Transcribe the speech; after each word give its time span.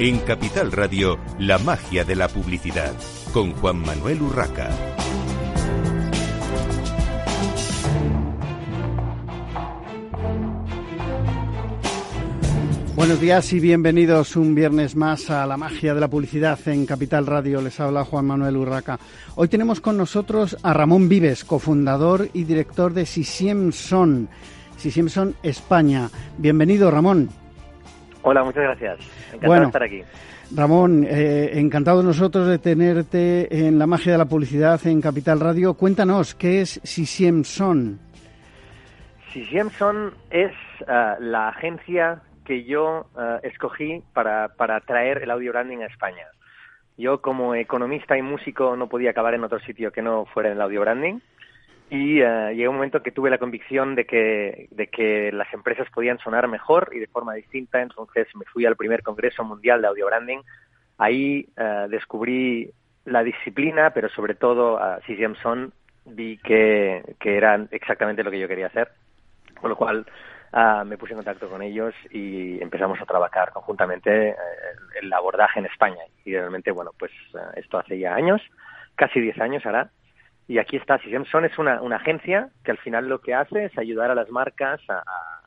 En 0.00 0.20
Capital 0.20 0.70
Radio, 0.70 1.18
la 1.40 1.58
magia 1.58 2.04
de 2.04 2.14
la 2.14 2.28
publicidad, 2.28 2.92
con 3.32 3.52
Juan 3.54 3.80
Manuel 3.80 4.22
Urraca. 4.22 4.70
Buenos 12.94 13.20
días 13.20 13.52
y 13.52 13.58
bienvenidos 13.58 14.36
un 14.36 14.54
viernes 14.54 14.94
más 14.94 15.30
a 15.30 15.44
la 15.46 15.56
magia 15.56 15.94
de 15.94 16.00
la 16.00 16.08
publicidad 16.08 16.60
en 16.68 16.86
Capital 16.86 17.26
Radio. 17.26 17.60
Les 17.60 17.80
habla 17.80 18.04
Juan 18.04 18.26
Manuel 18.26 18.56
Urraca. 18.56 19.00
Hoy 19.34 19.48
tenemos 19.48 19.80
con 19.80 19.96
nosotros 19.96 20.56
a 20.62 20.74
Ramón 20.74 21.08
Vives, 21.08 21.44
cofundador 21.44 22.28
y 22.32 22.44
director 22.44 22.94
de 22.94 23.04
Sisiemson, 23.04 24.28
Sisiemson 24.76 25.34
España. 25.42 26.08
Bienvenido, 26.38 26.88
Ramón. 26.88 27.47
Hola, 28.22 28.42
muchas 28.44 28.62
gracias. 28.62 28.98
Encantado 29.32 29.60
de 29.60 29.66
estar 29.66 29.82
aquí. 29.82 30.02
Ramón, 30.54 31.04
eh, 31.04 31.58
encantado 31.58 32.02
nosotros 32.02 32.48
de 32.48 32.58
tenerte 32.58 33.66
en 33.66 33.78
la 33.78 33.86
magia 33.86 34.12
de 34.12 34.18
la 34.18 34.24
publicidad 34.24 34.80
en 34.86 35.00
Capital 35.00 35.40
Radio. 35.40 35.74
Cuéntanos, 35.74 36.34
¿qué 36.34 36.62
es 36.62 36.80
Sisiemson? 36.82 37.98
Sisiemson 39.32 40.14
es 40.30 40.52
uh, 40.82 41.20
la 41.20 41.48
agencia 41.48 42.22
que 42.46 42.64
yo 42.64 43.06
uh, 43.14 43.46
escogí 43.46 44.02
para, 44.14 44.48
para 44.48 44.80
traer 44.80 45.22
el 45.22 45.30
audio 45.30 45.52
branding 45.52 45.78
a 45.78 45.86
España. 45.86 46.24
Yo 46.96 47.20
como 47.20 47.54
economista 47.54 48.16
y 48.16 48.22
músico 48.22 48.74
no 48.74 48.88
podía 48.88 49.10
acabar 49.10 49.34
en 49.34 49.44
otro 49.44 49.60
sitio 49.60 49.92
que 49.92 50.02
no 50.02 50.24
fuera 50.24 50.48
en 50.48 50.56
el 50.56 50.62
audio 50.62 50.80
branding 50.80 51.20
y 51.90 52.22
uh, 52.22 52.50
llegó 52.50 52.70
un 52.70 52.76
momento 52.76 53.02
que 53.02 53.12
tuve 53.12 53.30
la 53.30 53.38
convicción 53.38 53.94
de 53.94 54.04
que, 54.04 54.68
de 54.70 54.88
que 54.88 55.32
las 55.32 55.52
empresas 55.54 55.88
podían 55.90 56.18
sonar 56.18 56.46
mejor 56.46 56.90
y 56.92 56.98
de 56.98 57.06
forma 57.06 57.34
distinta, 57.34 57.80
entonces 57.80 58.26
me 58.34 58.44
fui 58.44 58.66
al 58.66 58.76
primer 58.76 59.02
Congreso 59.02 59.42
Mundial 59.42 59.80
de 59.80 59.88
Audio 59.88 60.06
Branding. 60.06 60.40
Ahí 60.98 61.48
uh, 61.56 61.88
descubrí 61.88 62.70
la 63.06 63.22
disciplina, 63.22 63.90
pero 63.90 64.10
sobre 64.10 64.34
todo 64.34 64.78
a 64.78 65.00
Son 65.42 65.72
vi 66.04 66.36
que, 66.38 67.02
que 67.18 67.36
era 67.36 67.66
exactamente 67.70 68.22
lo 68.22 68.30
que 68.30 68.40
yo 68.40 68.48
quería 68.48 68.66
hacer, 68.66 68.90
con 69.58 69.70
lo 69.70 69.76
cual 69.76 70.06
uh, 70.52 70.84
me 70.84 70.98
puse 70.98 71.12
en 71.12 71.18
contacto 71.18 71.48
con 71.48 71.62
ellos 71.62 71.94
y 72.10 72.62
empezamos 72.62 73.00
a 73.00 73.06
trabajar 73.06 73.50
conjuntamente 73.52 74.32
uh, 74.32 74.98
el 75.00 75.10
abordaje 75.10 75.60
en 75.60 75.66
España. 75.66 76.02
Y 76.26 76.32
realmente, 76.32 76.70
bueno, 76.70 76.90
pues 76.98 77.12
esto 77.56 77.78
hace 77.78 77.98
ya 77.98 78.14
años, 78.14 78.42
casi 78.94 79.20
10 79.20 79.40
años 79.40 79.64
ahora, 79.64 79.90
y 80.48 80.58
aquí 80.58 80.76
está, 80.76 80.98
Sisemson 80.98 81.44
es 81.44 81.58
una, 81.58 81.82
una, 81.82 81.96
agencia 81.96 82.48
que 82.64 82.70
al 82.70 82.78
final 82.78 83.06
lo 83.06 83.20
que 83.20 83.34
hace 83.34 83.66
es 83.66 83.78
ayudar 83.78 84.10
a 84.10 84.14
las 84.14 84.30
marcas 84.30 84.80
a, 84.88 84.98
a 84.98 85.42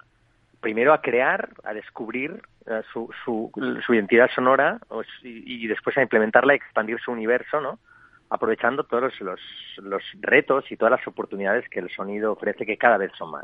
primero 0.61 0.93
a 0.93 1.01
crear, 1.01 1.49
a 1.63 1.73
descubrir 1.73 2.43
uh, 2.67 2.83
su, 2.93 3.09
su, 3.25 3.51
su, 3.85 3.93
identidad 3.95 4.29
sonora 4.33 4.79
y, 5.23 5.63
y, 5.65 5.67
después 5.67 5.97
a 5.97 6.03
implementarla 6.03 6.53
y 6.53 6.57
expandir 6.57 6.99
su 6.99 7.11
universo, 7.11 7.59
¿no? 7.59 7.79
aprovechando 8.29 8.85
todos 8.85 9.03
los, 9.03 9.21
los, 9.21 9.39
los, 9.83 10.03
retos 10.21 10.71
y 10.71 10.77
todas 10.77 10.91
las 10.91 11.05
oportunidades 11.05 11.67
que 11.67 11.79
el 11.79 11.89
sonido 11.89 12.31
ofrece, 12.31 12.65
que 12.65 12.77
cada 12.77 12.97
vez 12.97 13.11
son 13.17 13.31
más. 13.31 13.43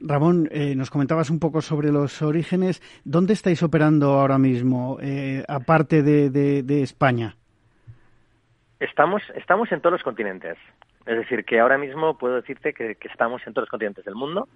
Ramón, 0.00 0.48
eh, 0.50 0.74
nos 0.76 0.90
comentabas 0.90 1.30
un 1.30 1.40
poco 1.40 1.62
sobre 1.62 1.90
los 1.90 2.20
orígenes. 2.20 2.82
¿Dónde 3.04 3.32
estáis 3.32 3.62
operando 3.62 4.18
ahora 4.18 4.36
mismo, 4.36 4.98
eh, 5.00 5.44
aparte 5.48 6.02
de, 6.02 6.28
de, 6.28 6.62
de 6.62 6.82
España? 6.82 7.36
Estamos, 8.80 9.22
estamos 9.34 9.72
en 9.72 9.80
todos 9.80 9.94
los 9.94 10.02
continentes. 10.02 10.58
Es 11.08 11.16
decir, 11.16 11.46
que 11.46 11.58
ahora 11.58 11.78
mismo 11.78 12.18
puedo 12.18 12.34
decirte 12.34 12.74
que, 12.74 12.96
que, 12.96 13.08
estamos 13.08 13.40
en 13.46 13.54
todos 13.54 13.62
los 13.62 13.70
continentes 13.70 14.04
del 14.04 14.14
mundo. 14.14 14.46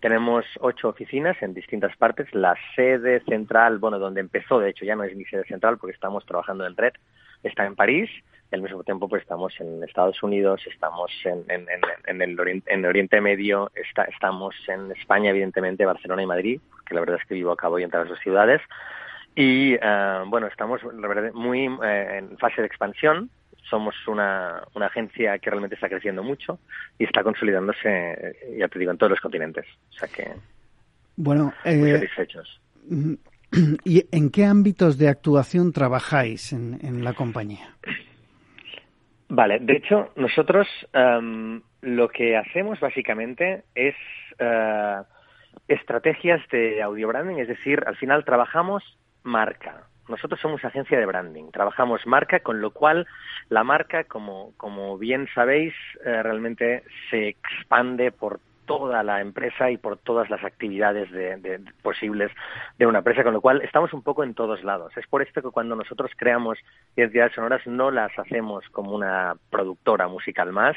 Tenemos 0.00 0.42
ocho 0.60 0.88
oficinas 0.88 1.36
en 1.42 1.52
distintas 1.52 1.94
partes. 1.98 2.34
La 2.34 2.56
sede 2.74 3.20
central, 3.28 3.76
bueno, 3.76 3.98
donde 3.98 4.22
empezó, 4.22 4.58
de 4.58 4.70
hecho, 4.70 4.86
ya 4.86 4.96
no 4.96 5.04
es 5.04 5.14
mi 5.14 5.26
sede 5.26 5.44
central 5.44 5.76
porque 5.76 5.92
estamos 5.92 6.24
trabajando 6.24 6.66
en 6.66 6.74
red, 6.74 6.94
está 7.42 7.66
en 7.66 7.76
París. 7.76 8.08
Al 8.50 8.62
mismo 8.62 8.82
tiempo, 8.84 9.06
pues 9.06 9.20
estamos 9.20 9.52
en 9.60 9.84
Estados 9.84 10.22
Unidos, 10.22 10.62
estamos 10.66 11.12
en, 11.26 11.44
en, 11.50 11.68
en, 11.68 11.80
en 12.06 12.22
el 12.22 12.40
Oriente, 12.40 12.72
en 12.72 12.86
Oriente 12.86 13.20
Medio, 13.20 13.70
está, 13.74 14.04
estamos 14.04 14.54
en 14.66 14.90
España, 14.92 15.28
evidentemente, 15.28 15.84
Barcelona 15.84 16.22
y 16.22 16.26
Madrid, 16.26 16.60
porque 16.70 16.94
la 16.94 17.00
verdad 17.00 17.18
es 17.20 17.28
que 17.28 17.34
vivo 17.34 17.52
a 17.52 17.56
cabo 17.56 17.78
y 17.78 17.82
entre 17.82 18.00
las 18.00 18.08
dos 18.08 18.18
ciudades. 18.20 18.62
Y 19.34 19.74
uh, 19.74 20.24
bueno, 20.24 20.46
estamos 20.46 20.80
muy 21.34 21.66
eh, 21.66 22.18
en 22.18 22.38
fase 22.38 22.62
de 22.62 22.66
expansión 22.66 23.28
somos 23.68 23.94
una, 24.06 24.62
una, 24.74 24.86
agencia 24.86 25.38
que 25.38 25.50
realmente 25.50 25.74
está 25.74 25.88
creciendo 25.88 26.22
mucho 26.22 26.58
y 26.98 27.04
está 27.04 27.22
consolidándose, 27.22 28.36
ya 28.56 28.68
te 28.68 28.78
digo, 28.78 28.90
en 28.90 28.98
todos 28.98 29.10
los 29.10 29.20
continentes. 29.20 29.66
O 29.90 29.92
sea 29.92 30.08
que 30.08 30.32
bueno, 31.18 31.52
muy 31.64 31.90
eh, 31.90 31.94
satisfechos. 31.94 32.60
¿Y 33.84 34.04
en 34.12 34.30
qué 34.30 34.44
ámbitos 34.44 34.98
de 34.98 35.08
actuación 35.08 35.72
trabajáis 35.72 36.52
en, 36.52 36.78
en 36.82 37.02
la 37.02 37.12
compañía? 37.12 37.74
Vale, 39.28 39.58
de 39.60 39.74
hecho, 39.74 40.12
nosotros 40.14 40.68
um, 40.94 41.60
lo 41.82 42.08
que 42.08 42.36
hacemos 42.36 42.78
básicamente 42.78 43.64
es 43.74 43.96
uh, 44.40 45.02
estrategias 45.66 46.40
de 46.50 46.80
audio 46.82 47.08
branding, 47.08 47.38
es 47.38 47.48
decir, 47.48 47.82
al 47.86 47.96
final 47.96 48.24
trabajamos 48.24 48.82
marca, 49.24 49.88
nosotros 50.08 50.40
somos 50.40 50.64
agencia 50.64 50.98
de 50.98 51.06
branding, 51.06 51.50
trabajamos 51.50 52.06
marca, 52.06 52.40
con 52.40 52.60
lo 52.60 52.70
cual 52.70 53.06
la 53.48 53.64
marca, 53.64 54.04
como, 54.04 54.52
como 54.56 54.98
bien 54.98 55.28
sabéis, 55.34 55.74
eh, 56.04 56.22
realmente 56.22 56.82
se 57.10 57.28
expande 57.28 58.12
por 58.12 58.40
toda 58.66 59.02
la 59.02 59.22
empresa 59.22 59.70
y 59.70 59.78
por 59.78 59.96
todas 59.96 60.28
las 60.28 60.44
actividades 60.44 61.10
de, 61.10 61.36
de, 61.38 61.60
posibles 61.82 62.30
de 62.78 62.86
una 62.86 62.98
empresa, 62.98 63.24
con 63.24 63.32
lo 63.32 63.40
cual 63.40 63.62
estamos 63.62 63.94
un 63.94 64.02
poco 64.02 64.22
en 64.22 64.34
todos 64.34 64.62
lados. 64.62 64.94
Es 64.96 65.06
por 65.06 65.22
esto 65.22 65.40
que 65.40 65.50
cuando 65.50 65.74
nosotros 65.74 66.10
creamos 66.16 66.58
identidades 66.94 67.34
sonoras 67.34 67.66
no 67.66 67.90
las 67.90 68.16
hacemos 68.18 68.68
como 68.68 68.94
una 68.94 69.36
productora 69.50 70.06
musical 70.06 70.52
más, 70.52 70.76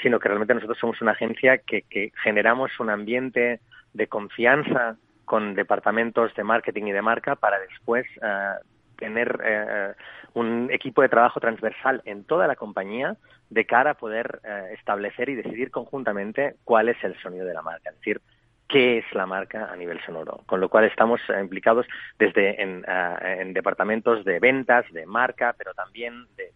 sino 0.00 0.20
que 0.20 0.28
realmente 0.28 0.54
nosotros 0.54 0.78
somos 0.78 1.02
una 1.02 1.12
agencia 1.12 1.58
que, 1.58 1.82
que 1.82 2.12
generamos 2.22 2.78
un 2.78 2.90
ambiente 2.90 3.60
de 3.92 4.06
confianza 4.06 4.96
con 5.24 5.54
departamentos 5.54 6.34
de 6.34 6.44
marketing 6.44 6.84
y 6.84 6.92
de 6.92 7.02
marca 7.02 7.36
para 7.36 7.58
después 7.58 8.06
uh, 8.18 8.62
tener 8.96 9.94
uh, 10.34 10.38
un 10.38 10.68
equipo 10.70 11.02
de 11.02 11.08
trabajo 11.08 11.40
transversal 11.40 12.02
en 12.04 12.24
toda 12.24 12.46
la 12.46 12.56
compañía 12.56 13.16
de 13.50 13.64
cara 13.66 13.90
a 13.90 13.94
poder 13.94 14.40
uh, 14.44 14.72
establecer 14.74 15.28
y 15.28 15.34
decidir 15.34 15.70
conjuntamente 15.70 16.56
cuál 16.64 16.88
es 16.88 17.02
el 17.04 17.18
sonido 17.20 17.46
de 17.46 17.54
la 17.54 17.62
marca, 17.62 17.90
es 17.90 17.96
decir, 17.96 18.20
qué 18.68 18.98
es 18.98 19.04
la 19.12 19.26
marca 19.26 19.70
a 19.70 19.76
nivel 19.76 20.00
sonoro. 20.04 20.40
Con 20.46 20.60
lo 20.60 20.68
cual 20.68 20.84
estamos 20.84 21.20
implicados 21.40 21.86
desde 22.18 22.62
en, 22.62 22.84
en 23.20 23.52
departamentos 23.52 24.24
de 24.24 24.40
ventas, 24.40 24.90
de 24.90 25.04
marca, 25.04 25.54
pero 25.56 25.74
también 25.74 26.26
de 26.36 26.50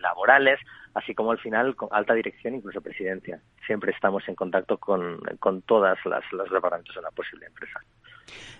laborales, 0.00 0.58
así 0.94 1.14
como 1.14 1.30
al 1.30 1.38
final 1.38 1.76
con 1.76 1.88
alta 1.92 2.14
dirección, 2.14 2.54
incluso 2.54 2.80
presidencia. 2.80 3.40
Siempre 3.66 3.92
estamos 3.92 4.26
en 4.28 4.34
contacto 4.34 4.78
con, 4.78 5.20
con 5.38 5.62
todas 5.62 5.98
las, 6.04 6.24
los 6.32 6.50
departamentos 6.50 6.94
de 6.94 7.00
una 7.00 7.10
posible 7.10 7.46
empresa. 7.46 7.80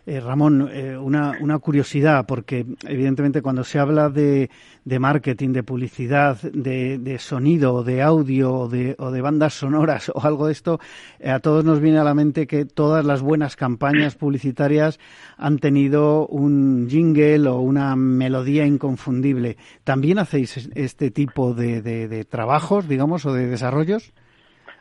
Eh, 0.06 0.18
Ramón, 0.18 0.68
eh, 0.72 0.96
una, 0.96 1.36
una, 1.40 1.58
curiosidad, 1.58 2.24
porque 2.26 2.66
evidentemente 2.84 3.42
cuando 3.42 3.64
se 3.64 3.78
habla 3.78 4.08
de, 4.08 4.50
de 4.84 4.98
marketing, 4.98 5.50
de 5.50 5.62
publicidad, 5.62 6.40
de, 6.40 6.98
de 6.98 7.18
sonido, 7.18 7.84
de 7.84 8.02
audio 8.02 8.52
o 8.52 8.68
de, 8.68 8.96
o 8.98 9.10
de, 9.10 9.20
bandas 9.20 9.54
sonoras 9.54 10.10
o 10.14 10.20
algo 10.22 10.46
de 10.46 10.52
esto, 10.52 10.80
eh, 11.18 11.30
a 11.30 11.40
todos 11.40 11.64
nos 11.64 11.80
viene 11.80 11.98
a 11.98 12.04
la 12.04 12.14
mente 12.14 12.46
que 12.46 12.64
todas 12.64 13.04
las 13.04 13.20
buenas 13.20 13.56
campañas 13.56 14.14
publicitarias 14.16 14.98
han 15.36 15.58
tenido 15.58 16.26
un 16.26 16.88
jingle 16.88 17.48
o 17.48 17.60
una 17.60 17.94
melodía 17.94 18.66
inconfundible. 18.66 19.58
¿También 19.84 20.18
hacéis 20.18 20.70
este 20.74 21.10
tipo 21.10 21.52
de, 21.54 21.82
de 21.82 22.24
trabajos, 22.24 22.88
digamos, 22.88 23.26
o 23.26 23.32
de 23.32 23.46
desarrollos? 23.46 24.12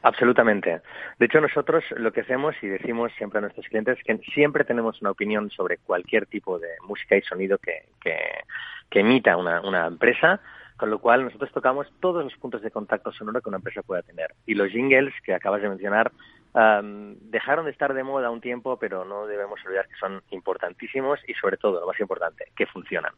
Absolutamente. 0.01 0.81
De 1.17 1.25
hecho, 1.25 1.41
nosotros 1.41 1.83
lo 1.97 2.11
que 2.11 2.21
hacemos 2.21 2.55
y 2.61 2.67
decimos 2.67 3.11
siempre 3.17 3.39
a 3.39 3.41
nuestros 3.41 3.67
clientes 3.67 3.97
es 3.97 4.03
que 4.03 4.17
siempre 4.31 4.63
tenemos 4.63 5.01
una 5.01 5.11
opinión 5.11 5.49
sobre 5.49 5.77
cualquier 5.77 6.25
tipo 6.25 6.57
de 6.57 6.69
música 6.87 7.17
y 7.17 7.21
sonido 7.21 7.57
que, 7.57 7.83
que, 8.01 8.17
que 8.89 8.99
emita 9.01 9.35
una, 9.35 9.61
una 9.61 9.87
empresa, 9.87 10.39
con 10.77 10.89
lo 10.89 10.99
cual 10.99 11.25
nosotros 11.25 11.51
tocamos 11.51 11.87
todos 11.99 12.23
los 12.23 12.33
puntos 12.37 12.61
de 12.61 12.71
contacto 12.71 13.11
sonoro 13.11 13.41
que 13.41 13.49
una 13.49 13.57
empresa 13.57 13.83
pueda 13.83 14.01
tener. 14.01 14.33
Y 14.45 14.55
los 14.55 14.69
jingles 14.69 15.13
que 15.23 15.33
acabas 15.33 15.61
de 15.61 15.67
mencionar 15.67 16.11
um, 16.53 17.15
dejaron 17.29 17.65
de 17.65 17.71
estar 17.71 17.93
de 17.93 18.03
moda 18.03 18.31
un 18.31 18.39
tiempo, 18.39 18.77
pero 18.79 19.03
no 19.03 19.27
debemos 19.27 19.59
olvidar 19.65 19.89
que 19.89 19.95
son 19.99 20.23
importantísimos 20.29 21.19
y 21.27 21.33
sobre 21.33 21.57
todo, 21.57 21.81
lo 21.81 21.87
más 21.87 21.99
importante, 21.99 22.45
que 22.55 22.65
funcionan. 22.65 23.11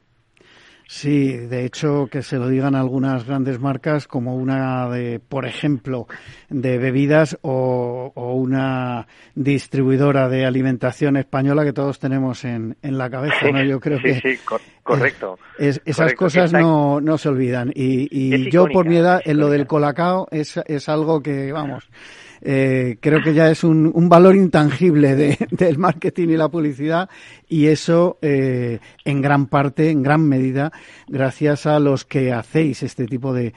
Sí, 0.87 1.37
de 1.37 1.65
hecho, 1.65 2.07
que 2.11 2.21
se 2.21 2.37
lo 2.37 2.49
digan 2.49 2.75
algunas 2.75 3.25
grandes 3.25 3.59
marcas 3.59 4.07
como 4.07 4.35
una 4.35 4.89
de, 4.89 5.19
por 5.19 5.45
ejemplo, 5.45 6.07
de 6.49 6.77
bebidas 6.77 7.37
o, 7.41 8.11
o 8.13 8.33
una 8.33 9.07
distribuidora 9.33 10.27
de 10.27 10.45
alimentación 10.45 11.15
española 11.17 11.63
que 11.63 11.73
todos 11.73 11.99
tenemos 11.99 12.43
en, 12.43 12.75
en 12.81 12.97
la 12.97 13.09
cabeza, 13.09 13.49
¿no? 13.51 13.63
Yo 13.63 13.79
creo 13.79 13.99
sí, 13.99 14.03
que 14.03 14.15
sí, 14.15 14.37
cor 14.43 14.61
correcto. 14.83 15.39
Es, 15.57 15.81
esas 15.85 16.13
correcto. 16.13 16.25
cosas 16.25 16.53
no, 16.53 16.99
no 16.99 17.17
se 17.17 17.29
olvidan. 17.29 17.71
Y, 17.73 18.07
y 18.11 18.51
yo, 18.51 18.67
por 18.67 18.85
mi 18.87 18.97
edad, 18.97 19.21
en 19.23 19.37
lo 19.37 19.49
del 19.49 19.67
colacao 19.67 20.27
es, 20.31 20.59
es 20.65 20.89
algo 20.89 21.21
que, 21.21 21.51
vamos, 21.51 21.89
eh, 22.41 22.97
creo 22.99 23.21
que 23.23 23.33
ya 23.33 23.49
es 23.49 23.63
un, 23.63 23.91
valor 24.09 24.35
intangible 24.35 25.15
de, 25.15 25.37
del 25.51 25.77
marketing 25.77 26.29
y 26.29 26.37
la 26.37 26.49
publicidad 26.49 27.09
y 27.47 27.67
eso 27.67 28.17
eh, 28.21 28.79
en 29.05 29.21
gran 29.21 29.47
parte, 29.47 29.89
en 29.89 30.03
gran 30.03 30.27
medida, 30.27 30.71
gracias 31.07 31.65
a 31.65 31.79
los 31.79 32.05
que 32.05 32.33
hacéis 32.33 32.83
este 32.83 33.05
tipo 33.05 33.33
de, 33.33 33.53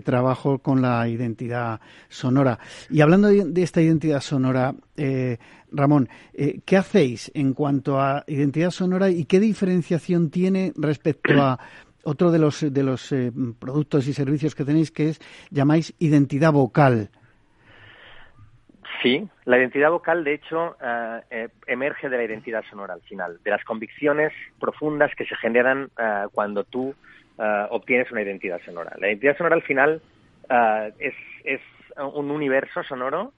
trabajo 0.00 0.58
con 0.58 0.82
la 0.82 1.08
identidad 1.08 1.80
sonora. 2.08 2.58
Y 2.90 3.00
hablando 3.00 3.28
de, 3.28 3.44
de 3.44 3.62
esta 3.62 3.82
identidad 3.82 4.20
sonora, 4.20 4.74
eh, 4.96 5.38
Ramón, 5.70 6.08
eh, 6.32 6.60
¿qué 6.64 6.76
hacéis 6.76 7.30
en 7.34 7.52
cuanto 7.52 8.00
a 8.00 8.24
identidad 8.26 8.70
sonora 8.70 9.10
y 9.10 9.24
qué 9.24 9.40
diferenciación 9.40 10.30
tiene 10.30 10.72
respecto 10.76 11.40
a 11.42 11.58
otro 12.04 12.30
de 12.30 12.38
los, 12.38 12.60
de 12.60 12.82
los 12.82 13.12
eh, 13.12 13.32
productos 13.58 14.08
y 14.08 14.12
servicios 14.12 14.54
que 14.54 14.64
tenéis 14.64 14.90
que 14.90 15.10
es, 15.10 15.20
llamáis 15.50 15.94
identidad 15.98 16.52
vocal? 16.52 17.10
Sí, 19.02 19.28
la 19.44 19.58
identidad 19.58 19.90
vocal, 19.90 20.24
de 20.24 20.34
hecho, 20.34 20.76
uh, 20.80 21.20
eh, 21.30 21.48
emerge 21.66 22.08
de 22.08 22.16
la 22.16 22.24
identidad 22.24 22.64
sonora 22.68 22.94
al 22.94 23.02
final, 23.02 23.38
de 23.44 23.50
las 23.50 23.62
convicciones 23.64 24.32
profundas 24.58 25.14
que 25.14 25.24
se 25.24 25.36
generan 25.36 25.84
uh, 25.84 26.28
cuando 26.32 26.64
tú 26.64 26.88
uh, 27.36 27.42
obtienes 27.70 28.10
una 28.10 28.22
identidad 28.22 28.60
sonora. 28.64 28.96
La 28.98 29.08
identidad 29.08 29.36
sonora 29.36 29.54
al 29.54 29.62
final 29.62 30.02
es, 30.98 31.14
es, 31.44 31.60
un 31.96 32.30
universo 32.30 32.82
sonoro 32.84 33.32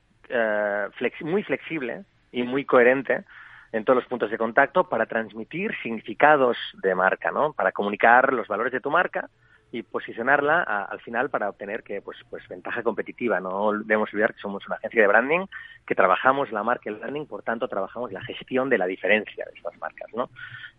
muy 1.22 1.42
flexible 1.42 2.04
y 2.30 2.42
muy 2.42 2.64
coherente 2.64 3.24
en 3.72 3.84
todos 3.84 3.96
los 3.96 4.06
puntos 4.06 4.30
de 4.30 4.38
contacto 4.38 4.88
para 4.88 5.06
transmitir 5.06 5.74
significados 5.82 6.56
de 6.82 6.94
marca, 6.94 7.30
¿no? 7.30 7.52
Para 7.52 7.72
comunicar 7.72 8.32
los 8.32 8.46
valores 8.48 8.72
de 8.72 8.80
tu 8.80 8.90
marca 8.90 9.28
y 9.72 9.82
posicionarla 9.82 10.62
a, 10.66 10.84
al 10.84 11.00
final 11.00 11.30
para 11.30 11.48
obtener 11.48 11.82
que 11.82 12.02
pues 12.02 12.18
pues 12.28 12.46
ventaja 12.48 12.82
competitiva 12.82 13.40
no 13.40 13.72
debemos 13.72 14.12
olvidar 14.12 14.34
que 14.34 14.40
somos 14.40 14.66
una 14.66 14.76
agencia 14.76 15.02
de 15.02 15.08
branding 15.08 15.46
que 15.86 15.94
trabajamos 15.94 16.50
la 16.50 16.62
marca 16.62 16.84
y 16.86 16.94
el 16.94 16.98
branding 16.98 17.26
por 17.26 17.42
tanto 17.42 17.68
trabajamos 17.68 18.12
la 18.12 18.22
gestión 18.22 18.68
de 18.68 18.78
la 18.78 18.86
diferencia 18.86 19.44
de 19.44 19.56
estas 19.56 19.78
marcas 19.78 20.08
no 20.14 20.28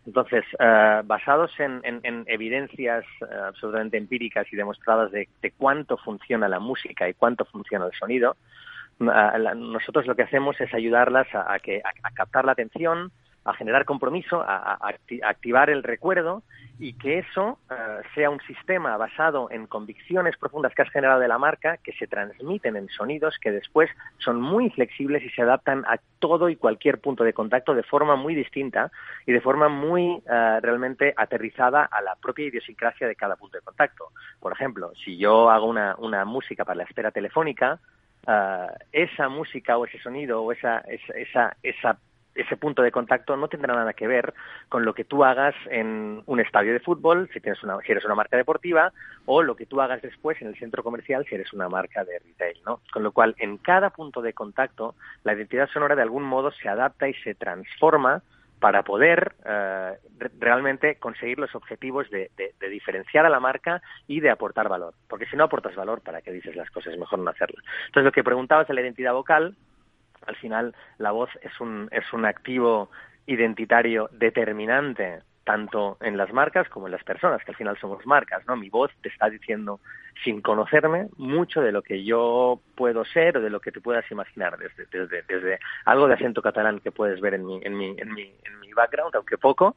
entonces 0.06 0.44
uh, 0.56 1.06
basados 1.06 1.52
en, 1.60 1.80
en, 1.84 2.02
en 2.04 2.24
evidencias 2.28 3.06
uh, 3.22 3.46
absolutamente 3.48 3.98
empíricas 3.98 4.46
y 4.52 4.56
demostradas 4.56 5.12
de, 5.12 5.30
de 5.42 5.52
cuánto 5.52 5.98
funciona 5.98 6.50
la 6.50 6.60
música 6.60 7.08
y 7.08 7.14
cuánto 7.14 7.46
funciona 7.46 7.86
el 7.86 7.94
sonido 7.94 8.36
nosotros 9.02 10.06
lo 10.06 10.16
que 10.16 10.24
hacemos 10.24 10.60
es 10.62 10.74
ayudarlas 10.74 11.28
a, 11.34 11.58
que, 11.60 11.82
a, 11.84 12.12
captar 12.12 12.46
la 12.46 12.52
atención, 12.52 13.12
a 13.44 13.54
generar 13.54 13.86
compromiso, 13.86 14.42
a, 14.42 14.78
activar 15.24 15.70
el 15.70 15.84
recuerdo 15.84 16.44
y 16.80 16.94
que 16.94 17.20
eso 17.20 17.60
uh, 17.70 17.76
sea 18.16 18.30
un 18.30 18.40
sistema 18.42 18.98
basado 18.98 19.50
en 19.52 19.68
convicciones 19.68 20.38
profundas 20.38 20.74
que 20.74 20.82
has 20.82 20.90
generado 20.90 21.20
de 21.20 21.28
la 21.28 21.38
marca 21.38 21.78
que 21.78 21.92
se 21.94 22.08
transmiten 22.08 22.76
en 22.76 22.88
sonidos 22.90 23.38
que 23.40 23.52
después 23.52 23.90
son 24.18 24.42
muy 24.42 24.70
flexibles 24.72 25.24
y 25.24 25.30
se 25.30 25.42
adaptan 25.42 25.84
a 25.86 26.00
todo 26.20 26.50
y 26.50 26.56
cualquier 26.56 27.00
punto 27.00 27.24
de 27.24 27.34
contacto 27.34 27.74
de 27.74 27.84
forma 27.84 28.16
muy 28.16 28.36
distinta 28.36 28.92
y 29.26 29.32
de 29.32 29.42
forma 29.42 29.70
muy 29.70 30.24
uh, 30.26 30.60
realmente 30.62 31.14
aterrizada 31.18 31.86
a 31.86 32.02
la 32.02 32.16
propia 32.16 32.46
idiosincrasia 32.46 33.08
de 33.08 33.16
cada 33.16 33.36
punto 33.36 33.58
de 33.58 33.64
contacto. 33.64 34.10
Por 34.40 34.54
ejemplo, 34.54 34.92
si 35.04 35.18
yo 35.18 35.50
hago 35.50 35.68
una, 35.68 35.96
una 35.98 36.26
música 36.26 36.66
para 36.66 36.78
la 36.78 36.84
espera 36.84 37.12
telefónica, 37.12 37.80
uh, 38.28 38.68
esa 38.92 39.30
música 39.30 39.78
o 39.78 39.86
ese 39.86 40.00
sonido 40.00 40.42
o 40.42 40.52
esa, 40.52 40.80
esa, 40.80 41.14
esa, 41.14 41.58
esa 41.64 41.98
ese 42.36 42.58
punto 42.58 42.82
de 42.82 42.92
contacto 42.92 43.36
no 43.36 43.48
tendrá 43.48 43.74
nada 43.74 43.94
que 43.94 44.08
ver 44.08 44.34
con 44.70 44.86
lo 44.86 44.94
que 44.94 45.04
tú 45.04 45.24
hagas 45.24 45.56
en 45.70 46.24
un 46.26 46.40
estadio 46.40 46.74
de 46.74 46.80
fútbol, 46.80 47.30
si, 47.34 47.40
tienes 47.40 47.62
una, 47.64 47.78
si 47.86 47.92
eres 47.92 48.06
una 48.06 48.16
marca 48.16 48.38
deportiva, 48.38 48.94
o 49.26 49.44
lo 49.44 49.56
que 49.56 49.66
tú 49.66 49.82
hagas 49.82 50.02
después 50.02 50.42
en 50.42 50.48
el 50.48 50.58
centro 50.58 50.84
comercial 50.84 51.26
si 51.28 51.36
eres 51.36 51.54
una 51.54 51.70
marca 51.70 52.04
de 52.04 52.20
retail, 52.20 52.58
¿no? 52.66 52.82
Con 52.92 53.04
lo 53.04 53.12
cual, 53.12 53.36
en 53.38 53.58
cada 53.58 53.90
punto 53.90 54.22
de 54.22 54.34
contacto, 54.34 54.96
la 55.24 55.34
identidad 55.34 55.70
sonora 55.70 55.96
de 55.96 56.02
algún 56.02 56.24
modo 56.24 56.52
se 56.52 56.70
adapta 56.70 57.08
y 57.08 57.14
se 57.16 57.36
transforma 57.36 58.22
para 58.60 58.84
poder 58.84 59.34
uh, 59.40 59.98
realmente 60.40 60.96
conseguir 60.98 61.40
los 61.40 61.56
objetivos 61.56 62.10
de, 62.12 62.30
de, 62.38 62.54
de, 62.60 62.70
diferenciar 62.70 63.26
a 63.26 63.30
la 63.30 63.40
marca 63.40 63.82
y 64.08 64.20
de 64.20 64.30
aportar 64.30 64.70
valor. 64.70 64.94
Porque 65.10 65.26
si 65.26 65.36
no 65.36 65.46
aportas 65.46 65.76
valor, 65.76 66.02
¿para 66.02 66.22
qué 66.22 66.32
dices 66.32 66.56
las 66.56 66.70
cosas? 66.70 66.94
Es 66.94 67.00
mejor 67.00 67.18
no 67.20 67.32
hacerlas. 67.32 67.66
Entonces, 67.88 68.06
lo 68.06 68.12
que 68.12 68.24
preguntabas 68.24 68.68
de 68.68 68.76
la 68.76 68.82
identidad 68.82 69.14
vocal, 69.14 69.56
al 70.28 70.36
final 70.36 70.76
la 70.98 71.12
voz 71.12 71.30
es 71.42 71.60
un, 71.60 71.88
es 71.92 72.12
un 72.14 72.26
activo 72.26 72.90
identitario 73.26 74.10
determinante 74.12 75.22
tanto 75.44 75.98
en 76.02 76.18
las 76.18 76.32
marcas 76.32 76.70
como 76.70 76.88
en 76.88 76.92
las 76.92 77.04
personas, 77.04 77.44
que 77.44 77.52
al 77.52 77.58
final 77.58 77.78
somos 77.80 78.06
marcas, 78.06 78.46
¿no? 78.48 78.56
Mi 78.56 78.70
voz 78.70 78.92
te 79.02 79.10
está 79.10 79.30
diciendo, 79.30 79.80
sin 80.24 80.42
conocerme, 80.42 81.08
mucho 81.18 81.62
de 81.62 81.72
lo 81.72 81.82
que 81.82 82.04
yo 82.04 82.62
puedo 82.76 83.04
ser 83.06 83.38
o 83.38 83.42
de 83.42 83.50
lo 83.50 83.60
que 83.60 83.72
te 83.72 83.82
puedas 83.82 84.10
imaginar, 84.12 84.58
desde, 84.58 84.86
desde, 84.92 85.24
desde 85.24 85.60
algo 85.86 86.08
de 86.08 86.14
acento 86.14 86.42
catalán 86.42 86.80
que 86.80 86.92
puedes 86.92 87.20
ver 87.22 87.34
en 87.34 87.46
mi, 87.46 87.60
en 87.64 87.76
mi, 87.76 87.96
en 87.98 88.14
mi, 88.14 88.34
en 88.44 88.60
mi 88.60 88.72
background, 88.74 89.16
aunque 89.16 89.38
poco, 89.38 89.76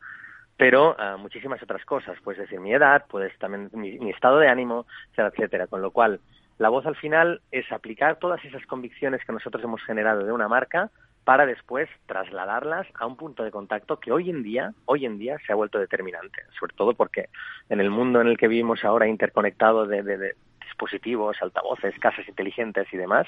pero 0.57 0.95
uh, 0.95 1.19
muchísimas 1.19 1.63
otras 1.63 1.85
cosas, 1.85 2.19
puedes 2.23 2.43
decir 2.43 2.61
mi 2.61 2.73
edad, 2.73 3.07
puedes 3.09 3.37
también 3.39 3.71
mi, 3.73 3.99
mi 3.99 4.11
estado 4.11 4.39
de 4.39 4.49
ánimo, 4.49 4.87
etcétera, 5.11 5.29
etcétera, 5.29 5.67
con 5.67 5.81
lo 5.81 5.91
cual 5.91 6.21
la 6.59 6.69
voz 6.69 6.87
al 6.87 6.97
final 6.97 7.41
es 7.51 7.71
aplicar 7.73 8.19
todas 8.19 8.45
esas 8.45 8.65
convicciones 8.67 9.25
que 9.25 9.33
nosotros 9.33 9.63
hemos 9.65 9.83
generado 9.83 10.25
de 10.25 10.33
una 10.33 10.49
marca 10.49 10.91
para 11.25 11.47
después 11.47 11.89
trasladarlas 12.07 12.87
a 12.95 13.07
un 13.07 13.17
punto 13.17 13.45
de 13.45 13.51
contacto 13.51 13.99
que 13.99 14.13
hoy 14.13 14.31
en 14.31 14.43
día, 14.43 14.73
hoy 14.85 15.07
en 15.07 15.19
día 15.19 15.39
se 15.47 15.53
ha 15.53 15.57
vuelto 15.57 15.79
determinante, 15.79 16.43
sobre 16.59 16.75
todo 16.77 16.95
porque 16.95 17.29
en 17.71 17.81
el 17.81 17.91
mundo 17.91 18.21
en 18.21 18.29
el 18.29 18.37
que 18.37 18.49
vivimos 18.49 18.85
ahora 18.85 19.09
interconectado 19.09 19.87
de, 19.87 20.03
de, 20.03 20.19
de 20.19 20.37
dispositivos, 20.63 21.37
altavoces, 21.41 21.99
casas 21.99 22.29
inteligentes 22.29 22.87
y 22.93 22.97
demás, 22.99 23.27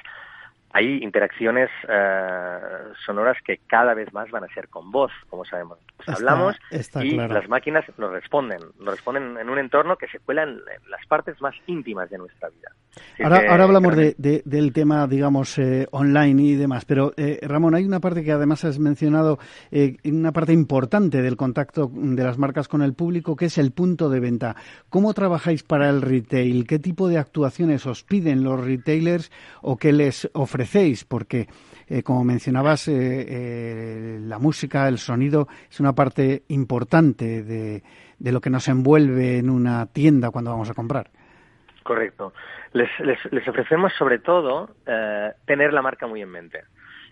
hay 0.77 1.03
interacciones 1.03 1.71
uh, 1.85 2.95
sonoras 3.07 3.39
que 3.43 3.61
cada 3.67 3.95
vez 3.95 4.13
más 4.13 4.31
van 4.31 4.45
a 4.45 4.49
ser 4.49 4.69
con 4.69 4.91
voz, 4.91 5.11
como 5.31 5.43
sabemos. 5.47 5.79
Pues 5.97 6.09
está, 6.09 6.13
hablamos 6.13 6.57
está 6.71 7.03
y 7.03 7.13
claro. 7.15 7.33
las 7.33 7.49
máquinas 7.49 7.85
lo 7.97 8.11
responden, 8.11 8.61
lo 8.79 8.91
responden 8.91 9.39
en 9.39 9.49
un 9.49 9.59
entorno 9.59 9.97
que 9.97 10.07
se 10.09 10.19
cuela 10.19 10.43
en, 10.43 10.59
las 10.91 11.07
partes 11.09 11.41
más 11.41 11.55
íntimas 11.67 12.11
de 12.11 12.19
nuestra 12.19 12.51
vida. 12.51 12.73
Ahora, 13.23 13.41
que, 13.41 13.49
ahora, 13.49 13.65
hablamos 13.65 13.97
de, 13.97 14.15
de, 14.19 14.43
del 14.45 14.75
tema, 14.75 15.07
digamos, 15.07 15.59
eh, 15.59 15.87
online 15.93 16.43
y 16.43 16.55
demás, 16.57 16.85
pero 16.85 17.13
eh, 17.17 17.39
Ramón, 17.43 17.75
hay 17.75 17.85
una 17.85 18.01
parte 18.01 18.23
que 18.23 18.33
además 18.33 18.65
has 18.65 18.79
mencionado, 18.79 19.39
eh, 19.71 19.97
una 20.05 20.33
parte 20.33 20.53
importante 20.53 21.23
del 21.23 21.37
contacto 21.37 21.91
de 21.91 22.23
las 22.23 22.37
marcas 22.37 22.69
con 22.69 22.83
el 22.83 22.93
público, 22.93 23.35
que 23.35 23.47
es 23.47 23.57
el 23.57 23.73
punto 23.73 24.11
de 24.11 24.21
venta. 24.21 24.57
¿Cómo 24.91 25.15
trabajáis 25.15 25.63
para 25.63 25.89
el 25.89 26.03
retail? 26.03 26.67
¿Qué 26.67 26.79
tipo 26.79 27.09
de 27.09 27.17
actuaciones 27.17 27.87
os 27.87 28.05
piden 28.05 28.45
los 28.45 28.63
retailers 28.63 29.31
o 29.63 29.79
qué 29.79 29.93
les 29.93 30.31
Porque, 31.09 31.47
eh, 31.89 32.03
como 32.03 32.25
mencionabas, 32.25 32.89
eh, 32.89 32.93
eh, 32.97 34.19
la 34.21 34.39
música, 34.39 34.89
el 34.89 34.99
sonido, 34.99 35.49
es 35.71 35.81
una 35.81 35.95
parte 35.95 36.43
importante 36.49 37.43
de, 37.43 37.83
de 38.19 38.33
lo 38.33 38.41
que 38.41 38.51
nos 38.51 38.69
envuelve 38.69 39.39
en 39.39 39.51
una 39.51 39.87
tienda 39.87 40.31
cuando 40.31 40.51
vamos 40.51 40.71
a 40.71 40.75
comprar. 40.75 41.11
Correcto. 41.83 42.33
Les, 42.73 42.89
les, 43.01 43.19
les 43.31 43.47
ofrecemos 43.49 43.93
sobre 43.97 44.19
todo 44.19 44.75
eh, 44.87 45.33
tener 45.47 45.73
la 45.73 45.83
marca 45.83 46.07
muy 46.07 46.21
en 46.21 46.31
mente. 46.31 46.65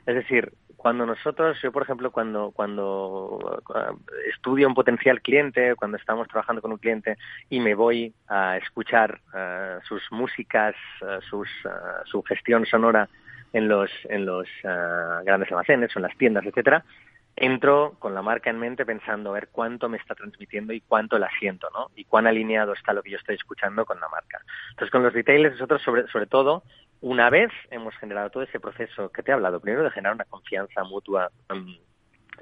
Es 0.05 0.17
decir, 0.17 0.53
cuando 0.77 1.07
nosotros, 1.07 1.57
yo 1.63 1.73
por 1.73 1.83
ejemplo, 1.83 2.11
cuando, 2.11 2.51
cuando 2.51 3.63
estudio 4.31 4.69
un 4.69 4.75
potencial 4.75 5.23
cliente, 5.23 5.75
cuando 5.77 5.97
estamos 5.97 6.29
trabajando 6.29 6.61
con 6.61 6.73
un 6.73 6.79
cliente 6.79 7.17
y 7.49 7.59
me 7.61 7.75
voy 7.75 8.13
a 8.29 8.59
escuchar 8.59 9.21
sus 9.89 10.03
músicas, 10.11 10.75
sus, 11.31 11.49
su 12.05 12.23
gestión 12.25 12.67
sonora 12.67 13.09
en 13.55 13.69
los, 13.69 13.91
en 14.11 14.27
los 14.27 14.47
grandes 14.63 15.51
almacenes 15.51 15.95
o 15.95 15.99
en 16.01 16.03
las 16.03 16.19
tiendas, 16.19 16.45
etcétera, 16.45 16.85
entro 17.37 17.95
con 17.99 18.15
la 18.15 18.21
marca 18.21 18.51
en 18.51 18.59
mente 18.59 18.85
pensando 18.85 19.31
a 19.31 19.35
ver 19.35 19.49
cuánto 19.51 19.89
me 19.89 19.97
está 19.97 20.15
transmitiendo 20.15 20.73
y 20.73 20.81
cuánto 20.81 21.19
la 21.19 21.31
siento, 21.39 21.69
¿no? 21.73 21.91
Y 21.97 22.05
cuán 22.05 22.27
alineado 22.27 22.73
está 22.73 22.93
lo 22.93 23.03
que 23.03 23.11
yo 23.11 23.17
estoy 23.17 23.37
escuchando 23.37 23.87
con 23.87 23.99
la 24.01 24.09
marca. 24.09 24.41
Entonces, 24.71 24.91
con 24.91 25.03
los 25.03 25.13
retailers, 25.13 25.55
nosotros 25.55 25.83
sobre, 25.83 26.07
sobre 26.09 26.27
todo, 26.27 26.65
una 27.01 27.31
vez 27.31 27.51
hemos 27.71 27.95
generado 27.97 28.31
todo 28.31 28.43
ese 28.43 28.61
proceso 28.61 29.11
que 29.11 29.23
te 29.23 29.31
he 29.31 29.35
hablado, 29.35 29.61
primero 29.61 29.85
de 29.85 29.91
generar 29.91 30.15
una 30.15 30.25
confianza 30.25 30.83
mutua 30.85 31.31
um, 31.51 31.77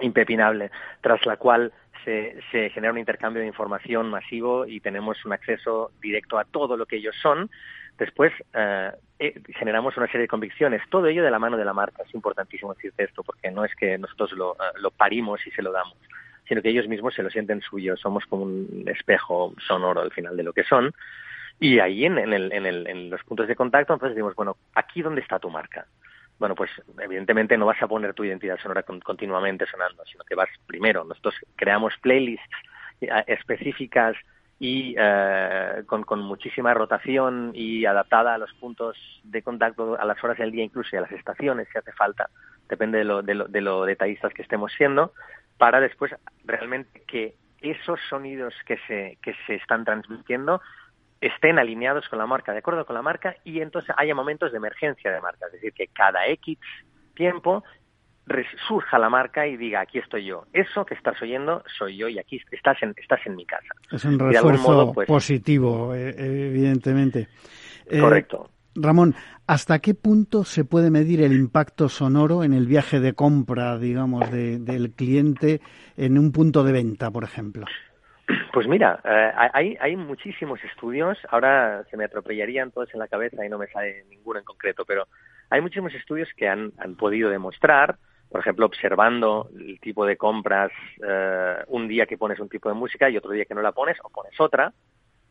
impepinable, 0.00 0.70
tras 1.02 1.24
la 1.26 1.36
cual 1.36 1.72
se, 2.04 2.38
se 2.50 2.70
genera 2.70 2.92
un 2.92 2.98
intercambio 2.98 3.42
de 3.42 3.48
información 3.48 4.08
masivo 4.08 4.66
y 4.66 4.80
tenemos 4.80 5.24
un 5.24 5.32
acceso 5.32 5.92
directo 6.00 6.38
a 6.38 6.44
todo 6.44 6.76
lo 6.76 6.86
que 6.86 6.96
ellos 6.96 7.16
son, 7.20 7.50
Después 7.98 8.32
eh, 8.54 8.90
eh, 9.18 9.40
generamos 9.58 9.96
una 9.96 10.06
serie 10.06 10.22
de 10.22 10.28
convicciones, 10.28 10.82
todo 10.90 11.06
ello 11.06 11.22
de 11.22 11.30
la 11.30 11.38
mano 11.38 11.56
de 11.56 11.64
la 11.64 11.72
marca. 11.72 12.02
Es 12.02 12.14
importantísimo 12.14 12.74
decirte 12.74 13.04
esto 13.04 13.22
porque 13.22 13.50
no 13.50 13.64
es 13.64 13.74
que 13.76 13.98
nosotros 13.98 14.32
lo, 14.32 14.52
uh, 14.52 14.80
lo 14.80 14.90
parimos 14.90 15.46
y 15.46 15.50
se 15.50 15.62
lo 15.62 15.72
damos, 15.72 15.96
sino 16.48 16.62
que 16.62 16.70
ellos 16.70 16.88
mismos 16.88 17.14
se 17.14 17.22
lo 17.22 17.30
sienten 17.30 17.60
suyo. 17.60 17.96
Somos 17.96 18.24
como 18.26 18.44
un 18.44 18.84
espejo 18.86 19.54
sonoro 19.66 20.00
al 20.00 20.10
final 20.10 20.36
de 20.36 20.42
lo 20.42 20.52
que 20.52 20.64
son. 20.64 20.92
Y 21.60 21.78
ahí 21.78 22.04
en, 22.04 22.18
en, 22.18 22.32
el, 22.32 22.52
en, 22.52 22.66
el, 22.66 22.86
en 22.88 23.10
los 23.10 23.22
puntos 23.22 23.46
de 23.46 23.54
contacto, 23.54 23.92
entonces 23.92 24.16
decimos, 24.16 24.34
bueno, 24.34 24.56
aquí 24.74 25.02
dónde 25.02 25.20
está 25.20 25.38
tu 25.38 25.50
marca. 25.50 25.86
Bueno, 26.38 26.56
pues 26.56 26.70
evidentemente 26.98 27.56
no 27.56 27.66
vas 27.66 27.80
a 27.80 27.86
poner 27.86 28.14
tu 28.14 28.24
identidad 28.24 28.58
sonora 28.58 28.82
con, 28.82 28.98
continuamente 29.00 29.66
sonando, 29.66 30.04
sino 30.06 30.24
que 30.24 30.34
vas 30.34 30.48
primero. 30.66 31.04
Nosotros 31.04 31.36
creamos 31.54 31.94
playlists 32.00 32.56
específicas 33.26 34.16
y 34.62 34.94
eh, 34.96 35.82
con, 35.86 36.04
con, 36.04 36.20
muchísima 36.20 36.72
rotación 36.72 37.50
y 37.52 37.84
adaptada 37.84 38.34
a 38.34 38.38
los 38.38 38.52
puntos 38.54 38.96
de 39.24 39.42
contacto, 39.42 39.98
a 39.98 40.04
las 40.04 40.22
horas 40.22 40.38
del 40.38 40.52
día 40.52 40.62
incluso 40.62 40.90
y 40.92 40.98
a 40.98 41.00
las 41.00 41.10
estaciones 41.10 41.66
si 41.72 41.78
hace 41.78 41.90
falta, 41.90 42.30
depende 42.68 42.98
de 42.98 43.04
lo, 43.04 43.22
de 43.22 43.34
lo, 43.34 43.48
de 43.48 43.60
lo 43.60 43.84
detallistas 43.84 44.32
que 44.32 44.42
estemos 44.42 44.72
siendo, 44.74 45.14
para 45.58 45.80
después 45.80 46.14
realmente 46.44 47.02
que 47.08 47.34
esos 47.60 47.98
sonidos 48.08 48.54
que 48.64 48.78
se, 48.86 49.18
que 49.20 49.34
se 49.48 49.56
están 49.56 49.84
transmitiendo 49.84 50.62
estén 51.20 51.58
alineados 51.58 52.08
con 52.08 52.20
la 52.20 52.26
marca, 52.28 52.52
de 52.52 52.58
acuerdo 52.58 52.86
con 52.86 52.94
la 52.94 53.02
marca, 53.02 53.34
y 53.42 53.62
entonces 53.62 53.92
haya 53.98 54.14
momentos 54.14 54.52
de 54.52 54.58
emergencia 54.58 55.10
de 55.10 55.20
marca, 55.20 55.46
es 55.46 55.54
decir, 55.54 55.72
que 55.72 55.88
cada 55.88 56.24
X 56.28 56.56
tiempo 57.16 57.64
surja 58.68 58.98
la 58.98 59.08
marca 59.10 59.46
y 59.46 59.56
diga 59.56 59.80
aquí 59.80 59.98
estoy 59.98 60.24
yo. 60.24 60.44
Eso 60.52 60.84
que 60.84 60.94
estás 60.94 61.20
oyendo 61.22 61.62
soy 61.78 61.96
yo 61.96 62.08
y 62.08 62.18
aquí 62.18 62.40
estás 62.50 62.82
en, 62.82 62.94
estás 62.96 63.20
en 63.26 63.36
mi 63.36 63.44
casa. 63.44 63.74
Es 63.90 64.04
un 64.04 64.18
refuerzo 64.18 64.92
pues, 64.92 65.08
positivo, 65.08 65.94
eh, 65.94 66.14
evidentemente. 66.16 67.28
Eh, 67.86 68.00
Correcto. 68.00 68.48
Ramón, 68.74 69.14
¿hasta 69.46 69.80
qué 69.80 69.94
punto 69.94 70.44
se 70.44 70.64
puede 70.64 70.90
medir 70.90 71.20
el 71.20 71.32
impacto 71.32 71.88
sonoro 71.88 72.42
en 72.42 72.54
el 72.54 72.66
viaje 72.66 73.00
de 73.00 73.12
compra, 73.12 73.76
digamos, 73.78 74.30
del 74.30 74.92
cliente 74.96 75.60
en 75.96 76.18
un 76.18 76.32
punto 76.32 76.64
de 76.64 76.72
venta, 76.72 77.10
por 77.10 77.24
ejemplo? 77.24 77.66
Pues 78.52 78.66
mira, 78.66 79.00
eh, 79.04 79.32
hay, 79.52 79.76
hay 79.78 79.96
muchísimos 79.96 80.62
estudios, 80.64 81.18
ahora 81.28 81.84
se 81.90 81.98
me 81.98 82.04
atropellarían 82.04 82.70
todos 82.70 82.88
en 82.94 83.00
la 83.00 83.08
cabeza 83.08 83.44
y 83.44 83.48
no 83.50 83.58
me 83.58 83.66
sale 83.66 84.04
ninguno 84.08 84.38
en 84.38 84.44
concreto, 84.44 84.84
pero 84.86 85.06
hay 85.50 85.60
muchísimos 85.60 85.92
estudios 85.94 86.28
que 86.34 86.48
han, 86.48 86.72
han 86.78 86.96
podido 86.96 87.28
demostrar 87.28 87.98
por 88.32 88.40
ejemplo, 88.40 88.64
observando 88.64 89.50
el 89.54 89.78
tipo 89.78 90.06
de 90.06 90.16
compras, 90.16 90.72
eh, 91.06 91.56
un 91.68 91.86
día 91.86 92.06
que 92.06 92.16
pones 92.16 92.40
un 92.40 92.48
tipo 92.48 92.70
de 92.70 92.74
música 92.74 93.10
y 93.10 93.16
otro 93.18 93.30
día 93.30 93.44
que 93.44 93.54
no 93.54 93.60
la 93.60 93.72
pones 93.72 93.98
o 94.02 94.08
pones 94.08 94.40
otra, 94.40 94.72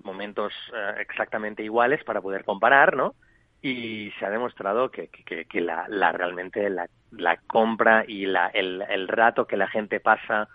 momentos 0.04 0.54
eh, 0.72 1.02
exactamente 1.02 1.64
iguales 1.64 2.04
para 2.04 2.22
poder 2.22 2.46
comparar, 2.46 2.96
¿no? 2.96 3.16
Y 3.64 4.12
se 4.20 4.26
ha 4.26 4.30
demostrado 4.30 4.92
que, 4.92 5.08
que, 5.08 5.62
la, 5.62 5.88
la, 5.88 6.12
realmente 6.12 6.70
la, 6.70 6.88
la, 7.12 7.38
compra 7.38 8.06
y 8.08 8.28
la, 8.28 8.48
el, 8.48 8.84
el, 8.88 9.08
rato 9.08 9.48
que 9.48 9.58
la 9.58 9.68
gente 9.68 10.00
pasa 10.00 10.48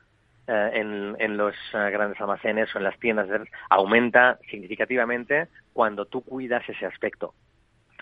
eh, 0.46 0.70
en, 0.74 1.16
en, 1.18 1.36
los 1.36 1.54
grandes 1.72 2.20
almacenes 2.20 2.72
o 2.74 2.78
en 2.78 2.84
las 2.84 2.98
tiendas 2.98 3.28
aumenta 3.70 4.38
significativamente 4.50 5.48
cuando 5.72 6.06
tú 6.06 6.22
cuidas 6.22 6.68
ese 6.68 6.86
aspecto. 6.86 7.34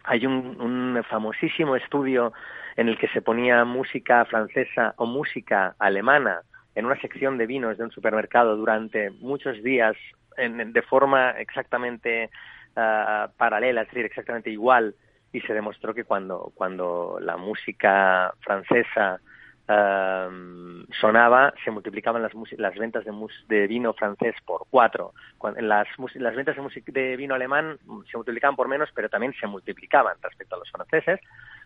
Hay 0.05 0.27
un, 0.27 0.61
un 0.61 1.03
famosísimo 1.05 1.77
estudio 1.77 2.33
en 2.77 2.89
el 2.89 2.99
que 2.99 3.09
se 3.09 3.23
ponía 3.23 3.65
música 3.65 4.25
francesa 4.25 4.95
o 4.97 5.07
música 5.07 5.75
alemana 5.79 6.43
en 6.75 6.87
una 6.87 7.01
sección 7.01 7.39
de 7.39 7.47
vinos 7.47 7.79
de 7.79 7.85
un 7.85 7.91
supermercado 7.91 8.57
durante 8.57 9.11
muchos 9.11 9.63
días 9.63 9.97
en, 10.37 10.73
de 10.73 10.83
forma 10.83 11.31
exactamente 11.33 12.31
uh, 12.77 13.31
paralela, 13.37 13.83
es 13.83 13.89
decir, 13.89 14.05
exactamente 14.05 14.51
igual, 14.51 14.95
y 15.33 15.41
se 15.41 15.55
demostró 15.55 15.95
que 15.95 16.05
cuando, 16.05 16.53
cuando 16.55 17.19
la 17.21 17.37
música 17.37 18.33
francesa 18.41 19.21
uh, 19.69 20.93
sonaba, 21.01 21.53
se 21.65 21.71
multiplicaban 21.71 22.23
las, 22.23 22.33
las 22.59 22.75
ventas 22.77 23.05
de, 23.05 23.13
de, 23.49 23.67
vino 23.67 23.93
francés 23.95 24.35
por 24.45 24.67
cuatro. 24.71 25.13
Las, 25.59 25.89
las 26.15 26.35
ventas 26.35 26.57
de, 26.57 26.83
de 26.87 27.17
vino 27.17 27.35
alemán 27.35 27.79
se 28.11 28.17
multiplicaban 28.17 28.57
por 28.57 28.69
menos, 28.69 28.91
pero 28.95 29.09
también 29.09 29.35
se 29.41 29.47
multiplicaban 29.47 30.17
respecto 30.23 30.57
a 30.57 30.59
los 30.59 30.71
franceses, 30.71 31.21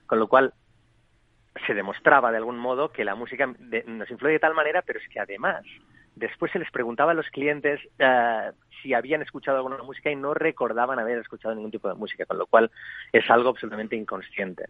con 0.06 0.18
lo 0.18 0.28
cual 0.28 0.52
se 1.66 1.74
demostraba 1.74 2.30
de 2.30 2.36
algún 2.36 2.58
modo 2.58 2.92
que 2.92 3.04
la 3.04 3.14
música 3.14 3.46
nos 3.86 4.10
influye 4.10 4.34
de 4.34 4.38
tal 4.38 4.54
manera, 4.54 4.82
pero 4.82 4.98
es 4.98 5.08
que 5.08 5.20
además 5.20 5.64
después 6.18 6.52
se 6.52 6.58
les 6.58 6.70
preguntaba 6.70 7.12
a 7.12 7.14
los 7.14 7.28
clientes 7.30 7.80
uh, 8.00 8.52
si 8.82 8.94
habían 8.94 9.22
escuchado 9.22 9.58
alguna 9.58 9.82
música 9.82 10.10
y 10.10 10.16
no 10.16 10.34
recordaban 10.34 10.98
haber 10.98 11.18
escuchado 11.18 11.54
ningún 11.54 11.70
tipo 11.70 11.88
de 11.88 11.94
música, 11.94 12.26
con 12.26 12.38
lo 12.38 12.46
cual 12.46 12.70
es 13.12 13.28
algo 13.30 13.50
absolutamente 13.50 13.96
inconsciente. 13.96 14.64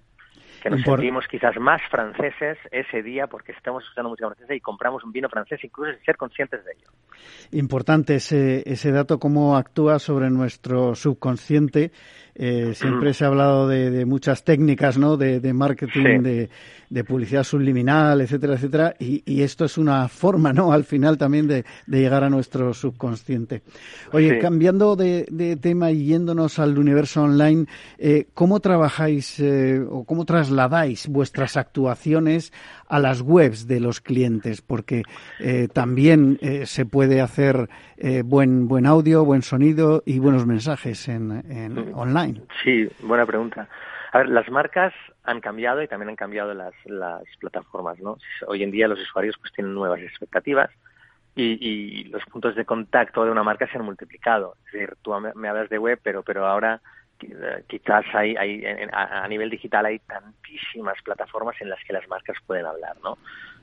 Que 0.62 0.70
nos 0.70 0.82
sentimos 0.82 1.24
quizás 1.28 1.56
más 1.58 1.80
franceses 1.90 2.58
ese 2.70 3.02
día 3.02 3.26
porque 3.26 3.52
estamos 3.52 3.82
escuchando 3.84 4.10
música 4.10 4.28
francesa 4.28 4.54
y 4.54 4.60
compramos 4.60 5.04
un 5.04 5.12
vino 5.12 5.28
francés 5.28 5.60
incluso 5.62 5.92
sin 5.92 6.04
ser 6.04 6.16
conscientes 6.16 6.64
de 6.64 6.72
ello. 6.72 6.88
Importante 7.52 8.16
ese, 8.16 8.62
ese 8.70 8.90
dato, 8.90 9.18
cómo 9.18 9.56
actúa 9.56 9.98
sobre 9.98 10.30
nuestro 10.30 10.94
subconsciente 10.94 11.92
eh, 12.40 12.72
siempre 12.72 13.12
se 13.14 13.24
ha 13.24 13.26
hablado 13.26 13.66
de, 13.66 14.04
muchas 14.06 14.44
técnicas, 14.44 14.96
¿no? 14.96 15.16
De, 15.16 15.52
marketing, 15.52 16.22
de, 16.88 17.04
publicidad 17.04 17.42
subliminal, 17.42 18.20
etcétera, 18.20 18.54
etcétera. 18.54 18.94
Y, 19.00 19.42
esto 19.42 19.64
es 19.64 19.76
una 19.76 20.06
forma, 20.08 20.52
¿no? 20.52 20.72
Al 20.72 20.84
final 20.84 21.18
también 21.18 21.48
de, 21.48 21.64
llegar 21.88 22.22
a 22.22 22.30
nuestro 22.30 22.72
subconsciente. 22.74 23.62
Oye, 24.12 24.38
cambiando 24.38 24.94
de, 24.94 25.58
tema 25.60 25.90
y 25.90 26.04
yéndonos 26.04 26.60
al 26.60 26.78
universo 26.78 27.24
online, 27.24 27.66
eh, 27.98 28.28
¿cómo 28.34 28.60
trabajáis 28.60 29.40
eh, 29.40 29.84
o 29.90 30.04
cómo 30.04 30.24
trasladáis 30.24 31.08
vuestras 31.08 31.56
actuaciones 31.56 32.52
a 32.86 33.00
las 33.00 33.20
webs 33.20 33.66
de 33.66 33.80
los 33.80 34.00
clientes? 34.00 34.62
Porque 34.62 35.02
también 35.72 36.38
se 36.64 36.86
puede 36.86 37.20
hacer 37.20 37.68
buen, 38.24 38.68
buen 38.68 38.86
audio, 38.86 39.24
buen 39.24 39.42
sonido 39.42 40.04
y 40.06 40.20
buenos 40.20 40.46
mensajes 40.46 41.08
en, 41.08 41.32
en 41.50 41.92
online. 41.94 42.27
Sí, 42.62 42.88
buena 43.00 43.26
pregunta. 43.26 43.68
A 44.12 44.18
ver, 44.18 44.28
las 44.28 44.48
marcas 44.50 44.94
han 45.24 45.40
cambiado 45.40 45.82
y 45.82 45.88
también 45.88 46.08
han 46.10 46.16
cambiado 46.16 46.54
las, 46.54 46.72
las 46.86 47.24
plataformas, 47.38 47.98
¿no? 47.98 48.16
Hoy 48.46 48.62
en 48.62 48.70
día 48.70 48.88
los 48.88 49.00
usuarios 49.00 49.36
pues 49.38 49.52
tienen 49.52 49.74
nuevas 49.74 50.00
expectativas 50.00 50.70
y, 51.34 52.04
los 52.04 52.24
puntos 52.24 52.56
de 52.56 52.64
contacto 52.64 53.24
de 53.24 53.30
una 53.30 53.44
marca 53.44 53.68
se 53.68 53.78
han 53.78 53.84
multiplicado. 53.84 54.56
Es 54.66 54.72
decir, 54.72 54.96
tú 55.02 55.12
me 55.34 55.48
hablas 55.48 55.68
de 55.68 55.78
web, 55.78 56.00
pero, 56.02 56.22
pero 56.22 56.46
ahora 56.46 56.80
eh, 57.20 57.64
quizás 57.68 58.04
hay, 58.12 58.36
hay 58.36 58.64
a, 58.92 59.26
nivel 59.28 59.50
digital 59.50 59.86
hay 59.86 59.98
tantísimas 60.00 61.00
plataformas 61.02 61.56
en 61.60 61.68
las 61.68 61.82
que 61.84 61.92
las 61.92 62.08
marcas 62.08 62.36
pueden 62.46 62.66
hablar, 62.66 62.96
¿no? 63.02 63.18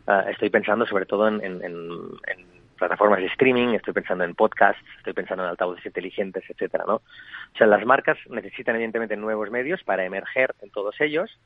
Ah, 0.08 0.26
estoy 0.30 0.50
pensando 0.50 0.86
sobre 0.86 1.06
todo 1.06 1.28
en, 1.28 1.44
en, 1.44 1.64
en 1.64 2.55
plataformas 2.78 3.20
de 3.20 3.28
streaming, 3.28 3.70
estoy 3.70 3.94
pensando 3.94 4.24
en 4.24 4.36
podcasts, 4.36 4.82
estoy 4.98 5.14
pensando 5.14 5.44
en 5.44 5.50
altavoces 5.50 5.86
inteligentes, 5.86 6.44
etcétera, 6.50 6.86
¿no? 6.88 6.96
O 6.96 7.58
sea, 7.58 7.68
las 7.68 7.86
marcas 7.86 8.18
necesitan 8.30 8.76
evidentemente 8.76 9.16
nuevos 9.18 9.50
medios 9.50 9.84
para 9.84 10.06
emerger 10.06 10.54
en 10.62 10.70
todos 10.72 11.00
ellos 11.02 11.40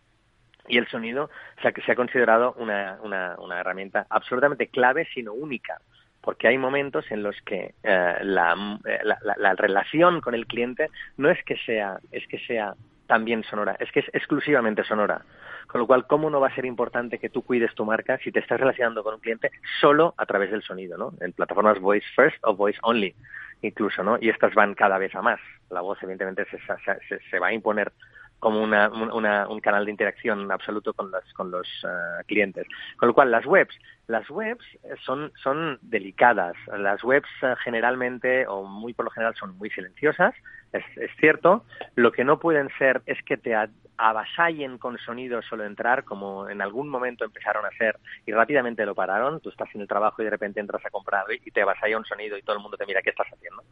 y 0.67 0.77
el 0.77 0.87
sonido 0.87 1.29
se 1.61 1.67
ha, 1.67 1.73
se 1.85 1.91
ha 1.91 1.95
considerado 1.95 2.53
una, 2.57 2.99
una, 3.01 3.35
una 3.39 3.59
herramienta 3.59 4.05
absolutamente 4.09 4.67
clave, 4.67 5.07
sino 5.13 5.33
única, 5.33 5.81
porque 6.21 6.47
hay 6.47 6.57
momentos 6.57 7.05
en 7.11 7.23
los 7.23 7.35
que 7.41 7.73
eh, 7.83 8.15
la, 8.21 8.79
eh, 8.85 8.99
la, 9.03 9.17
la, 9.23 9.35
la, 9.37 9.53
relación 9.55 10.21
con 10.21 10.35
el 10.35 10.45
cliente 10.45 10.89
no 11.17 11.29
es 11.29 11.43
que 11.43 11.57
sea 11.57 11.99
es 12.11 12.27
que 12.27 12.39
sea 12.39 12.75
también 13.09 13.43
sonora, 13.43 13.75
es 13.79 13.91
que 13.91 14.01
es 14.01 14.05
exclusivamente 14.13 14.83
sonora. 14.83 15.25
Con 15.65 15.81
lo 15.81 15.87
cual, 15.87 16.05
¿cómo 16.05 16.29
no 16.29 16.39
va 16.39 16.47
a 16.47 16.55
ser 16.55 16.65
importante 16.65 17.17
que 17.17 17.29
tú 17.29 17.41
cuides 17.41 17.73
tu 17.73 17.83
marca 17.83 18.19
si 18.19 18.31
te 18.31 18.39
estás 18.39 18.59
relacionando 18.59 19.03
con 19.03 19.15
un 19.15 19.19
cliente 19.19 19.49
solo 19.81 20.13
a 20.15 20.27
través 20.27 20.51
del 20.51 20.61
sonido, 20.61 20.95
¿no? 20.95 21.13
En 21.19 21.33
plataformas 21.33 21.79
Voice 21.79 22.05
First 22.15 22.37
o 22.43 22.55
Voice 22.55 22.77
Only, 22.83 23.15
incluso, 23.63 24.03
¿no? 24.03 24.19
Y 24.21 24.29
estas 24.29 24.53
van 24.53 24.75
cada 24.75 24.99
vez 24.99 25.13
a 25.15 25.23
más. 25.23 25.39
La 25.71 25.81
voz, 25.81 25.97
evidentemente, 26.03 26.45
se, 26.51 26.59
se, 27.07 27.19
se 27.19 27.39
va 27.39 27.47
a 27.47 27.53
imponer 27.53 27.91
como 28.39 28.61
una, 28.63 28.89
una, 28.89 29.47
un 29.47 29.59
canal 29.59 29.85
de 29.85 29.91
interacción 29.91 30.51
absoluto 30.51 30.93
con 30.93 31.11
los, 31.11 31.23
con 31.33 31.51
los 31.51 31.67
uh, 31.83 32.25
clientes. 32.25 32.65
Con 32.97 33.07
lo 33.07 33.13
cual, 33.13 33.31
las 33.31 33.45
webs, 33.45 33.75
las 34.07 34.29
webs 34.29 34.65
son, 35.05 35.31
son 35.43 35.77
delicadas. 35.81 36.55
Las 36.77 37.03
webs 37.03 37.29
uh, 37.43 37.55
generalmente, 37.63 38.47
o 38.47 38.63
muy 38.63 38.93
por 38.93 39.05
lo 39.05 39.11
general, 39.11 39.35
son 39.35 39.57
muy 39.57 39.69
silenciosas, 39.69 40.33
es, 40.71 40.83
es, 40.97 41.11
cierto. 41.19 41.65
Lo 41.95 42.11
que 42.11 42.23
no 42.23 42.39
pueden 42.39 42.69
ser 42.77 43.01
es 43.05 43.21
que 43.23 43.37
te 43.37 43.55
avasallen 43.97 44.77
con 44.77 44.97
sonido 44.99 45.41
solo 45.41 45.65
entrar, 45.65 46.05
como 46.05 46.47
en 46.47 46.61
algún 46.61 46.87
momento 46.87 47.25
empezaron 47.25 47.65
a 47.65 47.69
hacer 47.69 47.97
y 48.25 48.31
rápidamente 48.31 48.85
lo 48.85 48.95
pararon. 48.95 49.41
Tú 49.41 49.49
estás 49.49 49.69
en 49.75 49.81
el 49.81 49.87
trabajo 49.87 50.21
y 50.21 50.25
de 50.25 50.31
repente 50.31 50.61
entras 50.61 50.85
a 50.85 50.89
comprar 50.89 51.25
y 51.29 51.51
te 51.51 51.61
avasalla 51.61 51.97
un 51.97 52.05
sonido 52.05 52.37
y 52.37 52.41
todo 52.41 52.55
el 52.55 52.61
mundo 52.61 52.77
te 52.77 52.85
mira 52.85 53.01
qué 53.01 53.09
estás 53.09 53.27
haciendo. 53.27 53.63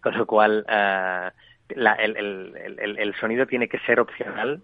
Con 0.00 0.16
lo 0.16 0.26
cual, 0.26 0.64
uh, 0.68 1.30
la, 1.70 1.94
el, 1.94 2.16
el, 2.16 2.78
el, 2.78 2.98
el, 2.98 3.14
sonido 3.16 3.46
tiene 3.46 3.68
que 3.68 3.78
ser 3.80 4.00
opcional 4.00 4.62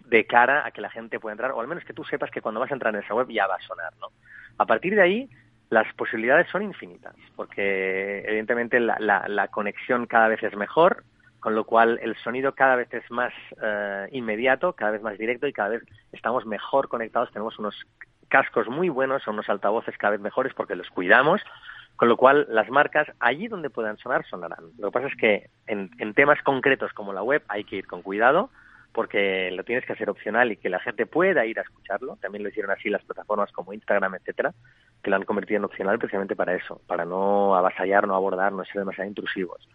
de 0.00 0.26
cara 0.26 0.66
a 0.66 0.70
que 0.70 0.80
la 0.80 0.90
gente 0.90 1.18
pueda 1.18 1.32
entrar, 1.32 1.52
o 1.52 1.60
al 1.60 1.66
menos 1.66 1.84
que 1.84 1.92
tú 1.92 2.04
sepas 2.04 2.30
que 2.30 2.40
cuando 2.40 2.60
vas 2.60 2.70
a 2.70 2.74
entrar 2.74 2.94
en 2.94 3.02
esa 3.02 3.14
web 3.14 3.28
ya 3.28 3.46
va 3.46 3.56
a 3.56 3.60
sonar, 3.60 3.92
¿no? 4.00 4.08
A 4.58 4.66
partir 4.66 4.94
de 4.94 5.02
ahí, 5.02 5.30
las 5.70 5.92
posibilidades 5.94 6.48
son 6.48 6.62
infinitas, 6.62 7.14
porque 7.34 8.20
evidentemente 8.26 8.78
la, 8.78 8.96
la, 9.00 9.26
la 9.28 9.48
conexión 9.48 10.06
cada 10.06 10.28
vez 10.28 10.42
es 10.42 10.56
mejor, 10.56 11.04
con 11.40 11.54
lo 11.54 11.64
cual 11.64 11.98
el 12.02 12.16
sonido 12.16 12.54
cada 12.54 12.76
vez 12.76 12.92
es 12.94 13.08
más 13.10 13.32
uh, 13.52 14.06
inmediato, 14.10 14.72
cada 14.72 14.92
vez 14.92 15.02
más 15.02 15.18
directo 15.18 15.46
y 15.46 15.52
cada 15.52 15.70
vez 15.70 15.82
estamos 16.12 16.46
mejor 16.46 16.88
conectados, 16.88 17.30
tenemos 17.32 17.58
unos 17.58 17.86
cascos 18.28 18.68
muy 18.68 18.88
buenos, 18.88 19.26
unos 19.26 19.48
altavoces 19.48 19.96
cada 19.98 20.12
vez 20.12 20.20
mejores 20.20 20.54
porque 20.54 20.74
los 20.74 20.88
cuidamos, 20.90 21.42
con 21.96 22.08
lo 22.08 22.16
cual, 22.16 22.46
las 22.48 22.70
marcas, 22.70 23.08
allí 23.20 23.48
donde 23.48 23.70
puedan 23.70 23.96
sonar, 23.96 24.24
sonarán. 24.26 24.64
Lo 24.78 24.88
que 24.88 24.92
pasa 24.92 25.08
es 25.08 25.16
que 25.16 25.50
en, 25.66 25.90
en 25.98 26.14
temas 26.14 26.40
concretos 26.42 26.92
como 26.92 27.12
la 27.12 27.22
web 27.22 27.42
hay 27.48 27.64
que 27.64 27.76
ir 27.76 27.86
con 27.86 28.02
cuidado, 28.02 28.50
porque 28.96 29.50
lo 29.50 29.62
tienes 29.62 29.84
que 29.84 29.92
hacer 29.92 30.08
opcional 30.08 30.52
y 30.52 30.56
que 30.56 30.70
la 30.70 30.80
gente 30.80 31.04
pueda 31.04 31.44
ir 31.44 31.58
a 31.58 31.62
escucharlo. 31.62 32.16
También 32.16 32.42
lo 32.42 32.48
hicieron 32.48 32.70
así 32.70 32.88
las 32.88 33.04
plataformas 33.04 33.52
como 33.52 33.74
Instagram, 33.74 34.14
etcétera, 34.14 34.54
que 35.02 35.10
lo 35.10 35.16
han 35.16 35.24
convertido 35.24 35.58
en 35.58 35.64
opcional 35.64 35.98
precisamente 35.98 36.34
para 36.34 36.54
eso, 36.54 36.80
para 36.86 37.04
no 37.04 37.54
avasallar, 37.54 38.06
no 38.06 38.14
abordar, 38.14 38.52
no 38.52 38.64
ser 38.64 38.76
demasiado 38.78 39.06
intrusivos. 39.06 39.68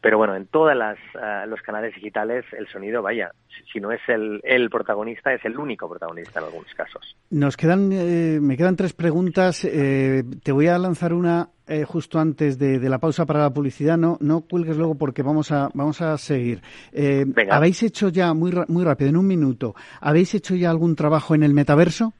Pero 0.00 0.16
bueno, 0.16 0.36
en 0.36 0.46
todos 0.46 0.72
uh, 0.74 1.48
los 1.48 1.60
canales 1.62 1.94
digitales 1.94 2.44
el 2.52 2.68
sonido, 2.68 3.02
vaya, 3.02 3.32
si, 3.72 3.80
no 3.80 3.90
es 3.90 4.00
el, 4.08 4.40
el, 4.44 4.70
protagonista, 4.70 5.32
es 5.32 5.44
el 5.44 5.58
único 5.58 5.88
protagonista 5.88 6.38
en 6.38 6.46
algunos 6.46 6.72
casos. 6.74 7.16
Nos 7.30 7.56
quedan, 7.56 7.90
eh, 7.92 8.38
me 8.40 8.56
quedan 8.56 8.76
tres 8.76 8.92
preguntas. 8.92 9.64
Eh, 9.64 10.22
te 10.42 10.52
voy 10.52 10.68
a 10.68 10.78
lanzar 10.78 11.12
una 11.12 11.48
eh, 11.66 11.84
justo 11.84 12.18
antes 12.18 12.58
de, 12.58 12.78
de, 12.78 12.88
la 12.88 12.98
pausa 12.98 13.26
para 13.26 13.40
la 13.40 13.50
publicidad. 13.50 13.98
No, 13.98 14.16
no 14.20 14.40
cuelgues 14.40 14.78
luego 14.78 14.96
porque 14.96 15.22
vamos 15.22 15.52
a, 15.52 15.68
vamos 15.74 16.00
a 16.00 16.16
seguir. 16.16 16.62
Eh, 16.92 17.26
¿Habéis 17.50 17.82
hecho 17.82 18.08
ya, 18.08 18.32
muy, 18.32 18.52
muy 18.68 18.84
rápido, 18.84 19.10
en 19.10 19.16
un 19.16 19.26
minuto, 19.26 19.74
¿habéis 20.00 20.34
hecho 20.34 20.54
ya 20.54 20.70
algún 20.70 20.96
trabajo 20.96 21.34
en 21.34 21.42
el 21.42 21.52
metaverso? 21.52 22.14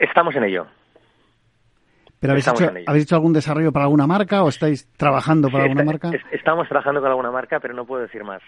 Estamos 0.00 0.34
en 0.36 0.44
ello. 0.44 0.66
¿Pero 2.20 2.32
habéis 2.32 2.48
hecho, 2.48 2.70
habéis 2.86 3.04
hecho, 3.04 3.14
algún 3.14 3.32
desarrollo 3.32 3.72
para 3.72 3.84
alguna 3.84 4.06
marca 4.06 4.42
o 4.42 4.48
estáis 4.48 4.88
trabajando 4.96 5.50
para 5.50 5.64
alguna 5.64 5.84
marca? 5.84 6.10
Estamos 6.32 6.68
trabajando 6.68 7.00
con 7.00 7.10
alguna 7.10 7.30
marca, 7.30 7.60
pero 7.60 7.74
no 7.74 7.84
puedo 7.84 8.02
decir 8.02 8.24
más. 8.24 8.42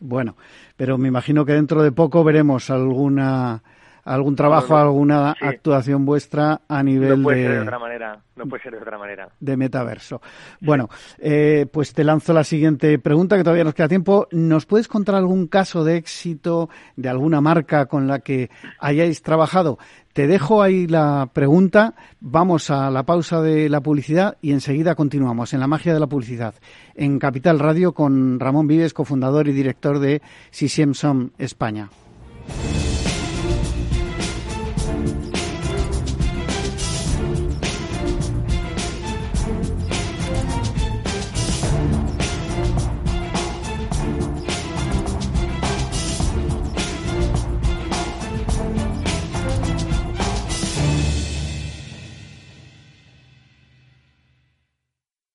Bueno, 0.00 0.36
pero 0.76 0.98
me 0.98 1.08
imagino 1.08 1.44
que 1.44 1.52
dentro 1.52 1.82
de 1.82 1.92
poco 1.92 2.24
veremos 2.24 2.70
alguna 2.70 3.62
algún 4.04 4.36
trabajo, 4.36 4.76
alguna 4.76 5.36
actuación 5.40 6.04
vuestra 6.04 6.60
a 6.68 6.82
nivel 6.82 7.18
no 7.18 7.22
puede 7.22 7.38
de... 7.38 7.46
Ser 7.46 7.54
de 7.54 7.62
otra 7.62 7.78
manera, 7.78 8.20
no 8.36 8.46
puede 8.46 8.62
ser 8.62 8.72
de 8.72 8.78
otra 8.78 8.98
manera. 8.98 9.28
De 9.38 9.56
metaverso. 9.56 10.20
Bueno, 10.60 10.88
eh, 11.18 11.66
pues 11.72 11.92
te 11.92 12.04
lanzo 12.04 12.32
la 12.32 12.44
siguiente 12.44 12.98
pregunta, 12.98 13.36
que 13.36 13.44
todavía 13.44 13.64
nos 13.64 13.74
queda 13.74 13.88
tiempo. 13.88 14.26
¿Nos 14.32 14.66
puedes 14.66 14.88
contar 14.88 15.14
algún 15.14 15.46
caso 15.46 15.84
de 15.84 15.96
éxito 15.96 16.68
de 16.96 17.08
alguna 17.08 17.40
marca 17.40 17.86
con 17.86 18.06
la 18.06 18.20
que 18.20 18.50
hayáis 18.78 19.22
trabajado? 19.22 19.78
Te 20.12 20.26
dejo 20.26 20.62
ahí 20.62 20.86
la 20.86 21.30
pregunta, 21.32 21.94
vamos 22.20 22.70
a 22.70 22.90
la 22.90 23.04
pausa 23.04 23.40
de 23.40 23.70
la 23.70 23.80
publicidad 23.80 24.36
y 24.42 24.52
enseguida 24.52 24.94
continuamos 24.94 25.54
en 25.54 25.60
la 25.60 25.66
magia 25.66 25.94
de 25.94 26.00
la 26.00 26.06
publicidad 26.06 26.54
en 26.94 27.18
Capital 27.18 27.58
Radio 27.58 27.92
con 27.94 28.38
Ramón 28.38 28.66
Vives, 28.66 28.92
cofundador 28.92 29.48
y 29.48 29.52
director 29.52 30.00
de 30.00 30.20
Sisiemsom 30.50 31.30
España. 31.38 31.88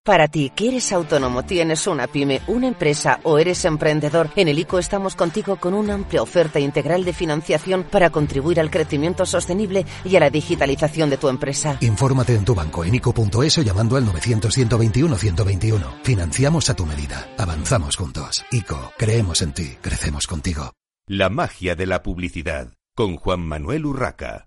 Para 0.07 0.29
ti, 0.29 0.53
que 0.55 0.69
eres 0.69 0.93
autónomo, 0.93 1.43
tienes 1.43 1.85
una 1.85 2.07
pyme, 2.07 2.39
una 2.47 2.67
empresa 2.69 3.19
o 3.23 3.39
eres 3.39 3.65
emprendedor, 3.65 4.29
en 4.37 4.47
el 4.47 4.57
ICO 4.57 4.79
estamos 4.79 5.17
contigo 5.17 5.57
con 5.57 5.73
una 5.73 5.95
amplia 5.95 6.21
oferta 6.21 6.61
integral 6.61 7.03
de 7.03 7.11
financiación 7.11 7.83
para 7.83 8.09
contribuir 8.09 8.61
al 8.61 8.71
crecimiento 8.71 9.25
sostenible 9.25 9.85
y 10.05 10.15
a 10.15 10.21
la 10.21 10.29
digitalización 10.29 11.09
de 11.09 11.17
tu 11.17 11.27
empresa. 11.27 11.77
Infórmate 11.81 12.35
en 12.35 12.45
tu 12.45 12.55
banco 12.55 12.85
en 12.85 12.95
ICO.es 12.95 13.57
o 13.57 13.61
llamando 13.63 13.97
al 13.97 14.05
900-121-121. 14.05 16.01
Financiamos 16.03 16.69
a 16.69 16.73
tu 16.73 16.85
medida. 16.85 17.27
Avanzamos 17.37 17.97
juntos. 17.97 18.45
ICO, 18.49 18.93
creemos 18.97 19.41
en 19.41 19.51
ti, 19.51 19.75
crecemos 19.81 20.25
contigo. 20.25 20.71
La 21.05 21.27
magia 21.27 21.75
de 21.75 21.85
la 21.85 22.01
publicidad 22.01 22.71
con 22.95 23.17
Juan 23.17 23.41
Manuel 23.41 23.85
Urraca. 23.85 24.46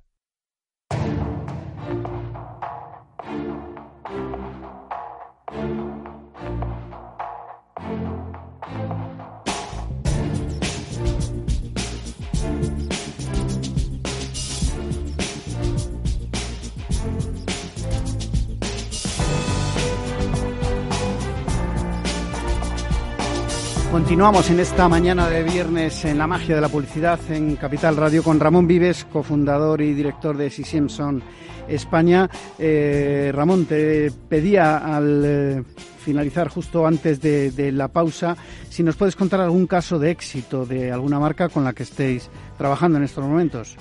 Continuamos 23.90 24.48
en 24.52 24.60
esta 24.60 24.88
mañana 24.88 25.28
de 25.28 25.42
viernes 25.42 26.04
en 26.04 26.16
la 26.16 26.28
magia 26.28 26.54
de 26.54 26.60
la 26.60 26.68
publicidad 26.68 27.18
en 27.28 27.56
Capital 27.56 27.96
Radio 27.96 28.22
con 28.22 28.38
Ramón 28.38 28.68
Vives, 28.68 29.04
cofundador 29.04 29.80
y 29.80 29.94
director 29.94 30.36
de 30.36 30.48
Si 30.48 30.62
Simpson 30.62 31.20
España. 31.66 32.28
Eh, 32.56 33.32
Ramón, 33.34 33.66
te 33.66 34.12
pedía 34.28 34.78
al 34.78 35.22
eh, 35.24 35.62
finalizar 35.98 36.46
justo 36.46 36.86
antes 36.86 37.20
de, 37.20 37.72
la 37.72 37.88
pausa 37.88 38.36
si 38.68 38.84
nos 38.84 38.96
puedes 38.96 39.16
contar 39.16 39.40
algún 39.40 39.66
caso 39.66 39.98
de 39.98 40.12
éxito 40.12 40.64
de 40.64 40.92
alguna 40.92 41.18
marca 41.18 41.48
con 41.48 41.64
la 41.64 41.72
que 41.72 41.82
estéis 41.82 42.30
trabajando 42.58 42.96
en 42.98 43.04
estos 43.04 43.24
momentos. 43.24 43.76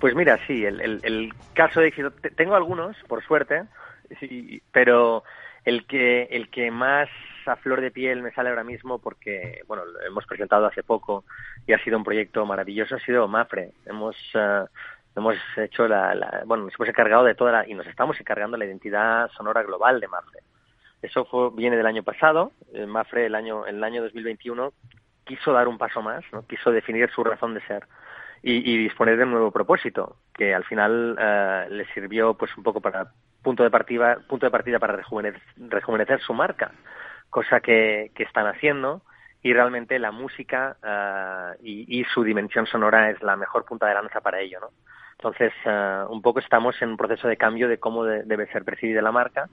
Pues 0.00 0.14
mira, 0.14 0.38
sí, 0.46 0.66
el, 0.66 1.32
caso 1.54 1.80
de 1.80 1.88
éxito, 1.88 2.12
tengo 2.36 2.56
algunos, 2.56 2.94
por 3.08 3.24
suerte, 3.24 3.62
pero 4.70 5.24
el 5.64 5.86
que, 5.86 6.24
el 6.24 6.50
que 6.50 6.70
más 6.70 7.08
a 7.46 7.56
flor 7.56 7.80
de 7.80 7.90
piel 7.90 8.22
me 8.22 8.32
sale 8.32 8.50
ahora 8.50 8.64
mismo 8.64 8.98
porque, 8.98 9.62
bueno, 9.66 9.84
lo 9.84 10.00
hemos 10.02 10.26
presentado 10.26 10.66
hace 10.66 10.82
poco 10.82 11.24
y 11.66 11.72
ha 11.72 11.82
sido 11.82 11.96
un 11.96 12.04
proyecto 12.04 12.44
maravilloso, 12.46 12.96
ha 12.96 13.00
sido 13.00 13.28
Mafre. 13.28 13.72
Hemos, 13.86 14.16
uh, 14.34 14.66
hemos 15.16 15.36
hecho 15.56 15.86
la, 15.88 16.42
bueno, 16.46 16.64
nos 16.64 16.74
hemos 16.74 16.88
encargado 16.88 17.24
de 17.24 17.34
toda 17.34 17.52
la, 17.52 17.68
y 17.68 17.74
nos 17.74 17.86
estamos 17.86 18.18
encargando 18.20 18.56
la 18.56 18.64
identidad 18.64 19.30
sonora 19.36 19.62
global 19.62 20.00
de 20.00 20.08
Mafre. 20.08 20.40
Eso 21.02 21.50
viene 21.50 21.76
del 21.76 21.86
año 21.86 22.02
pasado. 22.02 22.52
Eh, 22.72 22.86
Mafre, 22.86 23.26
el 23.26 23.34
año, 23.34 23.66
el 23.66 23.82
año 23.84 24.02
2021, 24.02 24.72
quiso 25.24 25.52
dar 25.52 25.68
un 25.68 25.78
paso 25.78 26.00
más, 26.02 26.24
¿no? 26.32 26.46
quiso 26.46 26.70
definir 26.70 27.10
su 27.10 27.22
razón 27.22 27.54
de 27.54 27.60
ser. 27.66 27.86
Y, 28.42 28.70
y, 28.70 28.76
disponer 28.76 29.16
de 29.16 29.24
un 29.24 29.30
nuevo 29.30 29.50
propósito 29.50 30.16
que 30.34 30.54
al 30.54 30.64
final 30.64 31.16
uh, 31.18 31.72
le 31.72 31.86
sirvió 31.94 32.34
pues 32.34 32.54
un 32.58 32.62
poco 32.62 32.82
para 32.82 33.10
punto 33.42 33.62
de 33.62 33.70
partida 33.70 34.18
punto 34.28 34.44
de 34.44 34.50
partida 34.50 34.78
para 34.78 34.96
rejuvenecer, 34.96 35.40
rejuvenecer 35.56 36.20
su 36.20 36.34
marca 36.34 36.70
cosa 37.34 37.58
que, 37.58 38.12
que 38.14 38.22
están 38.22 38.46
haciendo 38.46 39.02
y 39.42 39.52
realmente 39.52 39.98
la 39.98 40.12
música 40.12 40.76
uh, 40.84 41.60
y, 41.64 42.04
su 42.14 42.22
dimensión 42.22 42.64
sonora 42.66 43.10
es 43.10 43.20
la 43.24 43.34
mejor 43.34 43.64
punta 43.64 43.88
de 43.88 43.94
lanza 43.94 44.20
para 44.20 44.38
ello, 44.40 44.60
¿no? 44.60 44.68
Entonces, 45.18 45.52
uh, 45.66 46.12
un 46.12 46.22
poco 46.22 46.38
estamos 46.38 46.80
en 46.80 46.90
un 46.90 46.96
proceso 46.96 47.26
de 47.26 47.36
cambio 47.36 47.68
de 47.68 47.78
cómo 47.78 48.04
de, 48.04 48.22
debe 48.22 48.46
ser 48.52 48.62
percibida 48.62 49.02
la 49.02 49.10
marca 49.10 49.48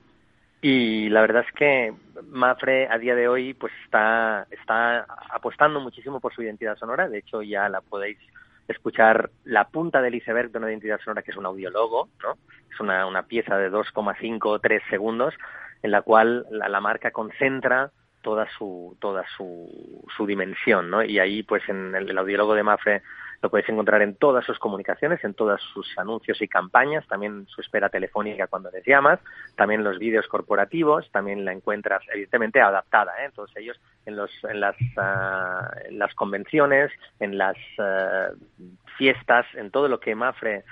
y 0.61 1.09
la 1.09 1.21
verdad 1.21 1.43
es 1.47 1.51
que 1.55 1.91
Mafre 2.29 2.87
a 2.87 2.99
día 2.99 3.15
de 3.15 3.27
hoy 3.27 3.55
pues 3.55 3.73
está, 3.83 4.45
está 4.51 5.07
apostando 5.31 5.79
muchísimo 5.79 6.19
por 6.19 6.35
su 6.35 6.43
identidad 6.43 6.77
sonora, 6.77 7.09
de 7.09 7.17
hecho 7.17 7.41
ya 7.41 7.67
la 7.67 7.81
podéis 7.81 8.19
escuchar 8.71 9.29
la 9.43 9.69
punta 9.69 10.01
del 10.01 10.15
iceberg 10.15 10.51
de 10.51 10.57
una 10.57 10.69
identidad 10.69 10.99
sonora 10.99 11.21
que 11.21 11.31
es 11.31 11.37
un 11.37 11.45
audiologo, 11.45 12.09
¿no? 12.23 12.37
Es 12.71 12.79
una, 12.79 13.05
una 13.05 13.23
pieza 13.23 13.57
de 13.57 13.71
2,5 13.71 14.39
o 14.43 14.59
3 14.59 14.81
segundos 14.89 15.33
en 15.83 15.91
la 15.91 16.01
cual 16.01 16.45
la, 16.49 16.69
la 16.69 16.81
marca 16.81 17.11
concentra 17.11 17.91
toda 18.21 18.47
su 18.57 18.95
toda 18.99 19.25
su, 19.35 20.03
su 20.15 20.25
dimensión, 20.25 20.89
¿no? 20.89 21.03
Y 21.03 21.19
ahí, 21.19 21.43
pues, 21.43 21.67
en 21.67 21.95
el, 21.95 22.09
el 22.09 22.17
audiólogo 22.17 22.53
de 22.53 22.63
Mafre 22.63 23.01
lo 23.41 23.49
podéis 23.49 23.69
encontrar 23.69 24.01
en 24.01 24.15
todas 24.15 24.45
sus 24.45 24.59
comunicaciones, 24.59 25.23
en 25.23 25.33
todos 25.33 25.61
sus 25.73 25.87
anuncios 25.97 26.41
y 26.41 26.47
campañas, 26.47 27.07
también 27.07 27.47
su 27.47 27.61
espera 27.61 27.89
telefónica 27.89 28.47
cuando 28.47 28.69
les 28.71 28.85
llamas, 28.85 29.19
también 29.55 29.83
los 29.83 29.97
vídeos 29.97 30.27
corporativos, 30.27 31.09
también 31.11 31.43
la 31.43 31.51
encuentras 31.51 32.03
evidentemente 32.13 32.61
adaptada, 32.61 33.13
¿eh? 33.25 33.31
todos 33.35 33.51
ellos 33.57 33.79
en 34.05 34.15
los 34.15 34.31
en 34.43 34.59
las 34.59 34.75
uh, 34.97 35.87
en 35.89 35.97
las 35.97 36.13
convenciones, 36.13 36.91
en 37.19 37.37
las 37.37 37.57
uh, 37.79 38.35
fiestas, 38.97 39.45
en 39.55 39.71
todo 39.71 39.87
lo 39.87 39.99
que 39.99 40.15
Mafre 40.15 40.63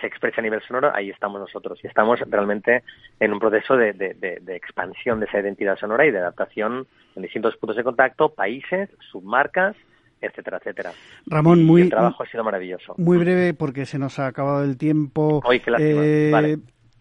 se 0.00 0.06
expresa 0.06 0.40
a 0.40 0.42
nivel 0.42 0.62
sonoro, 0.62 0.90
ahí 0.94 1.10
estamos 1.10 1.38
nosotros. 1.40 1.78
Y 1.82 1.86
estamos 1.86 2.18
realmente 2.30 2.82
en 3.20 3.34
un 3.34 3.38
proceso 3.38 3.76
de, 3.76 3.92
de, 3.92 4.14
de, 4.14 4.38
de, 4.40 4.56
expansión 4.56 5.20
de 5.20 5.26
esa 5.26 5.40
identidad 5.40 5.76
sonora 5.78 6.06
y 6.06 6.10
de 6.10 6.18
adaptación 6.18 6.86
en 7.14 7.22
distintos 7.22 7.54
puntos 7.58 7.76
de 7.76 7.84
contacto, 7.84 8.30
países, 8.30 8.88
submarcas, 9.10 9.76
etcétera, 10.24 10.58
etcétera. 10.58 10.92
Ramón, 11.26 11.60
y 11.60 11.64
muy, 11.64 11.82
el 11.82 11.90
trabajo 11.90 12.22
ha 12.22 12.26
sido 12.26 12.44
maravilloso. 12.44 12.94
Muy 12.98 13.18
breve 13.18 13.54
porque 13.54 13.86
se 13.86 13.98
nos 13.98 14.18
ha 14.18 14.26
acabado 14.26 14.64
el 14.64 14.76
tiempo. 14.76 15.40
Hoy, 15.44 15.60
qué. 15.60 15.72
Eh, 15.78 16.30
vale. 16.30 16.58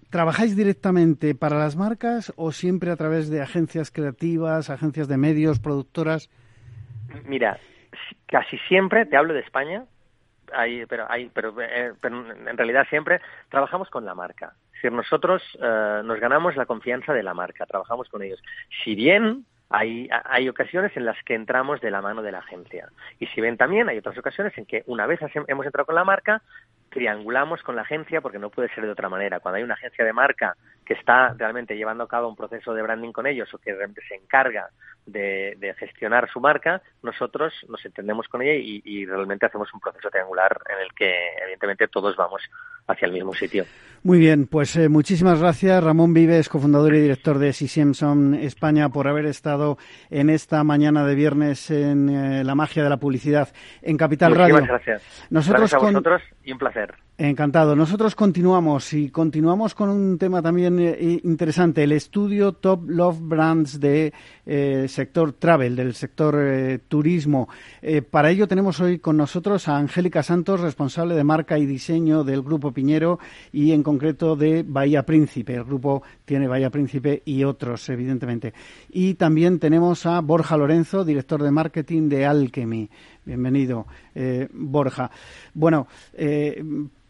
¿Trabajáis 0.09 0.55
directamente 0.55 1.33
para 1.33 1.57
las 1.57 1.75
marcas 1.75 2.31
o 2.35 2.51
siempre 2.51 2.91
a 2.91 2.95
través 2.95 3.31
de 3.31 3.41
agencias 3.41 3.89
creativas, 3.89 4.69
agencias 4.69 5.07
de 5.07 5.17
medios, 5.17 5.59
productoras? 5.59 6.29
Mira, 7.25 7.57
casi 8.27 8.59
siempre, 8.67 9.07
te 9.07 9.17
hablo 9.17 9.33
de 9.33 9.39
España, 9.39 9.85
hay, 10.53 10.85
pero, 10.85 11.05
hay, 11.09 11.31
pero, 11.33 11.59
eh, 11.59 11.93
pero 11.99 12.29
en 12.31 12.57
realidad 12.57 12.85
siempre 12.89 13.21
trabajamos 13.49 13.89
con 13.89 14.05
la 14.05 14.13
marca. 14.13 14.53
Decir, 14.73 14.91
nosotros 14.91 15.41
eh, 15.59 16.01
nos 16.03 16.19
ganamos 16.19 16.55
la 16.55 16.65
confianza 16.65 17.13
de 17.13 17.23
la 17.23 17.33
marca, 17.33 17.65
trabajamos 17.65 18.07
con 18.09 18.21
ellos. 18.21 18.41
Si 18.83 18.95
bien 18.95 19.45
hay, 19.69 20.09
hay 20.25 20.49
ocasiones 20.49 20.95
en 20.95 21.05
las 21.05 21.21
que 21.23 21.35
entramos 21.35 21.81
de 21.81 21.91
la 21.91 22.01
mano 22.01 22.21
de 22.21 22.31
la 22.31 22.39
agencia. 22.39 22.89
Y 23.19 23.27
si 23.27 23.41
ven 23.41 23.57
también, 23.57 23.89
hay 23.89 23.97
otras 23.97 24.17
ocasiones 24.17 24.57
en 24.57 24.65
que 24.65 24.83
una 24.85 25.07
vez 25.07 25.19
hemos 25.47 25.65
entrado 25.65 25.85
con 25.85 25.95
la 25.95 26.03
marca, 26.03 26.41
triangulamos 26.93 27.61
con 27.63 27.75
la 27.75 27.81
agencia 27.81 28.21
porque 28.21 28.39
no 28.39 28.49
puede 28.49 28.69
ser 28.73 28.85
de 28.85 28.91
otra 28.91 29.09
manera. 29.09 29.39
Cuando 29.39 29.57
hay 29.57 29.63
una 29.63 29.73
agencia 29.73 30.05
de 30.05 30.13
marca 30.13 30.55
que 30.85 30.93
está 30.93 31.33
realmente 31.33 31.75
llevando 31.75 32.03
a 32.03 32.07
cabo 32.07 32.29
un 32.29 32.35
proceso 32.35 32.73
de 32.73 32.81
branding 32.81 33.11
con 33.11 33.25
ellos 33.25 33.51
o 33.53 33.57
que 33.57 33.71
realmente 33.71 34.01
se 34.07 34.15
encarga 34.15 34.69
de, 35.05 35.75
gestionar 35.79 36.29
su 36.31 36.39
marca, 36.39 36.81
nosotros 37.01 37.53
nos 37.67 37.83
entendemos 37.85 38.27
con 38.27 38.41
ella 38.41 38.53
y, 38.53 39.05
realmente 39.05 39.45
hacemos 39.45 39.73
un 39.73 39.79
proceso 39.79 40.09
triangular 40.09 40.57
en 40.69 40.83
el 40.83 40.93
que 40.93 41.13
evidentemente 41.41 41.87
todos 41.87 42.15
vamos 42.15 42.41
hacia 42.87 43.05
el 43.07 43.13
mismo 43.13 43.33
sitio. 43.33 43.65
Muy 44.03 44.19
bien, 44.19 44.47
pues 44.47 44.75
eh, 44.75 44.89
muchísimas 44.89 45.39
gracias 45.39 45.83
Ramón 45.83 46.13
Vives, 46.13 46.49
cofundador 46.49 46.93
y 46.93 47.01
director 47.01 47.37
de 47.37 47.53
Simpson 47.53 48.35
España, 48.35 48.89
por 48.89 49.07
haber 49.07 49.25
estado 49.25 49.77
en 50.09 50.29
esta 50.29 50.63
mañana 50.63 51.05
de 51.05 51.15
viernes 51.15 51.71
en 51.71 52.09
eh, 52.09 52.43
La 52.43 52.55
magia 52.55 52.83
de 52.83 52.89
la 52.89 52.97
publicidad 52.97 53.49
en 53.81 53.97
Capital 53.97 54.35
Radio. 54.35 54.55
Muchas 54.55 54.69
gracias. 54.69 55.27
Nosotros 55.31 55.61
gracias 55.61 55.81
a 55.81 55.85
vosotros 55.85 56.21
y 56.43 56.51
un 56.51 56.57
placer. 56.59 56.82
Encantado. 57.15 57.75
Nosotros 57.75 58.15
continuamos 58.15 58.91
y 58.93 59.09
continuamos 59.09 59.75
con 59.75 59.89
un 59.89 60.17
tema 60.17 60.41
también 60.41 60.79
eh, 60.79 61.21
interesante, 61.23 61.83
el 61.83 61.91
estudio 61.91 62.53
Top 62.53 62.89
Love 62.89 63.19
Brands 63.21 63.79
de 63.79 64.11
eh, 64.47 64.87
sector 64.89 65.33
travel, 65.33 65.75
del 65.75 65.93
sector 65.93 66.35
eh, 66.39 66.79
turismo. 66.87 67.49
para 68.09 68.31
ello 68.31 68.47
tenemos 68.47 68.79
hoy 68.79 68.97
con 68.97 69.15
nosotros 69.15 69.67
a 69.67 69.77
Angélica 69.77 70.23
Santos, 70.23 70.59
responsable 70.59 71.13
de 71.13 71.23
marca 71.23 71.59
y 71.59 71.67
diseño 71.67 72.23
del 72.23 72.41
Grupo 72.41 72.71
Piñero 72.71 73.19
y 73.51 73.73
en 73.73 73.83
concreto 73.83 74.35
de 74.35 74.63
Bahía 74.67 75.05
Príncipe. 75.05 75.53
El 75.53 75.65
grupo 75.65 76.01
tiene 76.25 76.47
Bahía 76.47 76.71
Príncipe 76.71 77.21
y 77.25 77.43
otros, 77.43 77.87
evidentemente. 77.89 78.55
Y 78.89 79.13
también 79.13 79.59
tenemos 79.59 80.07
a 80.07 80.19
Borja 80.21 80.57
Lorenzo, 80.57 81.05
director 81.05 81.43
de 81.43 81.51
marketing 81.51 82.09
de 82.09 82.25
Alchemy. 82.25 82.89
Bienvenido, 83.25 83.87
Borja. 84.53 85.09
Bueno, 85.53 85.87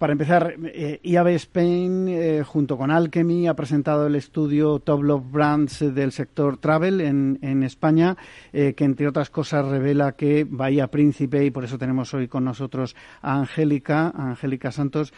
para 0.04 0.12
empezar, 0.12 0.58
eh, 0.66 1.00
IAB 1.02 1.28
Spain, 1.30 2.10
eh, 2.10 2.44
junto 2.46 2.78
con 2.78 2.92
Alchemy, 2.92 3.48
ha 3.48 3.54
presentado 3.54 4.08
el 4.08 4.16
estudio 4.16 4.80
Top 4.80 5.02
Love 5.02 5.32
Brands 5.32 5.96
del 5.96 6.12
sector 6.12 6.58
travel 6.58 7.00
en, 7.00 7.64
España, 7.64 8.18
eh, 8.52 8.74
que 8.74 8.84
entre 8.84 9.08
otras 9.08 9.30
cosas 9.30 9.66
revela 9.66 10.12
que 10.12 10.46
Bahía 10.46 10.88
Príncipe, 10.88 11.46
y 11.46 11.52
por 11.52 11.64
eso 11.64 11.78
tenemos 11.78 12.14
hoy 12.14 12.28
con 12.28 12.44
nosotros 12.44 12.98
a 13.22 13.36
Angélica, 13.38 14.10
Angélica 14.14 14.74
Santos, 14.74 15.14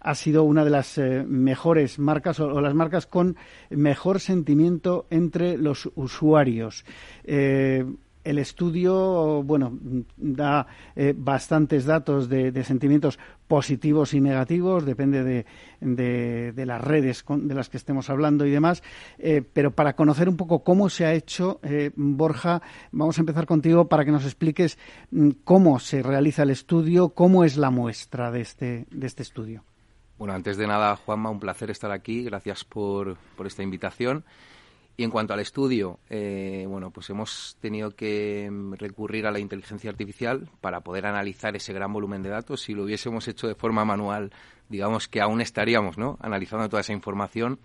ha 0.00 0.14
sido 0.14 0.44
una 0.44 0.64
de 0.64 0.70
las 0.70 0.98
mejores 1.26 1.98
marcas 1.98 2.40
o, 2.40 2.58
las 2.62 2.72
marcas 2.72 3.06
con 3.06 3.36
mejor 3.68 4.18
sentimiento 4.18 5.06
entre 5.10 5.58
los 5.58 5.90
usuarios 5.94 6.86
el 8.24 8.38
estudio, 8.38 9.42
bueno, 9.42 9.78
da 10.16 10.66
eh, 10.96 11.14
bastantes 11.16 11.84
datos 11.84 12.28
de, 12.28 12.64
sentimientos 12.64 13.18
positivos 13.46 14.14
y 14.14 14.20
negativos, 14.20 14.84
depende 14.86 15.22
de, 15.22 15.46
de, 15.80 16.66
las 16.66 16.80
redes 16.80 17.24
de 17.28 17.54
las 17.54 17.68
que 17.68 17.76
estemos 17.76 18.08
hablando 18.08 18.46
y 18.46 18.50
demás. 18.50 18.82
Eh, 19.18 19.42
pero 19.52 19.70
para 19.70 19.94
conocer 19.94 20.28
un 20.28 20.36
poco 20.36 20.64
cómo 20.64 20.88
se 20.88 21.04
ha 21.04 21.12
hecho, 21.12 21.60
eh, 21.62 21.90
Borja, 21.94 22.62
vamos 22.90 23.18
a 23.18 23.20
empezar 23.20 23.46
contigo 23.46 23.86
para 23.88 24.04
que 24.04 24.10
nos 24.10 24.24
expliques 24.24 24.78
mm, 25.10 25.30
cómo 25.44 25.78
se 25.78 26.02
realiza 26.02 26.42
el 26.42 26.50
estudio, 26.50 27.10
cómo 27.10 27.44
es 27.44 27.56
la 27.56 27.70
muestra 27.70 28.30
de 28.30 28.40
este, 28.40 28.86
de 28.90 29.06
este 29.06 29.22
estudio. 29.22 29.62
Bueno, 30.16 30.32
antes 30.32 30.56
de 30.56 30.66
nada, 30.66 30.96
Juanma, 30.96 31.30
un 31.30 31.40
placer 31.40 31.70
estar 31.70 31.90
aquí. 31.90 32.24
Gracias 32.24 32.64
por, 32.64 33.16
por 33.36 33.46
esta 33.46 33.62
invitación. 33.62 34.24
Y 34.96 35.02
en 35.02 35.10
cuanto 35.10 35.34
al 35.34 35.40
estudio, 35.40 35.98
eh, 36.08 36.66
bueno, 36.68 36.90
pues 36.92 37.10
hemos 37.10 37.56
tenido 37.60 37.90
que 37.90 38.48
mm, 38.50 38.74
recurrir 38.74 39.26
a 39.26 39.32
la 39.32 39.40
inteligencia 39.40 39.90
artificial 39.90 40.48
para 40.60 40.82
poder 40.82 41.06
analizar 41.06 41.56
ese 41.56 41.72
gran 41.72 41.92
volumen 41.92 42.22
de 42.22 42.28
datos. 42.28 42.62
Si 42.62 42.74
lo 42.74 42.84
hubiésemos 42.84 43.26
hecho 43.26 43.48
de 43.48 43.56
forma 43.56 43.84
manual, 43.84 44.30
digamos 44.68 45.08
que 45.08 45.20
aún 45.20 45.40
estaríamos, 45.40 45.98
¿no? 45.98 46.16
Analizando 46.20 46.68
toda 46.68 46.80
esa 46.80 46.92
información. 46.92 47.58